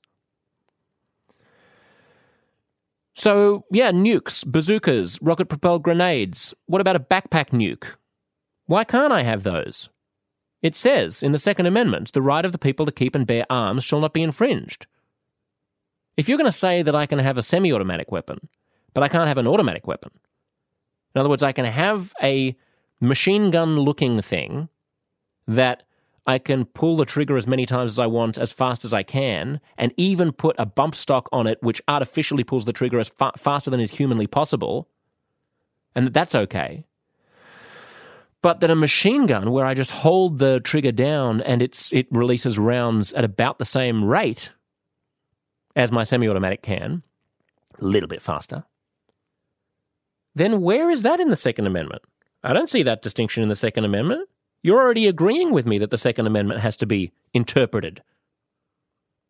So, 3.14 3.64
yeah, 3.70 3.92
nukes, 3.92 4.44
bazookas, 4.44 5.20
rocket 5.22 5.48
propelled 5.48 5.84
grenades. 5.84 6.52
What 6.66 6.80
about 6.80 6.96
a 6.96 7.00
backpack 7.00 7.50
nuke? 7.50 7.94
Why 8.66 8.82
can't 8.84 9.12
I 9.12 9.22
have 9.22 9.44
those? 9.44 9.88
It 10.62 10.74
says 10.74 11.22
in 11.22 11.32
the 11.32 11.38
Second 11.38 11.66
Amendment 11.66 12.12
the 12.12 12.22
right 12.22 12.44
of 12.44 12.52
the 12.52 12.58
people 12.58 12.86
to 12.86 12.92
keep 12.92 13.14
and 13.14 13.26
bear 13.26 13.46
arms 13.50 13.84
shall 13.84 14.00
not 14.00 14.14
be 14.14 14.22
infringed. 14.22 14.86
If 16.16 16.28
you're 16.28 16.38
going 16.38 16.50
to 16.50 16.56
say 16.56 16.82
that 16.82 16.94
I 16.94 17.06
can 17.06 17.18
have 17.18 17.38
a 17.38 17.42
semi 17.42 17.72
automatic 17.72 18.10
weapon, 18.10 18.48
but 18.94 19.02
I 19.02 19.08
can't 19.08 19.28
have 19.28 19.38
an 19.38 19.46
automatic 19.46 19.86
weapon, 19.86 20.10
in 21.14 21.20
other 21.20 21.28
words, 21.28 21.42
I 21.42 21.52
can 21.52 21.64
have 21.64 22.12
a 22.22 22.56
machine 23.00 23.50
gun 23.50 23.78
looking 23.78 24.20
thing 24.22 24.68
that 25.46 25.84
I 26.26 26.38
can 26.38 26.64
pull 26.64 26.96
the 26.96 27.04
trigger 27.04 27.36
as 27.36 27.46
many 27.46 27.66
times 27.66 27.90
as 27.90 27.98
I 27.98 28.06
want, 28.06 28.38
as 28.38 28.50
fast 28.50 28.84
as 28.84 28.94
I 28.94 29.02
can, 29.02 29.60
and 29.76 29.92
even 29.96 30.32
put 30.32 30.56
a 30.58 30.64
bump 30.64 30.94
stock 30.94 31.28
on 31.32 31.46
it 31.46 31.62
which 31.62 31.82
artificially 31.86 32.44
pulls 32.44 32.64
the 32.64 32.72
trigger 32.72 32.98
as 32.98 33.08
fa- 33.08 33.32
faster 33.36 33.70
than 33.70 33.80
is 33.80 33.90
humanly 33.90 34.26
possible, 34.26 34.88
and 35.94 36.06
that 36.06 36.14
that's 36.14 36.34
okay. 36.34 36.86
But 38.40 38.60
that 38.60 38.70
a 38.70 38.76
machine 38.76 39.26
gun 39.26 39.52
where 39.52 39.66
I 39.66 39.74
just 39.74 39.90
hold 39.90 40.38
the 40.38 40.60
trigger 40.60 40.92
down 40.92 41.40
and 41.40 41.62
it's 41.62 41.92
it 41.92 42.06
releases 42.10 42.58
rounds 42.58 43.12
at 43.14 43.24
about 43.24 43.58
the 43.58 43.64
same 43.64 44.04
rate 44.04 44.50
as 45.76 45.90
my 45.90 46.04
semi 46.04 46.28
automatic 46.28 46.62
can, 46.62 47.02
a 47.80 47.84
little 47.84 48.08
bit 48.08 48.22
faster, 48.22 48.64
then 50.34 50.60
where 50.60 50.90
is 50.90 51.02
that 51.02 51.20
in 51.20 51.28
the 51.28 51.36
Second 51.36 51.66
Amendment? 51.66 52.02
I 52.42 52.52
don't 52.52 52.68
see 52.68 52.82
that 52.82 53.02
distinction 53.02 53.42
in 53.42 53.48
the 53.48 53.56
Second 53.56 53.84
Amendment. 53.84 54.28
You're 54.64 54.80
already 54.80 55.06
agreeing 55.06 55.52
with 55.52 55.66
me 55.66 55.76
that 55.76 55.90
the 55.90 55.98
Second 55.98 56.26
Amendment 56.26 56.60
has 56.60 56.74
to 56.78 56.86
be 56.86 57.12
interpreted 57.34 58.02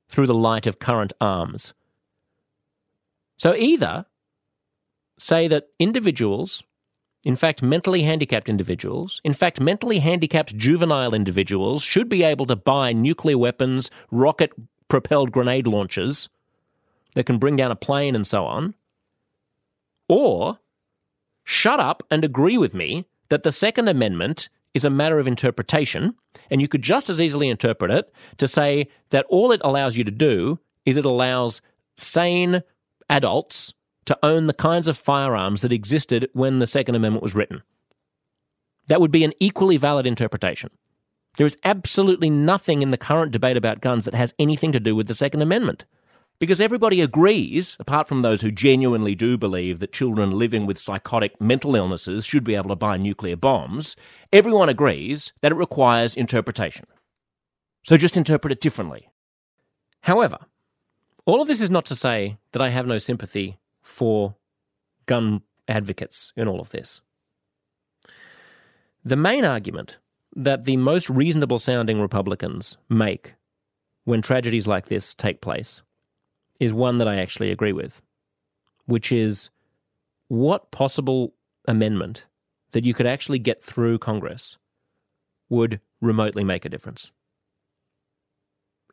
through 0.09 0.29
the 0.29 0.35
light 0.35 0.65
of 0.69 0.79
current 0.79 1.13
arms. 1.21 1.75
So 3.37 3.53
either 3.57 4.07
say 5.19 5.49
that 5.49 5.71
individuals, 5.81 6.63
in 7.25 7.35
fact, 7.35 7.65
mentally 7.65 8.05
handicapped 8.05 8.49
individuals, 8.49 9.21
in 9.25 9.33
fact, 9.33 9.61
mentally 9.61 9.99
handicapped 9.99 10.57
juvenile 10.57 11.13
individuals, 11.13 11.83
should 11.83 12.09
be 12.09 12.23
able 12.23 12.47
to 12.47 12.55
buy 12.55 12.93
nuclear 12.93 13.37
weapons, 13.37 13.91
rocket 14.13 14.53
propelled 14.87 15.33
grenade 15.33 15.67
launchers 15.67 16.29
that 17.15 17.27
can 17.27 17.39
bring 17.39 17.57
down 17.57 17.73
a 17.73 17.77
plane 17.77 18.15
and 18.15 18.25
so 18.25 18.45
on, 18.45 18.75
or 20.09 20.61
shut 21.43 21.81
up 21.81 22.05
and 22.09 22.25
agree 22.25 22.57
with 22.57 22.73
me 22.73 23.07
that 23.31 23.43
the 23.43 23.51
Second 23.51 23.89
Amendment 23.89 24.49
is 24.75 24.85
a 24.85 24.91
matter 24.91 25.19
of 25.19 25.27
interpretation, 25.27 26.15
and 26.51 26.61
you 26.61 26.69
could 26.69 26.83
just 26.83 27.09
as 27.09 27.21
easily 27.21 27.49
interpret 27.49 27.91
it 27.91 28.13
to 28.39 28.49
say 28.49 28.89
that 29.11 29.27
all 29.29 29.53
it 29.53 29.61
allows 29.65 29.97
you 29.97 30.05
to 30.05 30.11
do 30.11 30.59
is 30.85 30.97
it 30.97 31.05
allows 31.05 31.63
sane 31.97 32.63
adults 33.09 33.73
to 34.07 34.19
own 34.23 34.47
the 34.47 34.53
kinds 34.53 34.89
of 34.89 34.99
firearms 34.99 35.63
that 35.63 35.73
existed 35.73 36.29
when 36.33 36.59
the 36.59 36.67
Second 36.67 36.95
Amendment 36.95 37.23
was 37.23 37.35
written. 37.35 37.63
That 38.89 39.01
would 39.01 39.11
be 39.11 39.25
an 39.25 39.33
equally 39.41 39.77
valid 39.77 40.07
interpretation. 40.07 40.71
There 41.37 41.47
is 41.47 41.57
absolutely 41.65 42.31
nothing 42.31 42.83
in 42.83 42.91
the 42.91 42.99
current 42.99 43.33
debate 43.33 43.57
about 43.57 43.81
guns 43.81 44.05
that 44.05 44.15
has 44.15 44.35
anything 44.39 44.73
to 44.73 44.81
do 44.81 44.95
with 44.95 45.07
the 45.07 45.15
Second 45.15 45.43
Amendment. 45.43 45.85
Because 46.39 46.61
everybody 46.61 47.01
agrees, 47.01 47.77
apart 47.79 48.09
from 48.09 48.21
those 48.21 48.43
who 48.43 48.51
genuinely 48.51 49.15
do 49.15 49.39
believe 49.39 49.79
that 49.79 49.93
children 49.93 50.33
living 50.33 50.67
with 50.67 50.81
psychotic 50.81 51.41
mental 51.41 51.77
illnesses 51.77 52.27
should 52.27 52.45
be 52.45 52.57
able 52.57 52.71
to 52.71 52.77
buy 52.77 52.97
nuclear 52.97 53.37
bombs, 53.37 53.95
everyone 54.33 54.69
agrees 54.69 55.33
that 55.43 55.53
it 55.53 55.57
requires 55.57 56.17
interpretation. 56.17 56.87
So 57.85 57.97
just 57.97 58.17
interpret 58.17 58.53
it 58.53 58.61
differently. 58.61 59.11
However, 60.01 60.39
all 61.25 61.41
of 61.41 61.49
this 61.49 61.61
is 61.61 61.71
not 61.71 61.87
to 61.87 61.97
say 61.97 62.37
that 62.53 62.61
I 62.61 62.71
have 62.71 62.87
no 62.87 62.99
sympathy 62.99 63.59
for 63.81 64.35
gun 65.07 65.43
advocates 65.69 66.33
in 66.37 66.49
all 66.49 66.61
of 66.61 66.71
this. 66.71 67.01
The 69.05 69.17
main 69.17 69.45
argument 69.45 69.99
that 70.35 70.65
the 70.65 70.77
most 70.77 71.09
reasonable 71.09 71.59
sounding 71.59 72.01
Republicans 72.01 72.77
make 72.89 73.35
when 74.05 74.21
tragedies 74.21 74.67
like 74.67 74.87
this 74.87 75.15
take 75.15 75.41
place 75.41 75.83
is 76.61 76.73
one 76.73 76.99
that 76.99 77.09
I 77.09 77.17
actually 77.17 77.51
agree 77.51 77.73
with, 77.73 78.01
which 78.87 79.11
is 79.13 79.51
what 80.29 80.71
possible 80.71 81.35
amendment 81.67 82.27
that 82.73 82.85
you 82.85 82.95
could 82.95 83.07
actually 83.07 83.39
get 83.39 83.63
through 83.63 83.99
Congress 83.99 84.59
would 85.49 85.81
remotely 86.01 86.45
make 86.45 86.65
a 86.65 86.69
difference. 86.69 87.13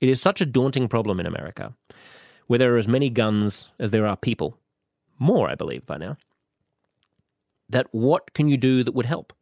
It 0.02 0.10
is 0.10 0.22
such 0.22 0.42
a 0.42 0.46
daunting 0.46 0.88
problem 0.88 1.20
in 1.20 1.26
America, 1.26 1.74
where 2.48 2.60
there 2.60 2.74
are 2.76 2.80
as 2.80 2.88
many 2.88 3.10
guns 3.10 3.70
as 3.80 3.92
there 3.92 4.08
are 4.08 4.18
people, 4.18 4.58
more, 5.20 5.50
I 5.50 5.56
believe, 5.56 5.86
by 5.86 5.98
now, 5.98 6.18
that 7.70 7.88
what 7.92 8.34
can 8.34 8.50
you 8.50 8.58
do 8.58 8.84
that 8.84 8.94
would 8.94 9.06
help? 9.06 9.34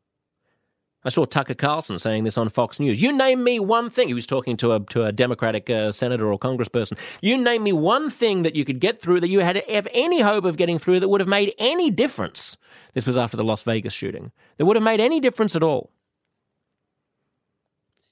I 1.03 1.09
saw 1.09 1.23
Tucker 1.23 1.53
Carlson 1.53 1.97
saying 1.97 2.25
this 2.25 2.37
on 2.37 2.49
Fox 2.49 2.79
News. 2.79 3.01
You 3.01 3.13
name 3.13 3.43
me 3.43 3.59
one 3.59 3.89
thing. 3.89 4.09
He 4.09 4.13
was 4.13 4.27
talking 4.27 4.57
to 4.57 4.73
a 4.73 4.79
to 4.81 5.05
a 5.05 5.11
Democratic 5.11 5.69
uh, 5.69 5.91
senator 5.93 6.31
or 6.31 6.37
congressperson. 6.37 6.97
You 7.21 7.37
name 7.37 7.63
me 7.63 7.71
one 7.71 8.09
thing 8.09 8.43
that 8.43 8.55
you 8.55 8.65
could 8.65 8.79
get 8.79 8.99
through 8.99 9.21
that 9.21 9.29
you 9.29 9.39
had 9.39 9.63
have 9.69 9.87
any 9.93 10.21
hope 10.21 10.43
of 10.43 10.57
getting 10.57 10.77
through 10.77 10.99
that 10.99 11.07
would 11.07 11.21
have 11.21 11.27
made 11.29 11.53
any 11.57 11.89
difference. 11.89 12.57
This 12.93 13.05
was 13.05 13.17
after 13.17 13.37
the 13.37 13.43
Las 13.43 13.63
Vegas 13.63 13.93
shooting. 13.93 14.31
That 14.57 14.65
would 14.65 14.75
have 14.75 14.83
made 14.83 14.99
any 14.99 15.21
difference 15.21 15.55
at 15.55 15.63
all. 15.63 15.91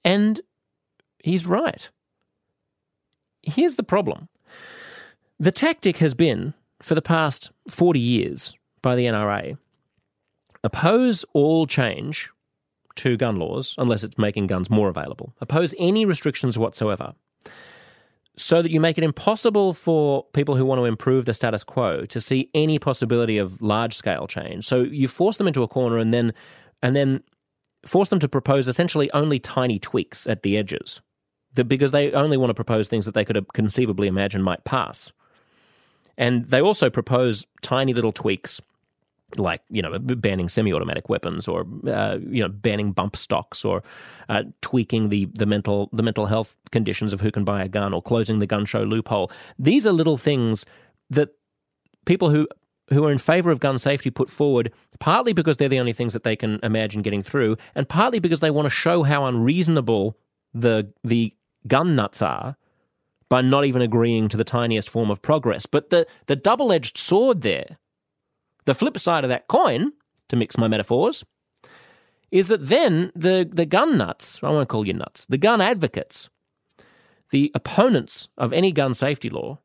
And 0.06 0.40
he's 1.22 1.46
right. 1.46 1.90
Here's 3.42 3.76
the 3.76 3.84
problem. 3.84 4.30
The 5.40 5.52
tactic 5.52 5.98
has 5.98 6.14
been 6.14 6.54
for 6.82 6.96
the 6.96 7.02
past 7.02 7.52
40 7.70 8.00
years 8.00 8.54
by 8.82 8.96
the 8.96 9.06
NRA 9.06 9.58
oppose 10.64 11.26
all 11.34 11.68
change 11.68 12.30
to 12.98 13.18
gun 13.18 13.38
laws 13.38 13.76
unless 13.78 14.04
it's 14.04 14.18
making 14.18 14.48
guns 14.48 14.70
more 14.70 14.90
available. 14.90 15.34
Oppose 15.42 15.74
any 15.78 16.06
restrictions 16.06 16.58
whatsoever 16.58 17.14
so 18.38 18.62
that 18.62 18.72
you 18.72 18.80
make 18.80 18.98
it 18.98 19.04
impossible 19.04 19.74
for 19.74 20.24
people 20.34 20.56
who 20.56 20.64
want 20.64 20.80
to 20.80 20.86
improve 20.86 21.26
the 21.26 21.34
status 21.34 21.64
quo 21.64 22.06
to 22.06 22.22
see 22.22 22.50
any 22.54 22.78
possibility 22.78 23.40
of 23.40 23.60
large 23.62 23.96
scale 23.96 24.28
change. 24.28 24.66
So 24.66 24.82
you 24.84 25.08
force 25.08 25.38
them 25.38 25.48
into 25.48 25.64
a 25.64 25.68
corner 25.68 25.98
and 25.98 26.14
then 26.14 26.34
and 26.84 26.96
then 26.96 27.24
force 27.86 28.10
them 28.10 28.20
to 28.20 28.28
propose 28.28 28.68
essentially 28.68 29.12
only 29.12 29.40
tiny 29.40 29.80
tweaks 29.80 30.28
at 30.28 30.44
the 30.44 30.56
edges. 30.56 31.02
Because 31.56 31.92
they 31.92 32.12
only 32.12 32.38
want 32.38 32.52
to 32.52 32.54
propose 32.54 32.88
things 32.88 33.06
that 33.06 33.16
they 33.16 33.26
could 33.26 33.44
conceivably 33.54 34.08
imagine 34.08 34.44
might 34.44 34.64
pass. 34.64 35.12
And 36.16 36.46
they 36.46 36.62
also 36.62 36.92
propose 36.92 37.48
tiny 37.64 37.94
little 37.94 38.12
tweaks 38.12 38.62
like 39.36 39.62
you 39.70 39.82
know 39.82 40.00
banning 40.00 40.48
semi-automatic 40.48 41.10
weapons 41.10 41.48
or 41.48 41.66
uh, 41.88 42.18
you 42.30 42.42
know 42.42 42.48
banning 42.48 42.94
bump 42.94 43.16
stocks 43.16 43.66
or 43.66 43.84
uh, 44.30 44.44
tweaking 44.62 45.10
the 45.10 45.26
the 45.34 45.46
mental 45.46 45.90
the 45.92 46.04
mental 46.04 46.28
health 46.28 46.56
conditions 46.72 47.12
of 47.12 47.20
who 47.20 47.32
can 47.32 47.44
buy 47.44 47.62
a 47.62 47.68
gun 47.68 47.94
or 47.94 48.02
closing 48.02 48.40
the 48.40 48.48
gun 48.48 48.66
show 48.66 48.84
loophole. 48.84 49.30
These 49.60 49.86
are 49.86 49.92
little 49.92 50.18
things 50.18 50.66
that 51.10 51.30
people 52.06 52.30
who 52.30 52.48
who 52.90 53.04
are 53.04 53.12
in 53.12 53.18
favour 53.18 53.52
of 53.52 53.60
gun 53.60 53.78
safety 53.78 54.10
put 54.10 54.30
forward 54.30 54.72
partly 55.00 55.34
because 55.34 55.58
they're 55.58 55.68
the 55.68 55.80
only 55.80 55.94
things 55.94 56.14
that 56.14 56.24
they 56.24 56.36
can 56.36 56.60
imagine 56.64 57.02
getting 57.02 57.22
through, 57.22 57.58
and 57.76 57.90
partly 57.90 58.20
because 58.20 58.40
they 58.40 58.52
want 58.52 58.66
to 58.66 58.70
show 58.70 59.04
how 59.04 59.26
unreasonable 59.26 60.18
the 60.54 60.92
the 61.04 61.34
gun 61.68 61.96
nuts 61.96 62.22
are 62.22 62.56
by 63.30 63.42
not 63.42 63.66
even 63.66 63.82
agreeing 63.82 64.30
to 64.30 64.38
the 64.38 64.46
tiniest 64.46 64.90
form 64.90 65.12
of 65.12 65.22
progress. 65.22 65.66
But 65.66 65.90
the 65.90 66.08
the 66.28 66.38
double 66.38 66.72
edged 66.72 66.98
sword 66.98 67.42
there 67.42 67.78
the 68.68 68.76
flip 68.76 69.00
side 69.00 69.24
of 69.24 69.30
that 69.30 69.48
coin, 69.48 69.94
to 70.30 70.36
mix 70.36 70.58
my 70.58 70.68
metaphors, 70.68 71.26
is 72.30 72.50
that 72.50 72.68
then 72.68 73.12
the, 73.16 73.50
the 73.52 73.66
gun 73.66 73.98
nuts, 73.98 74.40
I 74.44 74.50
won't 74.52 74.70
call 74.70 74.86
you 74.86 74.94
nuts, 74.94 75.26
the 75.26 75.38
gun 75.38 75.62
advocates, 75.62 76.30
the 77.32 77.52
opponents 77.56 78.28
of 78.38 78.54
any 78.54 78.72
gun 78.72 78.94
safety 78.94 79.30
law, 79.30 79.60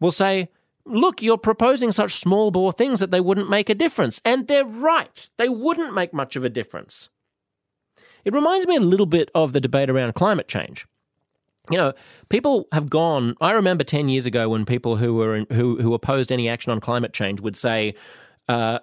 will 0.00 0.10
say, 0.10 0.48
look, 0.84 1.22
you're 1.22 1.38
proposing 1.38 1.92
such 1.92 2.16
small 2.16 2.50
bore 2.50 2.72
things 2.72 2.98
that 2.98 3.12
they 3.12 3.20
wouldn't 3.20 3.48
make 3.48 3.70
a 3.70 3.74
difference. 3.74 4.20
And 4.24 4.48
they're 4.48 4.64
right. 4.64 5.30
They 5.38 5.48
wouldn't 5.48 5.94
make 5.94 6.12
much 6.12 6.34
of 6.34 6.44
a 6.44 6.50
difference. 6.50 7.08
It 8.24 8.34
reminds 8.34 8.66
me 8.66 8.74
a 8.74 8.80
little 8.80 9.06
bit 9.06 9.30
of 9.34 9.52
the 9.52 9.60
debate 9.60 9.88
around 9.88 10.14
climate 10.14 10.48
change. 10.48 10.86
You 11.70 11.78
know, 11.78 11.92
people 12.28 12.66
have 12.72 12.90
gone. 12.90 13.36
I 13.40 13.52
remember 13.52 13.84
ten 13.84 14.08
years 14.08 14.26
ago 14.26 14.48
when 14.48 14.64
people 14.64 14.96
who 14.96 15.14
were 15.14 15.36
in, 15.36 15.46
who 15.52 15.80
who 15.80 15.94
opposed 15.94 16.32
any 16.32 16.48
action 16.48 16.72
on 16.72 16.80
climate 16.80 17.12
change 17.12 17.40
would 17.40 17.56
say, 17.56 17.94
uh, 18.48 18.78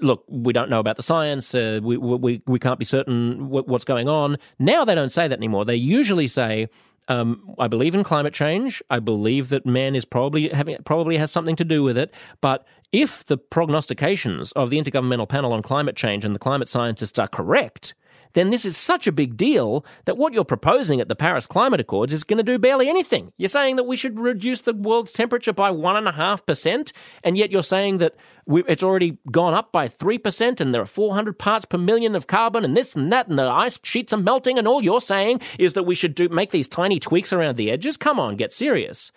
look, 0.00 0.24
we 0.28 0.52
don't 0.52 0.70
know 0.70 0.80
about 0.80 0.96
the 0.96 1.02
science. 1.02 1.54
Uh, 1.54 1.80
we, 1.82 1.96
we, 1.96 2.42
we 2.46 2.58
can't 2.58 2.78
be 2.78 2.84
certain 2.84 3.48
what's 3.48 3.84
going 3.84 4.08
on. 4.08 4.36
Now 4.58 4.84
they 4.84 4.94
don't 4.94 5.12
say 5.12 5.28
that 5.28 5.38
anymore. 5.38 5.64
They 5.64 5.76
usually 5.76 6.28
say, 6.28 6.68
um, 7.08 7.54
I 7.58 7.68
believe 7.68 7.94
in 7.94 8.04
climate 8.04 8.34
change. 8.34 8.82
I 8.90 8.98
believe 9.00 9.48
that 9.48 9.64
man 9.64 9.94
is 9.96 10.04
probably 10.04 10.50
having 10.50 10.76
probably 10.84 11.16
has 11.16 11.30
something 11.30 11.56
to 11.56 11.64
do 11.64 11.82
with 11.82 11.96
it. 11.96 12.12
But 12.42 12.66
if 12.92 13.24
the 13.24 13.38
prognostications 13.38 14.52
of 14.52 14.70
the 14.70 14.78
Intergovernmental 14.78 15.28
Panel 15.28 15.52
on 15.52 15.62
Climate 15.62 15.96
Change 15.96 16.24
and 16.24 16.34
the 16.34 16.38
climate 16.38 16.68
scientists 16.68 17.18
are 17.18 17.28
correct, 17.28 17.94
then 18.34 18.50
this 18.50 18.64
is 18.64 18.76
such 18.76 19.06
a 19.06 19.12
big 19.12 19.36
deal 19.36 19.84
that 20.04 20.16
what 20.16 20.32
you're 20.32 20.44
proposing 20.44 21.00
at 21.00 21.08
the 21.08 21.16
Paris 21.16 21.46
Climate 21.46 21.80
Accords 21.80 22.12
is 22.12 22.24
going 22.24 22.38
to 22.38 22.42
do 22.42 22.58
barely 22.58 22.88
anything. 22.88 23.32
You're 23.36 23.48
saying 23.48 23.76
that 23.76 23.84
we 23.84 23.96
should 23.96 24.18
reduce 24.18 24.62
the 24.62 24.72
world's 24.72 25.12
temperature 25.12 25.52
by 25.52 25.70
1.5%, 25.70 26.92
and 27.24 27.38
yet 27.38 27.50
you're 27.50 27.62
saying 27.62 27.98
that 27.98 28.14
we, 28.46 28.62
it's 28.68 28.82
already 28.82 29.18
gone 29.30 29.54
up 29.54 29.72
by 29.72 29.88
3%, 29.88 30.60
and 30.60 30.74
there 30.74 30.82
are 30.82 30.86
400 30.86 31.38
parts 31.38 31.64
per 31.64 31.78
million 31.78 32.14
of 32.14 32.26
carbon, 32.26 32.64
and 32.64 32.76
this 32.76 32.94
and 32.94 33.12
that, 33.12 33.28
and 33.28 33.38
the 33.38 33.48
ice 33.48 33.78
sheets 33.82 34.12
are 34.12 34.18
melting, 34.18 34.58
and 34.58 34.68
all 34.68 34.82
you're 34.82 35.00
saying 35.00 35.40
is 35.58 35.74
that 35.74 35.84
we 35.84 35.94
should 35.94 36.14
do, 36.14 36.28
make 36.28 36.50
these 36.50 36.68
tiny 36.68 36.98
tweaks 36.98 37.32
around 37.32 37.56
the 37.56 37.70
edges? 37.70 37.96
Come 37.96 38.18
on, 38.18 38.36
get 38.36 38.52
serious. 38.52 39.12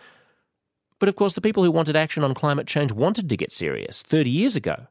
But 0.99 1.09
of 1.09 1.15
course, 1.15 1.33
the 1.33 1.41
people 1.41 1.63
who 1.63 1.71
wanted 1.71 1.95
action 1.95 2.23
on 2.23 2.35
climate 2.35 2.67
change 2.67 2.91
wanted 2.91 3.27
to 3.29 3.35
get 3.35 3.51
serious 3.51 4.03
30 4.03 4.29
years 4.29 4.55
ago. 4.55 4.87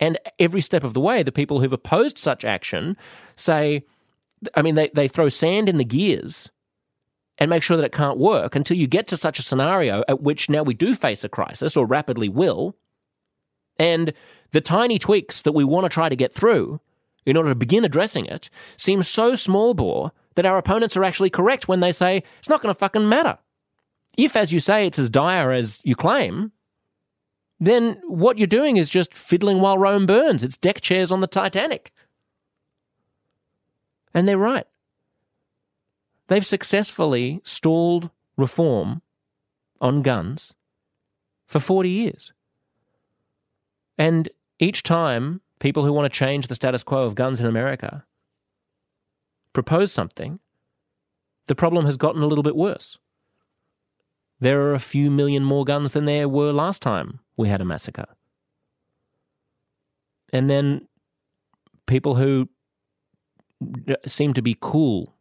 And 0.00 0.18
every 0.38 0.60
step 0.60 0.84
of 0.84 0.94
the 0.94 1.00
way, 1.00 1.22
the 1.22 1.32
people 1.32 1.60
who've 1.60 1.72
opposed 1.72 2.18
such 2.18 2.44
action 2.44 2.96
say, 3.36 3.84
I 4.54 4.62
mean, 4.62 4.74
they, 4.74 4.90
they 4.92 5.08
throw 5.08 5.28
sand 5.28 5.68
in 5.68 5.78
the 5.78 5.84
gears 5.84 6.50
and 7.38 7.50
make 7.50 7.62
sure 7.62 7.76
that 7.76 7.86
it 7.86 7.92
can't 7.92 8.18
work 8.18 8.54
until 8.54 8.76
you 8.76 8.86
get 8.86 9.06
to 9.08 9.16
such 9.16 9.38
a 9.38 9.42
scenario 9.42 10.04
at 10.08 10.22
which 10.22 10.48
now 10.48 10.62
we 10.62 10.74
do 10.74 10.94
face 10.94 11.24
a 11.24 11.28
crisis 11.28 11.76
or 11.76 11.86
rapidly 11.86 12.28
will. 12.28 12.76
And 13.78 14.12
the 14.52 14.60
tiny 14.60 14.98
tweaks 14.98 15.42
that 15.42 15.52
we 15.52 15.64
want 15.64 15.84
to 15.84 15.88
try 15.88 16.08
to 16.08 16.16
get 16.16 16.32
through 16.32 16.80
in 17.26 17.36
order 17.36 17.48
to 17.48 17.54
begin 17.54 17.84
addressing 17.84 18.26
it 18.26 18.50
seem 18.76 19.02
so 19.02 19.34
small 19.34 19.74
bore 19.74 20.12
that 20.36 20.46
our 20.46 20.58
opponents 20.58 20.96
are 20.96 21.04
actually 21.04 21.30
correct 21.30 21.68
when 21.68 21.80
they 21.80 21.92
say 21.92 22.22
it's 22.38 22.48
not 22.48 22.60
going 22.60 22.72
to 22.72 22.78
fucking 22.78 23.08
matter. 23.08 23.38
If, 24.16 24.36
as 24.36 24.52
you 24.52 24.60
say, 24.60 24.86
it's 24.86 24.98
as 24.98 25.10
dire 25.10 25.50
as 25.50 25.80
you 25.84 25.96
claim, 25.96 26.52
then 27.66 28.00
what 28.06 28.38
you're 28.38 28.46
doing 28.46 28.76
is 28.76 28.90
just 28.90 29.14
fiddling 29.14 29.60
while 29.60 29.78
Rome 29.78 30.06
burns. 30.06 30.42
It's 30.42 30.56
deck 30.56 30.80
chairs 30.80 31.12
on 31.12 31.20
the 31.20 31.26
Titanic. 31.26 31.92
And 34.12 34.28
they're 34.28 34.38
right. 34.38 34.66
They've 36.28 36.46
successfully 36.46 37.40
stalled 37.44 38.10
reform 38.36 39.02
on 39.80 40.02
guns 40.02 40.54
for 41.46 41.60
40 41.60 41.88
years. 41.88 42.32
And 43.98 44.28
each 44.58 44.82
time 44.82 45.40
people 45.58 45.84
who 45.84 45.92
want 45.92 46.10
to 46.10 46.18
change 46.18 46.46
the 46.46 46.54
status 46.54 46.82
quo 46.82 47.04
of 47.04 47.14
guns 47.14 47.40
in 47.40 47.46
America 47.46 48.04
propose 49.52 49.92
something, 49.92 50.40
the 51.46 51.54
problem 51.54 51.84
has 51.84 51.96
gotten 51.96 52.22
a 52.22 52.26
little 52.26 52.42
bit 52.42 52.56
worse. 52.56 52.98
There 54.40 54.62
are 54.62 54.74
a 54.74 54.80
few 54.80 55.10
million 55.10 55.44
more 55.44 55.64
guns 55.64 55.92
than 55.92 56.06
there 56.06 56.28
were 56.28 56.52
last 56.52 56.82
time 56.82 57.20
we 57.36 57.48
had 57.48 57.60
a 57.60 57.64
massacre. 57.64 58.06
And 60.32 60.50
then 60.50 60.88
people 61.86 62.16
who 62.16 62.48
seem 64.06 64.34
to 64.34 64.42
be 64.42 64.56
cool 64.60 65.14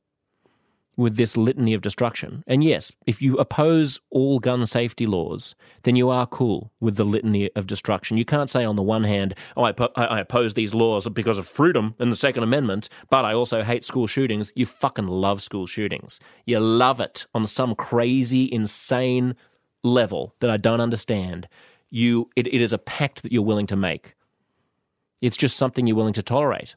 with 0.96 1.16
this 1.16 1.36
litany 1.36 1.74
of 1.74 1.82
destruction. 1.82 2.44
And 2.46 2.64
yes, 2.64 2.92
if 3.08 3.22
you 3.22 3.38
oppose 3.38 4.00
all 4.12 4.40
gun 4.40 4.66
safety 4.66 5.08
laws, 5.08 5.56
then 5.84 5.96
you 5.96 6.10
are 6.10 6.28
cool 6.28 6.72
with 6.80 6.98
the 6.98 7.04
litany 7.04 7.50
of 7.56 7.66
destruction. 7.66 8.18
You 8.18 8.26
can't 8.26 8.50
say 8.50 8.64
on 8.64 8.76
the 8.76 8.84
one 8.84 9.04
hand, 9.04 9.36
oh, 9.58 9.64
I, 9.64 9.74
I 9.96 10.20
oppose 10.20 10.54
these 10.54 10.74
laws 10.74 11.08
because 11.10 11.38
of 11.38 11.48
freedom 11.48 11.96
and 11.98 12.12
the 12.12 12.16
Second 12.16 12.44
Amendment, 12.44 12.90
but 13.10 13.26
I 13.26 13.34
also 13.34 13.64
hate 13.64 13.84
school 13.84 14.06
shootings. 14.06 14.52
You 14.56 14.68
fucking 14.68 15.08
love 15.08 15.42
school 15.42 15.66
shootings. 15.66 16.20
You 16.46 16.60
love 16.60 17.00
it 17.00 17.26
on 17.34 17.48
some 17.48 17.74
crazy, 17.74 18.52
insane 18.52 19.36
level 19.84 20.36
that 20.42 20.50
I 20.50 20.58
don't 20.58 20.82
understand 20.82 21.48
you 21.94 22.28
it, 22.36 22.48
it 22.48 22.60
is 22.60 22.74
a 22.74 22.78
pact 22.80 23.22
that 23.22 23.32
you're 23.32 23.44
willing 23.44 23.68
to 23.68 23.76
make. 23.76 24.16
It's 25.22 25.38
just 25.38 25.56
something 25.56 25.86
you're 25.86 25.96
willing 25.96 26.14
to 26.14 26.24
tolerate. 26.24 26.76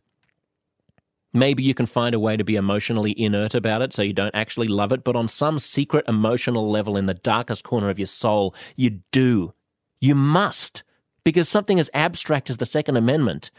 Maybe 1.32 1.62
you 1.62 1.74
can 1.74 1.86
find 1.86 2.14
a 2.14 2.20
way 2.20 2.36
to 2.36 2.44
be 2.44 2.54
emotionally 2.54 3.18
inert 3.18 3.54
about 3.54 3.82
it 3.82 3.92
so 3.92 4.02
you 4.02 4.12
don't 4.12 4.34
actually 4.34 4.68
love 4.68 4.92
it, 4.92 5.04
but 5.04 5.16
on 5.16 5.26
some 5.26 5.58
secret 5.58 6.04
emotional 6.06 6.70
level 6.70 6.96
in 6.96 7.06
the 7.06 7.14
darkest 7.14 7.64
corner 7.64 7.90
of 7.90 7.98
your 7.98 8.06
soul, 8.06 8.54
you 8.76 9.00
do. 9.10 9.52
You 10.00 10.14
must. 10.14 10.82
Because 11.24 11.48
something 11.48 11.80
as 11.80 11.90
abstract 11.92 12.48
as 12.48 12.58
the 12.58 12.64
Second 12.64 12.96
Amendment 12.96 13.50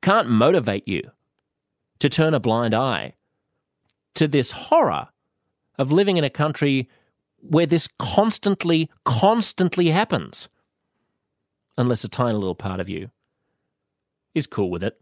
can't 0.00 0.28
motivate 0.28 0.88
you 0.88 1.02
to 2.00 2.08
turn 2.08 2.34
a 2.34 2.40
blind 2.40 2.74
eye 2.74 3.14
to 4.14 4.26
this 4.26 4.50
horror 4.50 5.08
of 5.78 5.92
living 5.92 6.16
in 6.16 6.24
a 6.24 6.30
country 6.30 6.88
where 7.38 7.66
this 7.66 7.88
constantly, 7.98 8.90
constantly 9.04 9.88
happens 9.88 10.48
unless 11.78 12.04
a 12.04 12.08
tiny 12.08 12.34
little 12.34 12.54
part 12.54 12.80
of 12.80 12.88
you 12.88 13.10
is 14.34 14.46
cool 14.46 14.70
with 14.70 14.82
it. 14.82 14.98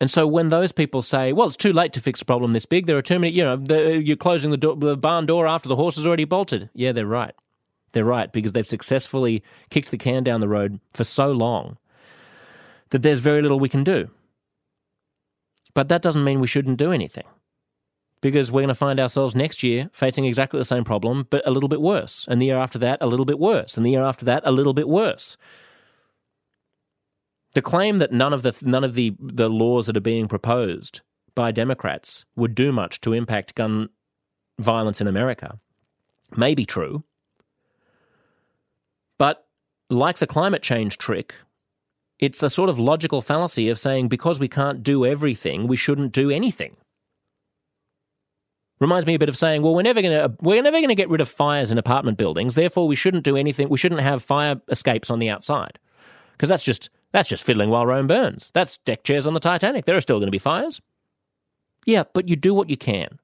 And 0.00 0.10
so 0.10 0.26
when 0.26 0.48
those 0.48 0.72
people 0.72 1.02
say, 1.02 1.32
well, 1.32 1.46
it's 1.46 1.56
too 1.56 1.72
late 1.72 1.92
to 1.94 2.00
fix 2.00 2.20
a 2.20 2.24
problem 2.24 2.52
this 2.52 2.66
big, 2.66 2.86
there 2.86 2.96
are 2.96 3.02
too 3.02 3.18
many, 3.18 3.32
you 3.32 3.44
know, 3.44 3.56
the, 3.56 4.02
you're 4.02 4.16
closing 4.16 4.50
the, 4.50 4.56
door, 4.56 4.76
the 4.76 4.96
barn 4.96 5.24
door 5.24 5.46
after 5.46 5.68
the 5.68 5.76
horse 5.76 5.96
has 5.96 6.06
already 6.06 6.24
bolted. 6.24 6.68
Yeah, 6.74 6.92
they're 6.92 7.06
right. 7.06 7.34
They're 7.92 8.04
right 8.04 8.30
because 8.30 8.52
they've 8.52 8.66
successfully 8.66 9.42
kicked 9.70 9.90
the 9.90 9.98
can 9.98 10.24
down 10.24 10.40
the 10.40 10.48
road 10.48 10.80
for 10.92 11.04
so 11.04 11.30
long 11.30 11.78
that 12.90 13.02
there's 13.02 13.20
very 13.20 13.40
little 13.40 13.60
we 13.60 13.68
can 13.68 13.84
do. 13.84 14.10
But 15.74 15.88
that 15.88 16.02
doesn't 16.02 16.24
mean 16.24 16.40
we 16.40 16.46
shouldn't 16.46 16.78
do 16.78 16.92
anything 16.92 17.24
because 18.24 18.50
we're 18.50 18.62
going 18.62 18.68
to 18.68 18.74
find 18.74 18.98
ourselves 18.98 19.34
next 19.34 19.62
year 19.62 19.90
facing 19.92 20.24
exactly 20.24 20.58
the 20.58 20.64
same 20.64 20.82
problem, 20.82 21.26
but 21.28 21.46
a 21.46 21.50
little 21.50 21.68
bit 21.68 21.82
worse. 21.82 22.24
And 22.26 22.40
the 22.40 22.46
year 22.46 22.56
after 22.56 22.78
that, 22.78 22.96
a 23.02 23.06
little 23.06 23.26
bit 23.26 23.38
worse. 23.38 23.76
And 23.76 23.84
the 23.84 23.90
year 23.90 24.02
after 24.02 24.24
that, 24.24 24.42
a 24.46 24.50
little 24.50 24.72
bit 24.72 24.88
worse. 24.88 25.36
The 27.52 27.60
claim 27.60 27.98
that 27.98 28.12
none 28.12 28.32
of 28.32 28.40
the 28.40 28.56
none 28.62 28.82
of 28.82 28.94
the, 28.94 29.14
the 29.20 29.50
laws 29.50 29.84
that 29.86 29.96
are 29.98 30.00
being 30.00 30.26
proposed 30.26 31.02
by 31.34 31.52
Democrats 31.52 32.24
would 32.34 32.54
do 32.54 32.72
much 32.72 33.02
to 33.02 33.12
impact 33.12 33.56
gun 33.56 33.90
violence 34.58 35.02
in 35.02 35.06
America 35.06 35.58
may 36.34 36.54
be 36.54 36.64
true. 36.64 37.04
But 39.18 39.46
like 39.90 40.16
the 40.16 40.26
climate 40.26 40.62
change 40.62 40.96
trick, 40.96 41.34
it's 42.18 42.42
a 42.42 42.48
sort 42.48 42.70
of 42.70 42.78
logical 42.78 43.20
fallacy 43.20 43.68
of 43.68 43.78
saying 43.78 44.08
because 44.08 44.40
we 44.40 44.48
can't 44.48 44.82
do 44.82 45.04
everything, 45.04 45.66
we 45.66 45.76
shouldn't 45.76 46.12
do 46.12 46.30
anything. 46.30 46.78
Reminds 48.84 49.06
me 49.06 49.14
a 49.14 49.18
bit 49.18 49.30
of 49.30 49.38
saying, 49.38 49.62
well, 49.62 49.74
we're 49.74 49.80
never 49.80 50.02
going 50.02 50.12
to 50.12 50.36
we're 50.42 50.60
never 50.60 50.76
going 50.76 50.90
to 50.90 50.94
get 50.94 51.08
rid 51.08 51.22
of 51.22 51.28
fires 51.30 51.70
in 51.70 51.78
apartment 51.78 52.18
buildings. 52.18 52.54
Therefore, 52.54 52.86
we 52.86 52.94
shouldn't 52.94 53.24
do 53.24 53.34
anything. 53.34 53.70
We 53.70 53.78
shouldn't 53.78 54.02
have 54.02 54.22
fire 54.22 54.60
escapes 54.68 55.08
on 55.08 55.20
the 55.20 55.30
outside 55.30 55.78
because 56.32 56.50
that's 56.50 56.64
just 56.64 56.90
that's 57.10 57.30
just 57.30 57.44
fiddling 57.44 57.70
while 57.70 57.86
Rome 57.86 58.06
burns. 58.06 58.50
That's 58.52 58.76
deck 58.76 59.02
chairs 59.02 59.26
on 59.26 59.32
the 59.32 59.40
Titanic. 59.40 59.86
There 59.86 59.96
are 59.96 60.02
still 60.02 60.18
going 60.18 60.26
to 60.26 60.30
be 60.30 60.38
fires. 60.38 60.82
Yeah, 61.86 62.02
but 62.12 62.28
you 62.28 62.36
do 62.36 62.52
what 62.52 62.68
you 62.68 62.76
can. 62.76 63.20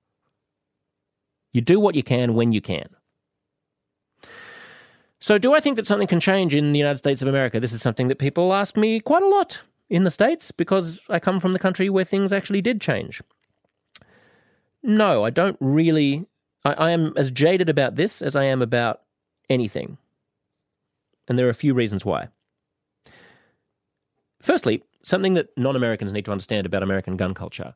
You 1.53 1.61
do 1.61 1.79
what 1.79 1.95
you 1.95 2.03
can 2.03 2.33
when 2.33 2.53
you 2.53 2.63
can. 2.63 2.89
So, 5.19 5.37
do 5.37 5.53
I 5.53 5.61
think 5.61 5.77
that 5.77 5.87
something 5.87 6.09
can 6.09 6.21
change 6.21 6.55
in 6.55 6.73
the 6.73 6.79
United 6.79 6.97
States 6.97 7.21
of 7.21 7.29
America? 7.29 7.61
This 7.61 7.75
is 7.75 7.83
something 7.83 8.09
that 8.09 8.19
people 8.19 8.55
ask 8.55 8.79
me 8.79 8.99
quite 8.99 9.23
a 9.23 9.29
lot 9.29 9.61
in 9.91 10.05
the 10.05 10.11
States 10.11 10.53
because 10.53 11.03
I 11.11 11.19
come 11.19 11.39
from 11.39 11.53
the 11.53 11.59
country 11.59 11.91
where 11.91 12.07
things 12.07 12.33
actually 12.33 12.63
did 12.63 12.81
change. 12.81 13.21
No, 14.83 15.25
I 15.25 15.31
don't 15.31 15.57
really. 15.61 16.27
I, 16.65 16.73
I 16.75 16.91
am 16.91 17.13
as 17.17 17.31
jaded 17.31 17.69
about 17.69 17.97
this 17.97 18.23
as 18.23 18.37
I 18.37 18.45
am 18.45 18.63
about 18.63 19.03
anything. 19.49 19.99
And 21.29 21.39
there 21.39 21.47
are 21.47 21.51
a 21.51 21.55
few 21.55 21.75
reasons 21.75 22.05
why. 22.05 22.29
Firstly, 24.41 24.83
something 25.03 25.35
that 25.35 25.49
non 25.57 25.77
Americans 25.77 26.13
need 26.13 26.25
to 26.25 26.33
understand 26.33 26.67
about 26.67 26.83
American 26.83 27.17
gun 27.17 27.35
culture 27.35 27.75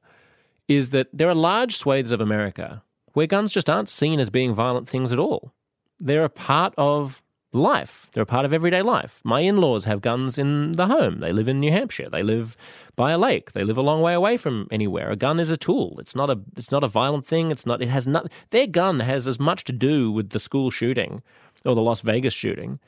is 0.67 0.91
that 0.91 1.09
there 1.13 1.29
are 1.29 1.35
large 1.35 1.77
swathes 1.77 2.11
of 2.11 2.21
America 2.21 2.83
where 3.13 3.27
guns 3.27 3.53
just 3.53 3.71
aren't 3.71 3.89
seen 3.89 4.19
as 4.19 4.31
being 4.31 4.55
violent 4.55 4.89
things 4.89 5.13
at 5.13 5.19
all. 5.19 5.53
They're 6.01 6.25
a 6.25 6.31
part 6.31 6.75
of 6.77 7.23
life. 7.55 8.09
They're 8.13 8.25
a 8.25 8.27
part 8.27 8.45
of 8.45 8.53
everyday 8.53 8.83
life. 8.83 9.21
My 9.25 9.41
in 9.41 9.59
laws 9.59 9.85
have 9.85 10.01
guns 10.01 10.39
in 10.39 10.73
the 10.73 10.87
home. 10.87 11.21
They 11.21 11.33
live 11.33 11.49
in 11.49 11.61
New 11.61 11.71
Hampshire. 11.71 12.11
They 12.11 12.23
live 12.23 12.57
by 12.97 13.13
a 13.13 13.19
lake. 13.19 13.53
They 13.53 13.65
live 13.65 13.79
a 13.79 13.83
long 13.83 14.03
way 14.03 14.13
away 14.13 14.37
from 14.37 14.69
anywhere. 14.71 15.11
A 15.11 15.17
gun 15.17 15.39
is 15.39 15.51
a 15.51 15.57
tool. 15.57 15.97
It's 15.99 16.17
not 16.17 16.31
a 16.31 16.41
it's 16.57 16.73
not 16.73 16.85
a 16.85 16.89
violent 16.89 17.27
thing. 17.27 17.51
It's 17.51 17.65
not 17.65 17.81
it 17.81 17.89
has 17.89 18.07
not 18.07 18.31
their 18.51 18.67
gun 18.67 19.01
has 19.01 19.27
as 19.27 19.39
much 19.39 19.65
to 19.65 19.73
do 19.73 20.11
with 20.11 20.31
the 20.31 20.39
school 20.39 20.71
shooting 20.71 21.23
or 21.65 21.75
the 21.75 21.81
Las 21.81 22.01
Vegas 22.01 22.35
shooting 22.35 22.81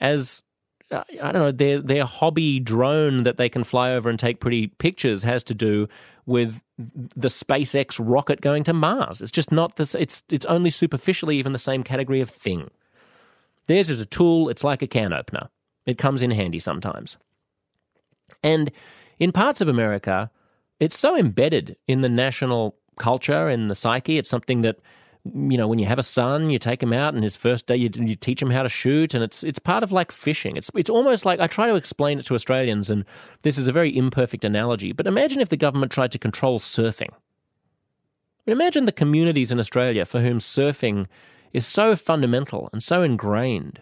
as 0.00 0.42
I 0.92 1.32
don't 1.32 1.42
know, 1.42 1.52
their 1.52 1.80
their 1.80 2.04
hobby 2.04 2.60
drone 2.60 3.22
that 3.22 3.38
they 3.38 3.48
can 3.48 3.64
fly 3.64 3.92
over 3.92 4.08
and 4.08 4.18
take 4.18 4.40
pretty 4.40 4.68
pictures 4.68 5.22
has 5.22 5.42
to 5.44 5.54
do 5.54 5.88
with 6.26 6.60
the 6.78 7.28
SpaceX 7.28 8.00
rocket 8.00 8.40
going 8.40 8.62
to 8.64 8.72
Mars. 8.72 9.20
It's 9.20 9.30
just 9.30 9.50
not 9.50 9.76
this. 9.76 9.94
It's 9.94 10.22
it's 10.30 10.46
only 10.46 10.70
superficially 10.70 11.38
even 11.38 11.52
the 11.52 11.58
same 11.58 11.82
category 11.82 12.20
of 12.20 12.30
thing. 12.30 12.70
Theirs 13.66 13.90
is 13.90 14.00
a 14.00 14.06
tool. 14.06 14.48
It's 14.48 14.64
like 14.64 14.82
a 14.82 14.86
can 14.86 15.12
opener. 15.12 15.48
It 15.86 15.98
comes 15.98 16.22
in 16.22 16.30
handy 16.30 16.58
sometimes. 16.58 17.16
And 18.42 18.70
in 19.18 19.32
parts 19.32 19.60
of 19.60 19.68
America, 19.68 20.30
it's 20.80 20.98
so 20.98 21.16
embedded 21.16 21.76
in 21.86 22.00
the 22.00 22.08
national 22.08 22.76
culture 22.98 23.48
and 23.48 23.70
the 23.70 23.74
psyche. 23.74 24.18
It's 24.18 24.28
something 24.28 24.62
that 24.62 24.78
you 25.24 25.56
know, 25.56 25.68
when 25.68 25.78
you 25.78 25.86
have 25.86 26.00
a 26.00 26.02
son, 26.02 26.50
you 26.50 26.58
take 26.58 26.82
him 26.82 26.92
out, 26.92 27.14
and 27.14 27.22
his 27.22 27.36
first 27.36 27.68
day, 27.68 27.76
you, 27.76 27.88
you 27.94 28.16
teach 28.16 28.42
him 28.42 28.50
how 28.50 28.64
to 28.64 28.68
shoot, 28.68 29.14
and 29.14 29.22
it's 29.22 29.44
it's 29.44 29.60
part 29.60 29.84
of 29.84 29.92
like 29.92 30.10
fishing. 30.10 30.56
It's 30.56 30.70
it's 30.74 30.90
almost 30.90 31.24
like 31.24 31.38
I 31.38 31.46
try 31.46 31.68
to 31.68 31.76
explain 31.76 32.18
it 32.18 32.26
to 32.26 32.34
Australians, 32.34 32.90
and 32.90 33.04
this 33.42 33.56
is 33.56 33.68
a 33.68 33.72
very 33.72 33.96
imperfect 33.96 34.44
analogy. 34.44 34.90
But 34.90 35.06
imagine 35.06 35.40
if 35.40 35.48
the 35.48 35.56
government 35.56 35.92
tried 35.92 36.10
to 36.12 36.18
control 36.18 36.58
surfing. 36.58 37.10
Imagine 38.46 38.86
the 38.86 38.92
communities 38.92 39.52
in 39.52 39.60
Australia 39.60 40.04
for 40.04 40.20
whom 40.20 40.40
surfing 40.40 41.06
is 41.52 41.66
so 41.66 41.94
fundamental 41.96 42.68
and 42.72 42.82
so 42.82 43.02
ingrained. 43.02 43.80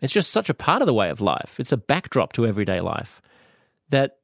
It's 0.00 0.12
just 0.12 0.30
such 0.30 0.50
a 0.50 0.54
part 0.54 0.82
of 0.82 0.86
the 0.86 0.94
way 0.94 1.08
of 1.08 1.20
life. 1.20 1.58
It's 1.58 1.72
a 1.72 1.76
backdrop 1.76 2.32
to 2.34 2.46
everyday 2.46 2.80
life 2.80 3.22
that 3.88 4.18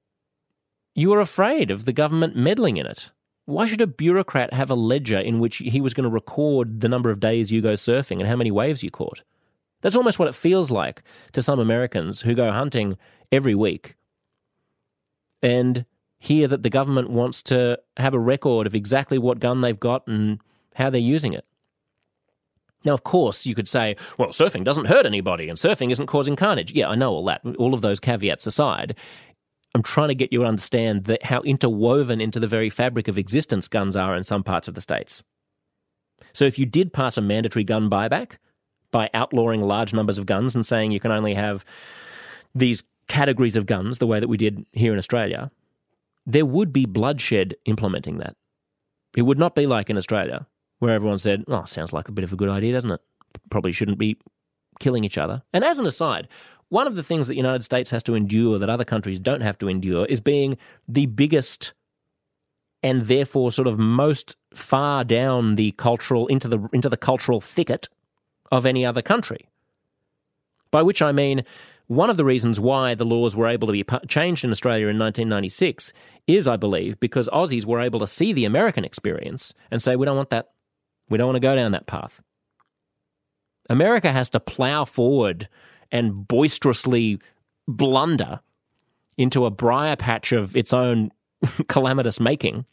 you 0.94 1.12
are 1.14 1.20
afraid 1.20 1.70
of 1.70 1.84
the 1.84 1.92
government 1.92 2.36
meddling 2.36 2.76
in 2.76 2.86
it. 2.86 3.10
Why 3.46 3.66
should 3.66 3.80
a 3.80 3.86
bureaucrat 3.86 4.52
have 4.52 4.70
a 4.70 4.74
ledger 4.74 5.18
in 5.18 5.40
which 5.40 5.56
he 5.56 5.80
was 5.80 5.94
going 5.94 6.04
to 6.04 6.10
record 6.10 6.80
the 6.80 6.88
number 6.88 7.10
of 7.10 7.20
days 7.20 7.50
you 7.50 7.60
go 7.60 7.72
surfing 7.72 8.18
and 8.18 8.28
how 8.28 8.36
many 8.36 8.50
waves 8.50 8.82
you 8.82 8.90
caught? 8.90 9.22
That's 9.80 9.96
almost 9.96 10.18
what 10.18 10.28
it 10.28 10.34
feels 10.34 10.70
like 10.70 11.02
to 11.32 11.42
some 11.42 11.58
Americans 11.58 12.20
who 12.20 12.34
go 12.34 12.52
hunting 12.52 12.96
every 13.32 13.54
week 13.54 13.96
and 15.42 15.84
hear 16.18 16.46
that 16.46 16.62
the 16.62 16.70
government 16.70 17.10
wants 17.10 17.42
to 17.42 17.78
have 17.96 18.14
a 18.14 18.18
record 18.18 18.66
of 18.66 18.76
exactly 18.76 19.18
what 19.18 19.40
gun 19.40 19.60
they've 19.60 19.80
got 19.80 20.06
and 20.06 20.40
how 20.74 20.88
they're 20.88 21.00
using 21.00 21.32
it. 21.32 21.44
Now, 22.84 22.94
of 22.94 23.04
course, 23.04 23.46
you 23.46 23.54
could 23.54 23.68
say, 23.68 23.96
well, 24.18 24.30
surfing 24.30 24.64
doesn't 24.64 24.86
hurt 24.86 25.06
anybody 25.06 25.48
and 25.48 25.58
surfing 25.58 25.90
isn't 25.92 26.06
causing 26.06 26.36
carnage. 26.36 26.72
Yeah, 26.72 26.88
I 26.88 26.94
know 26.94 27.12
all 27.12 27.24
that. 27.26 27.42
All 27.58 27.74
of 27.74 27.80
those 27.80 28.00
caveats 28.00 28.46
aside, 28.46 28.96
I'm 29.74 29.82
trying 29.82 30.08
to 30.08 30.14
get 30.14 30.32
you 30.32 30.40
to 30.40 30.46
understand 30.46 31.04
that 31.04 31.24
how 31.24 31.40
interwoven 31.42 32.20
into 32.20 32.40
the 32.40 32.46
very 32.46 32.70
fabric 32.70 33.08
of 33.08 33.18
existence 33.18 33.68
guns 33.68 33.96
are 33.96 34.16
in 34.16 34.24
some 34.24 34.42
parts 34.42 34.68
of 34.68 34.74
the 34.74 34.80
states. 34.80 35.22
So 36.32 36.44
if 36.44 36.58
you 36.58 36.66
did 36.66 36.92
pass 36.92 37.16
a 37.16 37.22
mandatory 37.22 37.64
gun 37.64 37.88
buyback 37.88 38.36
by 38.90 39.08
outlawing 39.14 39.62
large 39.62 39.92
numbers 39.94 40.18
of 40.18 40.26
guns 40.26 40.54
and 40.54 40.66
saying 40.66 40.92
you 40.92 41.00
can 41.00 41.12
only 41.12 41.34
have 41.34 41.64
these 42.54 42.82
categories 43.08 43.56
of 43.56 43.66
guns 43.66 43.98
the 43.98 44.06
way 44.06 44.20
that 44.20 44.28
we 44.28 44.36
did 44.36 44.64
here 44.72 44.92
in 44.92 44.98
Australia, 44.98 45.50
there 46.26 46.46
would 46.46 46.72
be 46.72 46.86
bloodshed 46.86 47.54
implementing 47.64 48.18
that. 48.18 48.36
It 49.16 49.22
would 49.22 49.38
not 49.38 49.54
be 49.54 49.66
like 49.66 49.90
in 49.90 49.96
Australia, 49.96 50.46
where 50.82 50.94
everyone 50.94 51.20
said, 51.20 51.44
oh, 51.46 51.64
sounds 51.64 51.92
like 51.92 52.08
a 52.08 52.12
bit 52.12 52.24
of 52.24 52.32
a 52.32 52.36
good 52.36 52.48
idea, 52.48 52.72
doesn't 52.72 52.90
it? 52.90 53.00
Probably 53.50 53.70
shouldn't 53.70 53.98
be 53.98 54.16
killing 54.80 55.04
each 55.04 55.16
other. 55.16 55.44
And 55.52 55.62
as 55.62 55.78
an 55.78 55.86
aside, 55.86 56.26
one 56.70 56.88
of 56.88 56.96
the 56.96 57.04
things 57.04 57.28
that 57.28 57.34
the 57.34 57.36
United 57.36 57.62
States 57.62 57.92
has 57.92 58.02
to 58.02 58.16
endure 58.16 58.58
that 58.58 58.68
other 58.68 58.84
countries 58.84 59.20
don't 59.20 59.42
have 59.42 59.56
to 59.58 59.68
endure 59.68 60.06
is 60.06 60.20
being 60.20 60.58
the 60.88 61.06
biggest 61.06 61.72
and 62.82 63.02
therefore 63.02 63.52
sort 63.52 63.68
of 63.68 63.78
most 63.78 64.36
far 64.54 65.04
down 65.04 65.54
the 65.54 65.70
cultural 65.72 66.26
into 66.26 66.48
the 66.48 66.68
into 66.72 66.88
the 66.88 66.96
cultural 66.96 67.40
thicket 67.40 67.88
of 68.50 68.66
any 68.66 68.84
other 68.84 69.02
country. 69.02 69.48
By 70.72 70.82
which 70.82 71.00
I 71.00 71.12
mean 71.12 71.44
one 71.86 72.10
of 72.10 72.16
the 72.16 72.24
reasons 72.24 72.58
why 72.58 72.96
the 72.96 73.04
laws 73.04 73.36
were 73.36 73.46
able 73.46 73.68
to 73.68 73.72
be 73.72 73.84
changed 74.08 74.44
in 74.44 74.50
Australia 74.50 74.88
in 74.88 74.98
1996 74.98 75.92
is, 76.26 76.48
I 76.48 76.56
believe, 76.56 76.98
because 76.98 77.28
Aussies 77.28 77.66
were 77.66 77.80
able 77.80 78.00
to 78.00 78.06
see 78.08 78.32
the 78.32 78.46
American 78.46 78.84
experience 78.84 79.54
and 79.70 79.80
say, 79.80 79.94
we 79.94 80.06
don't 80.06 80.16
want 80.16 80.30
that. 80.30 80.48
We 81.12 81.18
don't 81.18 81.26
want 81.26 81.36
to 81.36 81.40
go 81.40 81.54
down 81.54 81.72
that 81.72 81.86
path. 81.86 82.22
America 83.68 84.10
has 84.10 84.30
to 84.30 84.40
plow 84.40 84.86
forward 84.86 85.46
and 85.90 86.26
boisterously 86.26 87.20
blunder 87.68 88.40
into 89.18 89.44
a 89.44 89.50
briar 89.50 89.94
patch 89.94 90.32
of 90.32 90.56
its 90.56 90.72
own 90.72 91.10
calamitous 91.68 92.18
making 92.18 92.64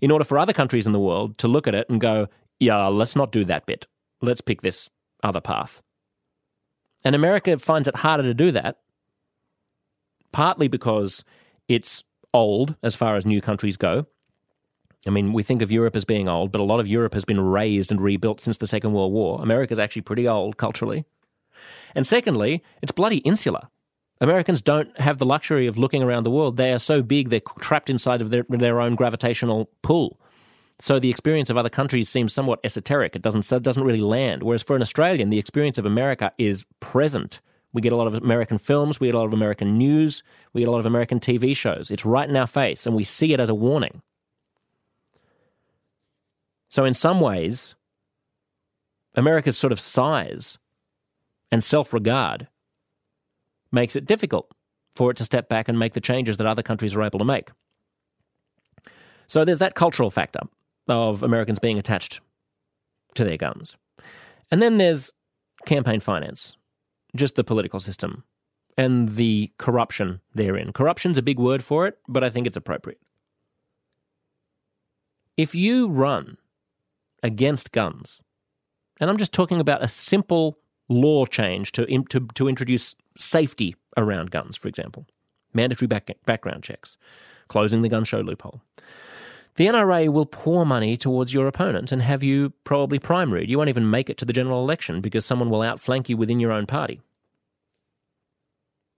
in 0.00 0.10
order 0.10 0.24
for 0.24 0.38
other 0.38 0.54
countries 0.54 0.86
in 0.86 0.94
the 0.94 0.98
world 0.98 1.36
to 1.36 1.48
look 1.48 1.68
at 1.68 1.74
it 1.74 1.86
and 1.90 2.00
go, 2.00 2.28
yeah, 2.58 2.86
let's 2.86 3.14
not 3.14 3.30
do 3.30 3.44
that 3.44 3.66
bit. 3.66 3.86
Let's 4.22 4.40
pick 4.40 4.62
this 4.62 4.88
other 5.22 5.42
path. 5.42 5.82
And 7.04 7.14
America 7.14 7.58
finds 7.58 7.88
it 7.88 7.96
harder 7.96 8.22
to 8.22 8.32
do 8.32 8.52
that, 8.52 8.78
partly 10.32 10.66
because 10.66 11.24
it's 11.68 12.04
old 12.32 12.74
as 12.82 12.94
far 12.94 13.16
as 13.16 13.26
new 13.26 13.42
countries 13.42 13.76
go. 13.76 14.06
I 15.06 15.10
mean, 15.10 15.32
we 15.32 15.42
think 15.42 15.62
of 15.62 15.72
Europe 15.72 15.96
as 15.96 16.04
being 16.04 16.28
old, 16.28 16.52
but 16.52 16.60
a 16.60 16.64
lot 16.64 16.80
of 16.80 16.86
Europe 16.86 17.14
has 17.14 17.24
been 17.24 17.40
razed 17.40 17.90
and 17.90 18.00
rebuilt 18.00 18.40
since 18.40 18.58
the 18.58 18.66
Second 18.66 18.92
World 18.92 19.12
War. 19.12 19.40
America's 19.42 19.78
actually 19.78 20.02
pretty 20.02 20.28
old 20.28 20.56
culturally. 20.58 21.04
And 21.94 22.06
secondly, 22.06 22.62
it's 22.82 22.92
bloody 22.92 23.18
insular. 23.18 23.68
Americans 24.20 24.60
don't 24.60 24.98
have 25.00 25.18
the 25.18 25.24
luxury 25.24 25.66
of 25.66 25.78
looking 25.78 26.02
around 26.02 26.24
the 26.24 26.30
world. 26.30 26.58
They 26.58 26.72
are 26.72 26.78
so 26.78 27.02
big, 27.02 27.30
they're 27.30 27.40
trapped 27.60 27.88
inside 27.88 28.20
of 28.20 28.28
their, 28.28 28.44
their 28.48 28.80
own 28.80 28.94
gravitational 28.94 29.70
pull. 29.82 30.20
So 30.78 30.98
the 30.98 31.10
experience 31.10 31.48
of 31.48 31.56
other 31.56 31.70
countries 31.70 32.08
seems 32.08 32.32
somewhat 32.32 32.60
esoteric. 32.62 33.16
It 33.16 33.22
doesn't, 33.22 33.50
it 33.50 33.62
doesn't 33.62 33.84
really 33.84 34.00
land. 34.00 34.42
Whereas 34.42 34.62
for 34.62 34.76
an 34.76 34.82
Australian, 34.82 35.30
the 35.30 35.38
experience 35.38 35.78
of 35.78 35.86
America 35.86 36.32
is 36.36 36.66
present. 36.80 37.40
We 37.72 37.80
get 37.80 37.92
a 37.92 37.96
lot 37.96 38.06
of 38.06 38.14
American 38.14 38.58
films, 38.58 38.98
we 38.98 39.08
get 39.08 39.14
a 39.14 39.18
lot 39.18 39.26
of 39.26 39.32
American 39.32 39.78
news, 39.78 40.22
we 40.52 40.62
get 40.62 40.68
a 40.68 40.72
lot 40.72 40.80
of 40.80 40.86
American 40.86 41.20
TV 41.20 41.56
shows. 41.56 41.90
It's 41.90 42.04
right 42.04 42.28
in 42.28 42.36
our 42.36 42.46
face, 42.46 42.86
and 42.86 42.96
we 42.96 43.04
see 43.04 43.32
it 43.32 43.40
as 43.40 43.48
a 43.48 43.54
warning. 43.54 44.02
So, 46.70 46.84
in 46.84 46.94
some 46.94 47.20
ways, 47.20 47.74
America's 49.14 49.58
sort 49.58 49.72
of 49.72 49.80
size 49.80 50.56
and 51.52 51.62
self 51.62 51.92
regard 51.92 52.48
makes 53.72 53.96
it 53.96 54.06
difficult 54.06 54.50
for 54.96 55.10
it 55.10 55.16
to 55.16 55.24
step 55.24 55.48
back 55.48 55.68
and 55.68 55.78
make 55.78 55.94
the 55.94 56.00
changes 56.00 56.36
that 56.36 56.46
other 56.46 56.62
countries 56.62 56.96
are 56.96 57.02
able 57.02 57.18
to 57.18 57.24
make. 57.24 57.50
So 59.26 59.44
there's 59.44 59.58
that 59.58 59.74
cultural 59.74 60.10
factor 60.10 60.40
of 60.88 61.22
Americans 61.22 61.60
being 61.60 61.78
attached 61.78 62.20
to 63.14 63.24
their 63.24 63.36
guns. 63.36 63.76
And 64.50 64.60
then 64.60 64.76
there's 64.78 65.12
campaign 65.66 66.00
finance, 66.00 66.56
just 67.14 67.36
the 67.36 67.44
political 67.44 67.78
system 67.78 68.24
and 68.76 69.16
the 69.16 69.52
corruption 69.58 70.20
therein. 70.34 70.72
Corruption's 70.72 71.18
a 71.18 71.22
big 71.22 71.38
word 71.38 71.62
for 71.62 71.86
it, 71.86 71.98
but 72.08 72.24
I 72.24 72.30
think 72.30 72.46
it's 72.46 72.56
appropriate. 72.56 73.00
If 75.36 75.54
you 75.54 75.88
run 75.88 76.36
against 77.22 77.72
guns, 77.72 78.22
and 79.00 79.08
I'm 79.08 79.16
just 79.16 79.32
talking 79.32 79.60
about 79.60 79.82
a 79.82 79.88
simple 79.88 80.58
law 80.88 81.24
change 81.24 81.72
to, 81.72 81.86
to, 81.86 82.28
to 82.34 82.48
introduce 82.48 82.94
safety 83.16 83.76
around 83.96 84.30
guns, 84.30 84.56
for 84.56 84.68
example, 84.68 85.06
mandatory 85.54 85.86
back, 85.86 86.10
background 86.26 86.62
checks, 86.62 86.96
closing 87.48 87.82
the 87.82 87.88
gun 87.88 88.04
show 88.04 88.20
loophole. 88.20 88.60
The 89.56 89.66
NRA 89.66 90.08
will 90.08 90.26
pour 90.26 90.64
money 90.64 90.96
towards 90.96 91.34
your 91.34 91.46
opponent 91.46 91.92
and 91.92 92.02
have 92.02 92.22
you 92.22 92.50
probably 92.64 92.98
primaried. 92.98 93.48
You 93.48 93.58
won't 93.58 93.68
even 93.68 93.90
make 93.90 94.08
it 94.08 94.16
to 94.18 94.24
the 94.24 94.32
general 94.32 94.62
election 94.62 95.00
because 95.00 95.24
someone 95.24 95.50
will 95.50 95.62
outflank 95.62 96.08
you 96.08 96.16
within 96.16 96.40
your 96.40 96.52
own 96.52 96.66
party. 96.66 97.00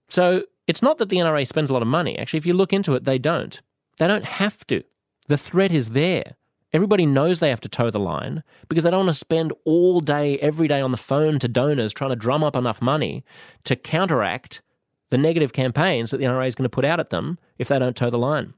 So 0.09 0.45
it's 0.67 0.83
not 0.83 0.99
that 0.99 1.09
the 1.09 1.17
NRA 1.17 1.47
spends 1.47 1.71
a 1.71 1.73
lot 1.73 1.83
of 1.83 1.89
money. 1.89 2.19
Actually, 2.19 2.39
if 2.39 2.47
you 2.47 2.55
look 2.55 2.73
into 2.73 2.95
it, 2.95 3.05
they 3.05 3.19
don't. 3.19 3.61
They 3.97 4.07
don't 4.07 4.25
have 4.25 4.67
to. 4.69 4.83
The 5.27 5.39
threat 5.39 5.73
is 5.73 5.91
there. 5.91 6.37
Everybody 6.73 7.05
knows 7.05 7.39
they 7.39 7.51
have 7.51 7.61
to 7.61 7.69
toe 7.69 7.91
the 7.91 8.01
line 8.01 8.43
because 8.69 8.85
they 8.85 8.91
don't 8.91 9.05
want 9.05 9.15
to 9.15 9.19
spend 9.19 9.53
all 9.65 10.01
day, 10.01 10.39
every 10.39 10.69
day 10.69 10.81
on 10.81 10.91
the 10.91 10.97
phone 10.97 11.39
to 11.41 11.49
donors 11.49 11.93
trying 11.93 12.11
to 12.11 12.17
drum 12.17 12.43
up 12.43 12.57
enough 12.57 12.81
money 12.81 13.25
to 13.65 13.77
counteract 13.77 14.63
the 15.11 15.19
negative 15.19 15.53
campaigns 15.53 16.11
that 16.11 16.17
the 16.17 16.25
NRA 16.25 16.49
is 16.49 16.55
going 16.55 16.65
to 16.65 16.71
put 16.71 16.87
out 16.87 16.99
at 16.99 17.11
them 17.11 17.39
if 17.59 17.69
they 17.69 17.79
don't 17.79 17.95
toe 17.95 18.09
the 18.09 18.19
line. 18.19 18.55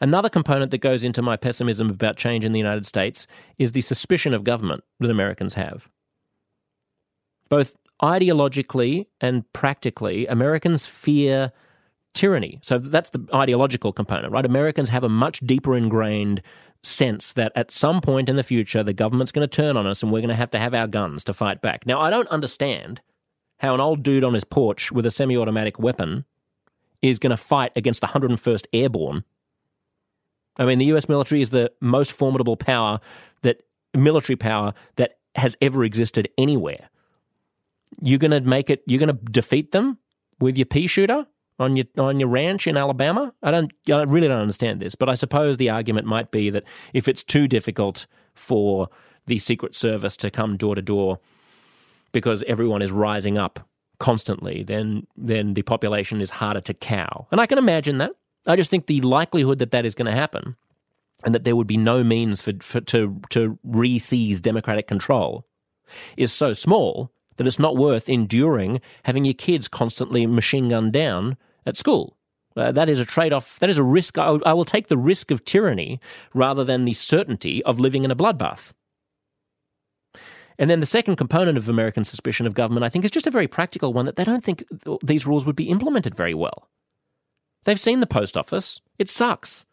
Another 0.00 0.30
component 0.30 0.70
that 0.70 0.78
goes 0.78 1.04
into 1.04 1.22
my 1.22 1.36
pessimism 1.36 1.90
about 1.90 2.16
change 2.16 2.44
in 2.44 2.52
the 2.52 2.58
United 2.58 2.86
States 2.86 3.26
is 3.58 3.72
the 3.72 3.82
suspicion 3.82 4.32
of 4.32 4.42
government 4.42 4.82
that 4.98 5.10
Americans 5.10 5.54
have. 5.54 5.90
Both 7.50 7.76
ideologically 8.02 9.06
and 9.20 9.44
practically, 9.52 10.26
Americans 10.26 10.86
fear 10.86 11.52
tyranny. 12.14 12.58
So 12.62 12.78
that's 12.78 13.10
the 13.10 13.26
ideological 13.34 13.92
component, 13.92 14.32
right? 14.32 14.44
Americans 14.44 14.90
have 14.90 15.04
a 15.04 15.08
much 15.08 15.40
deeper 15.40 15.76
ingrained 15.76 16.42
sense 16.82 17.32
that 17.34 17.52
at 17.54 17.70
some 17.70 18.00
point 18.00 18.28
in 18.28 18.36
the 18.36 18.42
future, 18.42 18.82
the 18.82 18.92
government's 18.92 19.32
going 19.32 19.48
to 19.48 19.56
turn 19.56 19.76
on 19.76 19.86
us 19.86 20.02
and 20.02 20.10
we're 20.10 20.20
going 20.20 20.28
to 20.28 20.34
have 20.34 20.50
to 20.50 20.58
have 20.58 20.74
our 20.74 20.86
guns 20.86 21.24
to 21.24 21.32
fight 21.32 21.62
back. 21.62 21.86
Now, 21.86 22.00
I 22.00 22.10
don't 22.10 22.28
understand 22.28 23.00
how 23.58 23.74
an 23.74 23.80
old 23.80 24.02
dude 24.02 24.24
on 24.24 24.34
his 24.34 24.44
porch 24.44 24.90
with 24.90 25.06
a 25.06 25.10
semi 25.10 25.36
automatic 25.36 25.78
weapon 25.78 26.24
is 27.00 27.18
going 27.18 27.30
to 27.30 27.36
fight 27.36 27.72
against 27.76 28.00
the 28.00 28.08
101st 28.08 28.66
Airborne. 28.72 29.24
I 30.56 30.64
mean, 30.64 30.78
the 30.78 30.86
US 30.86 31.08
military 31.08 31.40
is 31.40 31.50
the 31.50 31.72
most 31.80 32.12
formidable 32.12 32.56
power 32.56 33.00
that 33.42 33.62
military 33.94 34.36
power 34.36 34.74
that 34.96 35.18
has 35.36 35.56
ever 35.62 35.84
existed 35.84 36.28
anywhere. 36.36 36.90
You're 38.00 38.18
going 38.18 38.32
to 38.32 38.40
make 38.40 38.70
it, 38.70 38.82
you're 38.86 38.98
going 38.98 39.16
to 39.16 39.24
defeat 39.30 39.72
them 39.72 39.98
with 40.40 40.56
your 40.56 40.66
pea 40.66 40.86
shooter? 40.86 41.26
On 41.62 41.76
your 41.76 41.86
on 41.96 42.20
your 42.20 42.28
ranch 42.28 42.66
in 42.66 42.76
Alabama? 42.76 43.32
I 43.42 43.50
don't 43.50 43.72
I 43.88 44.02
really 44.02 44.28
don't 44.28 44.40
understand 44.40 44.80
this, 44.80 44.94
but 44.94 45.08
I 45.08 45.14
suppose 45.14 45.56
the 45.56 45.70
argument 45.70 46.06
might 46.06 46.30
be 46.30 46.50
that 46.50 46.64
if 46.92 47.08
it's 47.08 47.22
too 47.22 47.48
difficult 47.48 48.06
for 48.34 48.88
the 49.26 49.38
Secret 49.38 49.74
Service 49.74 50.16
to 50.18 50.30
come 50.30 50.56
door 50.56 50.74
to 50.74 50.82
door 50.82 51.20
because 52.12 52.42
everyone 52.46 52.82
is 52.82 52.92
rising 52.92 53.38
up 53.38 53.68
constantly, 53.98 54.62
then 54.62 55.06
then 55.16 55.54
the 55.54 55.62
population 55.62 56.20
is 56.20 56.30
harder 56.30 56.60
to 56.60 56.74
cow. 56.74 57.26
And 57.30 57.40
I 57.40 57.46
can 57.46 57.58
imagine 57.58 57.98
that. 57.98 58.12
I 58.46 58.56
just 58.56 58.70
think 58.70 58.86
the 58.86 59.00
likelihood 59.00 59.60
that 59.60 59.70
that 59.70 59.86
is 59.86 59.94
going 59.94 60.10
to 60.10 60.20
happen 60.20 60.56
and 61.24 61.34
that 61.34 61.44
there 61.44 61.56
would 61.56 61.66
be 61.66 61.76
no 61.76 62.02
means 62.02 62.42
for, 62.42 62.52
for 62.60 62.80
to 62.80 63.20
to 63.30 63.58
re-seize 63.64 64.40
democratic 64.40 64.86
control 64.86 65.46
is 66.16 66.32
so 66.32 66.52
small 66.52 67.12
that 67.36 67.46
it's 67.46 67.58
not 67.58 67.76
worth 67.76 68.08
enduring 68.08 68.80
having 69.04 69.24
your 69.24 69.34
kids 69.34 69.68
constantly 69.68 70.26
machine 70.26 70.68
gunned 70.68 70.92
down 70.92 71.36
at 71.66 71.76
school. 71.76 72.16
Uh, 72.56 72.72
that 72.72 72.88
is 72.88 72.98
a 72.98 73.04
trade 73.04 73.32
off. 73.32 73.58
That 73.60 73.70
is 73.70 73.78
a 73.78 73.82
risk. 73.82 74.18
I, 74.18 74.38
I 74.44 74.52
will 74.52 74.64
take 74.64 74.88
the 74.88 74.98
risk 74.98 75.30
of 75.30 75.44
tyranny 75.44 76.00
rather 76.34 76.64
than 76.64 76.84
the 76.84 76.92
certainty 76.92 77.62
of 77.64 77.80
living 77.80 78.04
in 78.04 78.10
a 78.10 78.16
bloodbath. 78.16 78.72
And 80.58 80.68
then 80.68 80.80
the 80.80 80.86
second 80.86 81.16
component 81.16 81.56
of 81.56 81.68
American 81.68 82.04
suspicion 82.04 82.46
of 82.46 82.54
government, 82.54 82.84
I 82.84 82.88
think, 82.88 83.04
is 83.04 83.10
just 83.10 83.26
a 83.26 83.30
very 83.30 83.48
practical 83.48 83.92
one 83.92 84.04
that 84.06 84.16
they 84.16 84.24
don't 84.24 84.44
think 84.44 84.64
these 85.02 85.26
rules 85.26 85.46
would 85.46 85.56
be 85.56 85.70
implemented 85.70 86.14
very 86.14 86.34
well. 86.34 86.68
They've 87.64 87.80
seen 87.80 88.00
the 88.00 88.06
post 88.06 88.36
office, 88.36 88.80
it 88.98 89.08
sucks. 89.08 89.64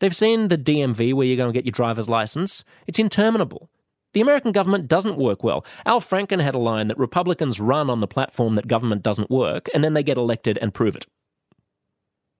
They've 0.00 0.16
seen 0.16 0.48
the 0.48 0.58
DMV 0.58 1.14
where 1.14 1.26
you 1.26 1.36
go 1.36 1.44
and 1.44 1.54
get 1.54 1.64
your 1.64 1.72
driver's 1.72 2.08
license, 2.08 2.64
it's 2.86 2.98
interminable. 2.98 3.69
The 4.12 4.20
American 4.20 4.52
government 4.52 4.88
doesn't 4.88 5.16
work 5.16 5.44
well. 5.44 5.64
Al 5.86 6.00
Franken 6.00 6.42
had 6.42 6.54
a 6.54 6.58
line 6.58 6.88
that 6.88 6.98
Republicans 6.98 7.60
run 7.60 7.88
on 7.88 8.00
the 8.00 8.08
platform 8.08 8.54
that 8.54 8.66
government 8.66 9.02
doesn't 9.02 9.30
work, 9.30 9.68
and 9.72 9.84
then 9.84 9.94
they 9.94 10.02
get 10.02 10.16
elected 10.16 10.58
and 10.58 10.74
prove 10.74 10.96
it. 10.96 11.06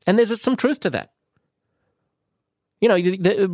And 0.07 0.19
there's 0.19 0.41
some 0.41 0.57
truth 0.57 0.81
to 0.81 0.91
that. 0.91 1.13
You 2.81 2.89
know, 2.89 2.97
the, 2.97 3.17
the, 3.17 3.47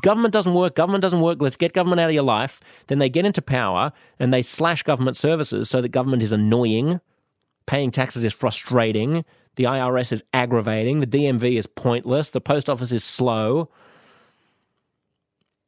government 0.00 0.32
doesn't 0.32 0.54
work, 0.54 0.74
government 0.74 1.02
doesn't 1.02 1.20
work, 1.20 1.40
let's 1.40 1.56
get 1.56 1.74
government 1.74 2.00
out 2.00 2.08
of 2.08 2.14
your 2.14 2.22
life. 2.22 2.60
Then 2.86 2.98
they 2.98 3.10
get 3.10 3.26
into 3.26 3.42
power 3.42 3.92
and 4.18 4.32
they 4.32 4.40
slash 4.40 4.82
government 4.82 5.18
services 5.18 5.68
so 5.68 5.82
that 5.82 5.90
government 5.90 6.22
is 6.22 6.32
annoying, 6.32 7.00
paying 7.66 7.90
taxes 7.90 8.24
is 8.24 8.32
frustrating, 8.32 9.24
the 9.56 9.64
IRS 9.64 10.12
is 10.12 10.24
aggravating, 10.32 11.00
the 11.00 11.06
DMV 11.06 11.58
is 11.58 11.66
pointless, 11.66 12.30
the 12.30 12.40
post 12.40 12.70
office 12.70 12.90
is 12.90 13.04
slow. 13.04 13.68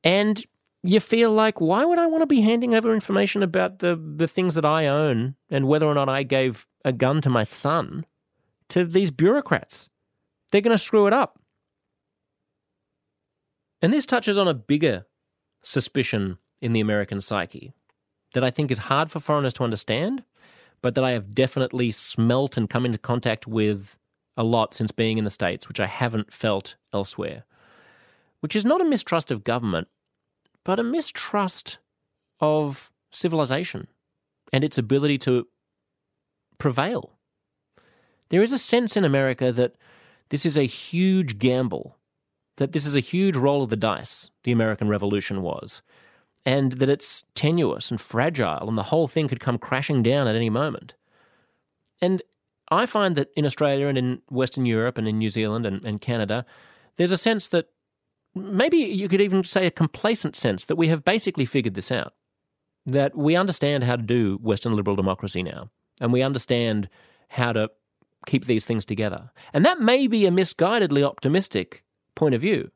And 0.02 0.42
you 0.82 1.00
feel 1.00 1.30
like, 1.30 1.60
why 1.60 1.84
would 1.84 1.98
I 1.98 2.06
want 2.06 2.22
to 2.22 2.26
be 2.26 2.40
handing 2.40 2.74
over 2.74 2.92
information 2.92 3.42
about 3.42 3.78
the, 3.78 3.96
the 4.16 4.26
things 4.26 4.54
that 4.54 4.64
I 4.64 4.86
own 4.86 5.36
and 5.48 5.68
whether 5.68 5.86
or 5.86 5.94
not 5.94 6.08
I 6.08 6.24
gave 6.24 6.66
a 6.84 6.92
gun 6.92 7.20
to 7.22 7.30
my 7.30 7.44
son 7.44 8.04
to 8.70 8.84
these 8.84 9.10
bureaucrats? 9.10 9.88
They're 10.50 10.60
going 10.60 10.76
to 10.76 10.82
screw 10.82 11.06
it 11.06 11.12
up. 11.12 11.38
And 13.80 13.92
this 13.92 14.06
touches 14.06 14.38
on 14.38 14.48
a 14.48 14.54
bigger 14.54 15.06
suspicion 15.62 16.38
in 16.60 16.72
the 16.72 16.80
American 16.80 17.20
psyche 17.20 17.72
that 18.34 18.44
I 18.44 18.50
think 18.50 18.70
is 18.70 18.78
hard 18.78 19.10
for 19.10 19.20
foreigners 19.20 19.54
to 19.54 19.64
understand, 19.64 20.24
but 20.80 20.94
that 20.94 21.04
I 21.04 21.10
have 21.10 21.34
definitely 21.34 21.90
smelt 21.90 22.56
and 22.56 22.68
come 22.68 22.84
into 22.84 22.98
contact 22.98 23.46
with 23.46 23.96
a 24.36 24.42
lot 24.42 24.74
since 24.74 24.90
being 24.90 25.18
in 25.18 25.24
the 25.24 25.30
States, 25.30 25.68
which 25.68 25.80
I 25.80 25.86
haven't 25.86 26.32
felt 26.32 26.76
elsewhere, 26.92 27.44
which 28.40 28.56
is 28.56 28.64
not 28.64 28.80
a 28.80 28.84
mistrust 28.84 29.30
of 29.30 29.44
government, 29.44 29.88
but 30.64 30.78
a 30.78 30.84
mistrust 30.84 31.78
of 32.40 32.90
civilization 33.10 33.88
and 34.52 34.64
its 34.64 34.78
ability 34.78 35.18
to 35.18 35.46
prevail. 36.58 37.12
There 38.28 38.42
is 38.42 38.52
a 38.52 38.58
sense 38.58 38.96
in 38.96 39.04
America 39.04 39.52
that 39.52 39.74
this 40.30 40.46
is 40.46 40.56
a 40.56 40.64
huge 40.64 41.38
gamble, 41.38 41.98
that 42.56 42.72
this 42.72 42.86
is 42.86 42.94
a 42.94 43.00
huge 43.00 43.36
roll 43.36 43.62
of 43.62 43.70
the 43.70 43.76
dice, 43.76 44.30
the 44.44 44.52
American 44.52 44.88
Revolution 44.88 45.42
was, 45.42 45.82
and 46.46 46.72
that 46.72 46.88
it's 46.88 47.24
tenuous 47.34 47.90
and 47.90 48.00
fragile 48.00 48.68
and 48.68 48.78
the 48.78 48.84
whole 48.84 49.08
thing 49.08 49.28
could 49.28 49.40
come 49.40 49.58
crashing 49.58 50.02
down 50.02 50.26
at 50.26 50.36
any 50.36 50.50
moment. 50.50 50.94
And 52.00 52.22
I 52.70 52.86
find 52.86 53.16
that 53.16 53.30
in 53.36 53.44
Australia 53.44 53.86
and 53.86 53.98
in 53.98 54.22
Western 54.30 54.66
Europe 54.66 54.96
and 54.96 55.06
in 55.06 55.18
New 55.18 55.30
Zealand 55.30 55.66
and, 55.66 55.84
and 55.84 56.00
Canada, 56.00 56.46
there's 56.96 57.12
a 57.12 57.18
sense 57.18 57.48
that 57.48 57.68
maybe 58.34 58.78
you 58.78 59.08
could 59.08 59.20
even 59.20 59.44
say 59.44 59.66
a 59.66 59.70
complacent 59.70 60.36
sense 60.36 60.64
that 60.66 60.76
we 60.76 60.88
have 60.88 61.04
basically 61.04 61.44
figured 61.44 61.74
this 61.74 61.92
out. 61.92 62.14
That 62.84 63.16
we 63.16 63.36
understand 63.36 63.84
how 63.84 63.96
to 63.96 64.02
do 64.02 64.38
Western 64.42 64.74
liberal 64.74 64.96
democracy 64.96 65.42
now, 65.42 65.70
and 66.00 66.12
we 66.12 66.22
understand 66.22 66.88
how 67.28 67.52
to 67.52 67.70
keep 68.26 68.46
these 68.46 68.64
things 68.64 68.84
together. 68.84 69.30
And 69.52 69.64
that 69.64 69.80
may 69.80 70.06
be 70.06 70.26
a 70.26 70.30
misguidedly 70.30 71.04
optimistic 71.04 71.84
point 72.14 72.34
of 72.34 72.40
view. 72.40 72.70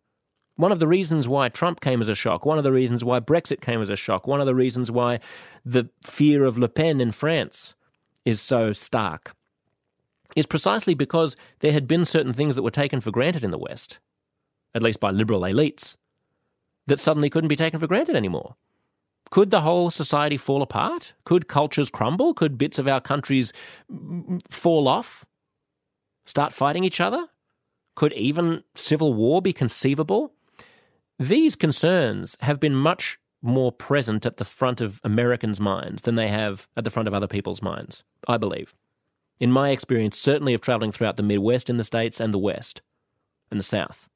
One 0.55 0.73
of 0.73 0.79
the 0.79 0.89
reasons 0.89 1.29
why 1.29 1.49
Trump 1.49 1.81
came 1.81 2.01
as 2.01 2.09
a 2.09 2.15
shock, 2.15 2.47
one 2.47 2.57
of 2.57 2.65
the 2.65 2.73
reasons 2.73 3.05
why 3.05 3.21
Brexit 3.21 3.61
came 3.61 3.83
as 3.83 3.91
a 3.91 3.97
shock, 3.97 4.27
one 4.27 4.41
of 4.41 4.47
the 4.47 4.55
reasons 4.55 4.91
why 4.91 5.21
the 5.65 5.91
fear 6.03 6.45
of 6.45 6.57
Le 6.57 6.69
Pen 6.69 7.01
in 7.01 7.13
France 7.13 7.75
is 8.25 8.41
so 8.41 8.73
stark 8.73 9.35
is 10.35 10.47
precisely 10.47 10.95
because 10.95 11.37
there 11.61 11.73
had 11.73 11.87
been 11.87 12.05
certain 12.05 12.33
things 12.33 12.55
that 12.55 12.63
were 12.63 12.71
taken 12.71 13.01
for 13.01 13.11
granted 13.11 13.45
in 13.45 13.51
the 13.51 13.59
West 13.59 13.99
at 14.77 14.83
least 14.83 15.01
by 15.01 15.11
liberal 15.11 15.41
elites, 15.41 15.97
that 16.87 17.01
suddenly 17.01 17.31
couldn't 17.31 17.49
be 17.49 17.57
taken 17.57 17.81
for 17.81 17.87
granted 17.87 18.15
anymore. 18.15 18.55
Could 19.31 19.51
the 19.51 19.63
whole 19.63 19.91
society 19.91 20.37
fall 20.37 20.63
apart? 20.63 21.15
Could 21.25 21.49
cultures 21.49 21.91
crumble? 21.91 22.35
Could 22.35 22.59
bits 22.59 22.79
of 22.79 22.87
our 22.87 23.01
countries 23.01 23.53
mm, 23.91 24.25
mm, 24.25 24.43
fall 24.49 24.87
off? 24.87 25.25
Start 26.27 26.53
fighting 26.53 26.85
each 26.85 27.01
other? 27.01 27.27
Could 27.97 28.13
even 28.13 28.63
civil 28.77 29.15
war 29.15 29.41
be 29.41 29.53
conceivable? 29.53 30.33
These 31.19 31.57
concerns 31.57 32.37
have 32.41 32.61
been 32.61 32.75
much 32.75 33.19
more 33.43 33.73
present 33.73 34.27
at 34.27 34.37
the 34.37 34.45
front 34.45 34.81
of 34.83 35.01
Americans' 35.03 35.59
minds 35.59 36.03
than 36.03 36.17
they 36.17 36.29
have 36.29 36.69
at 36.77 36.85
the 36.85 36.91
front 36.91 37.09
of 37.09 37.15
other 37.15 37.27
people's 37.27 37.63
minds, 37.63 38.05
I 38.29 38.37
believe. 38.37 38.75
In 39.41 39.51
my 39.51 39.71
experience, 39.71 40.19
certainly 40.19 40.53
of 40.53 40.61
traveling 40.61 40.93
throughout 40.93 41.17
the 41.17 41.23
Midwest 41.23 41.71
in 41.71 41.79
the 41.79 41.85
States 41.85 42.21
and 42.21 42.35
the 42.35 42.39
West 42.39 42.83
and 43.51 43.59
the 43.59 43.65
South. 43.65 44.09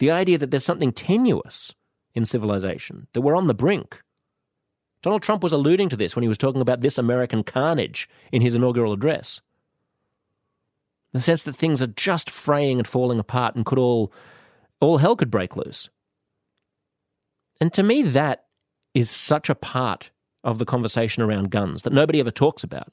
The 0.00 0.10
idea 0.10 0.38
that 0.38 0.50
there's 0.50 0.64
something 0.64 0.92
tenuous 0.92 1.74
in 2.14 2.24
civilization, 2.24 3.06
that 3.12 3.20
we're 3.20 3.36
on 3.36 3.46
the 3.46 3.54
brink. 3.54 4.02
Donald 5.02 5.22
Trump 5.22 5.42
was 5.42 5.52
alluding 5.52 5.90
to 5.90 5.96
this 5.96 6.16
when 6.16 6.22
he 6.22 6.28
was 6.28 6.38
talking 6.38 6.62
about 6.62 6.80
this 6.80 6.96
American 6.98 7.44
carnage 7.44 8.08
in 8.32 8.40
his 8.40 8.54
inaugural 8.54 8.94
address. 8.94 9.42
The 11.12 11.20
sense 11.20 11.42
that 11.42 11.56
things 11.56 11.82
are 11.82 11.86
just 11.86 12.30
fraying 12.30 12.78
and 12.78 12.88
falling 12.88 13.18
apart 13.18 13.54
and 13.54 13.66
could 13.66 13.78
all, 13.78 14.10
all 14.80 14.98
hell 14.98 15.16
could 15.16 15.30
break 15.30 15.54
loose. 15.54 15.90
And 17.60 17.70
to 17.74 17.82
me, 17.82 18.00
that 18.02 18.46
is 18.94 19.10
such 19.10 19.50
a 19.50 19.54
part 19.54 20.10
of 20.42 20.58
the 20.58 20.64
conversation 20.64 21.22
around 21.22 21.50
guns 21.50 21.82
that 21.82 21.92
nobody 21.92 22.20
ever 22.20 22.30
talks 22.30 22.64
about 22.64 22.90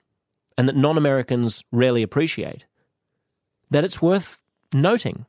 and 0.57 0.67
that 0.67 0.75
non 0.75 0.97
Americans 0.97 1.63
rarely 1.71 2.03
appreciate, 2.03 2.65
that 3.71 3.85
it's 3.85 4.01
worth 4.01 4.39
noting 4.73 5.25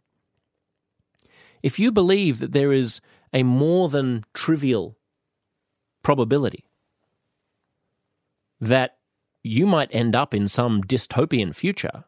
if 1.62 1.78
you 1.78 1.92
believe 1.92 2.38
that 2.38 2.52
there 2.52 2.72
is 2.72 3.00
a 3.32 3.42
more 3.42 3.88
than 3.88 4.24
trivial 4.34 4.96
probability 6.02 6.64
that 8.61 8.98
you 9.42 9.66
might 9.66 9.88
end 9.92 10.14
up 10.14 10.34
in 10.34 10.48
some 10.48 10.82
dystopian 10.82 11.54
future, 11.54 12.04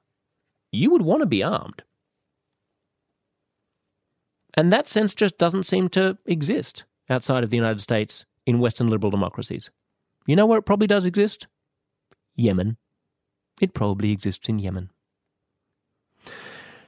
you 0.72 0.90
would 0.90 1.02
want 1.02 1.20
to 1.20 1.26
be 1.26 1.42
armed. 1.42 1.82
And 4.54 4.72
that 4.72 4.88
sense 4.88 5.14
just 5.14 5.38
doesn't 5.38 5.64
seem 5.64 5.88
to 5.90 6.18
exist 6.26 6.84
outside 7.08 7.44
of 7.44 7.50
the 7.50 7.56
United 7.56 7.80
States 7.80 8.24
in 8.46 8.58
Western 8.58 8.88
liberal 8.88 9.10
democracies. 9.10 9.70
You 10.26 10.36
know 10.36 10.46
where 10.46 10.58
it 10.58 10.66
probably 10.66 10.86
does 10.86 11.04
exist? 11.04 11.46
Yemen. 12.34 12.76
It 13.60 13.74
probably 13.74 14.10
exists 14.10 14.48
in 14.48 14.58
Yemen. 14.58 14.90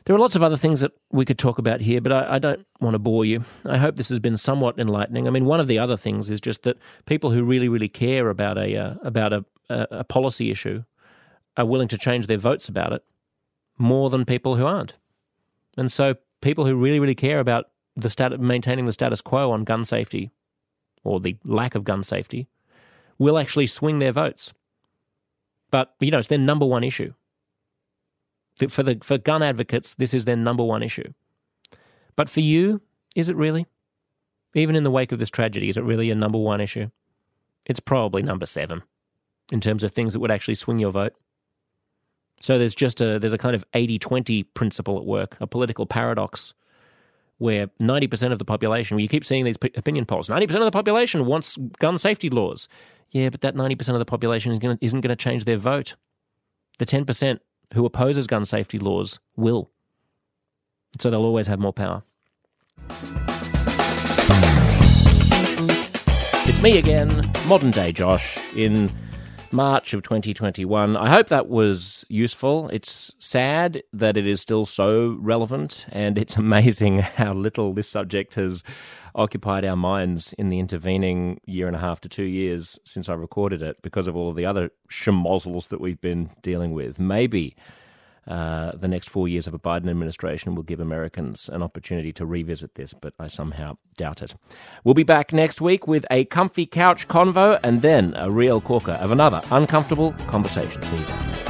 There 0.05 0.17
are 0.17 0.19
lots 0.19 0.35
of 0.35 0.43
other 0.43 0.57
things 0.57 0.81
that 0.81 0.93
we 1.11 1.25
could 1.25 1.39
talk 1.39 1.59
about 1.59 1.81
here, 1.81 2.01
but 2.01 2.13
I, 2.13 2.35
I, 2.35 2.39
don't 2.39 2.67
want 2.81 2.95
to 2.95 2.99
bore 2.99 3.25
you. 3.25 3.45
I 3.65 3.77
hope 3.77 3.97
this 3.97 4.09
has 4.09 4.19
been 4.19 4.37
somewhat 4.37 4.79
enlightening. 4.79 5.29
I 5.29 5.31
mean, 5.31 5.45
one 5.45 5.61
of 5.61 5.69
the 5.69 5.79
other 5.79 5.97
things 5.97 6.29
is 6.29 6.41
just 6.41 6.65
that 6.65 6.79
people 7.07 7.31
who 7.31 7.45
really, 7.45 7.69
really 7.69 7.89
care 7.89 8.29
about 8.29 8.59
a 8.59 8.77
uh, 8.77 8.95
about 9.03 9.33
a, 9.33 9.45
a, 9.69 9.87
a 9.91 10.05
policy 10.05 10.51
issue 10.51 10.83
are 11.57 11.67
willing 11.67 11.89
to 11.89 11.99
change 11.99 12.27
their 12.27 12.39
votes 12.39 12.69
about 12.69 12.93
it 12.93 13.05
more 13.79 14.11
than 14.11 14.25
people 14.25 14.57
who 14.57 14.67
aren't. 14.67 14.95
And 15.77 15.91
so, 15.93 16.17
people 16.41 16.67
who 16.67 16.75
really, 16.75 16.99
really 16.99 17.15
care 17.15 17.39
about 17.39 17.67
the 17.97 18.09
stat- 18.09 18.41
maintaining 18.41 18.87
the 18.87 18.93
status 18.93 19.21
quo 19.21 19.53
on 19.53 19.65
gun 19.65 19.85
safety 19.85 20.33
or 21.05 21.21
the 21.21 21.37
lack 21.45 21.75
of 21.75 21.85
gun 21.85 22.03
safety 22.03 22.49
will 23.19 23.39
actually 23.39 23.67
swing 23.67 23.99
their 24.01 24.13
votes. 24.13 24.53
But 25.71 25.95
you 26.01 26.11
know, 26.11 26.19
it's 26.19 26.29
their 26.29 26.39
number 26.39 26.67
one 26.67 26.83
issue 26.83 27.15
for 28.69 28.83
the 28.83 28.99
for 29.03 29.19
gun 29.19 29.43
advocates, 29.43 29.95
this 29.95 30.15
is 30.15 30.25
their 30.25 30.37
number 30.37 30.65
one 30.65 30.83
issue. 30.83 31.13
But 32.17 32.29
for 32.29 32.41
you, 32.41 32.81
is 33.17 33.29
it 33.29 33.37
really? 33.37 33.67
Even 34.55 34.77
in 34.77 34.85
the 34.85 34.91
wake 34.91 35.13
of 35.13 35.19
this 35.19 35.31
tragedy, 35.31 35.69
is 35.69 35.77
it 35.77 35.85
really 35.85 36.11
a 36.11 36.15
number 36.15 36.39
one 36.39 36.61
issue? 36.61 36.91
It's 37.65 37.81
probably 37.81 38.23
number 38.23 38.47
seven 38.47 38.83
in 39.51 39.61
terms 39.61 39.83
of 39.83 39.93
things 39.93 40.13
that 40.13 40.21
would 40.21 40.31
actually 40.31 40.57
swing 40.57 40.79
your 40.79 40.91
vote. 40.91 41.15
So 42.41 42.59
there's 42.59 42.75
just 42.75 43.01
a 43.01 43.19
there's 43.19 43.33
a 43.33 43.39
kind 43.39 43.55
of 43.55 43.65
80-20 43.73 44.47
principle 44.55 44.99
at 44.99 45.05
work, 45.05 45.37
a 45.41 45.47
political 45.47 45.87
paradox 45.87 46.55
where 47.39 47.67
90% 47.81 48.31
of 48.31 48.39
the 48.39 48.45
population, 48.45 48.99
you 48.99 49.09
keep 49.09 49.25
seeing 49.25 49.45
these 49.45 49.57
opinion 49.75 50.07
polls, 50.07 50.29
90% 50.29 50.43
of 50.43 50.65
the 50.65 50.71
population 50.71 51.27
wants 51.27 51.57
gun 51.81 51.99
safety 51.99 52.31
laws. 52.31 52.69
Yeah, 53.11 53.31
but 53.31 53.41
that 53.41 53.57
90% 53.57 53.89
of 53.91 53.99
the 53.99 54.05
population 54.05 54.53
isn't 54.81 55.01
going 55.01 55.09
to 55.11 55.17
change 55.17 55.45
their 55.45 55.57
vote. 55.57 55.97
The 56.79 56.87
10% 56.87 57.39
who 57.75 57.85
opposes 57.87 58.27
gun 58.27 58.45
safety 58.45 58.79
laws 58.79 59.19
will. 59.37 59.71
So 61.01 61.11
they'll 61.11 61.25
always 61.25 61.47
have 61.47 61.59
more 61.59 61.73
power. 61.73 62.03
It's 66.45 66.61
me 66.61 66.79
again, 66.79 67.31
modern 67.47 67.71
day 67.71 67.93
Josh, 67.93 68.39
in 68.55 68.91
March 69.53 69.93
of 69.95 70.03
2021. 70.03 70.97
I 70.97 71.09
hope 71.09 71.29
that 71.29 71.49
was 71.49 72.05
useful. 72.09 72.69
It's 72.71 73.13
sad 73.19 73.83
that 73.93 74.17
it 74.17 74.27
is 74.27 74.41
still 74.41 74.65
so 74.65 75.17
relevant, 75.21 75.85
and 75.91 76.17
it's 76.17 76.37
amazing 76.39 77.01
how 77.01 77.35
little 77.35 77.73
this 77.73 77.89
subject 77.89 78.35
has 78.35 78.63
occupied 79.15 79.65
our 79.65 79.77
minds 79.77 80.33
in 80.35 80.49
the 80.49 80.59
intervening 80.59 81.41
year 81.45 81.67
and 81.67 81.77
a 81.77 81.81
half 81.81 82.01
to 82.01 82.09
two 82.09 82.25
years 82.25 82.79
since 82.85 83.09
I 83.09 83.15
recorded 83.15 83.61
it 83.61 83.83
because 83.83 84.09
of 84.09 84.17
all 84.17 84.31
of 84.31 84.37
the 84.37 84.47
other 84.47 84.71
schmozzles 84.91 85.69
that 85.69 85.81
we've 85.81 86.01
been 86.01 86.31
dealing 86.41 86.73
with. 86.73 86.99
Maybe 86.99 87.55
uh, 88.27 88.73
the 88.77 88.89
next 88.89 89.09
four 89.09 89.27
years 89.29 89.47
of 89.47 89.55
a 89.55 89.59
Biden 89.59 89.89
administration 89.89 90.55
will 90.55 90.63
give 90.63 90.81
Americans 90.81 91.49
an 91.49 91.63
opportunity 91.63 92.13
to 92.13 92.25
revisit 92.25 92.77
this, 92.77 92.95
but 92.95 93.15
I 93.19 93.27
somehow 93.27 93.79
doubt 93.97 94.23
it. 94.23 94.35
We'll 94.85 94.95
be 94.95 95.03
back 95.03 95.33
next 95.33 95.61
week 95.61 95.89
with 95.89 96.07
a 96.11 96.25
comfy 96.27 96.67
couch 96.67 97.09
convo 97.09 97.59
and 97.63 97.83
then 97.83 98.15
a 98.17 98.31
real 98.31 98.61
corker 98.61 98.93
of 98.93 99.11
another 99.11 99.41
uncomfortable 99.51 100.13
conversation. 100.29 100.83
See 100.83 100.97
you. 100.97 101.42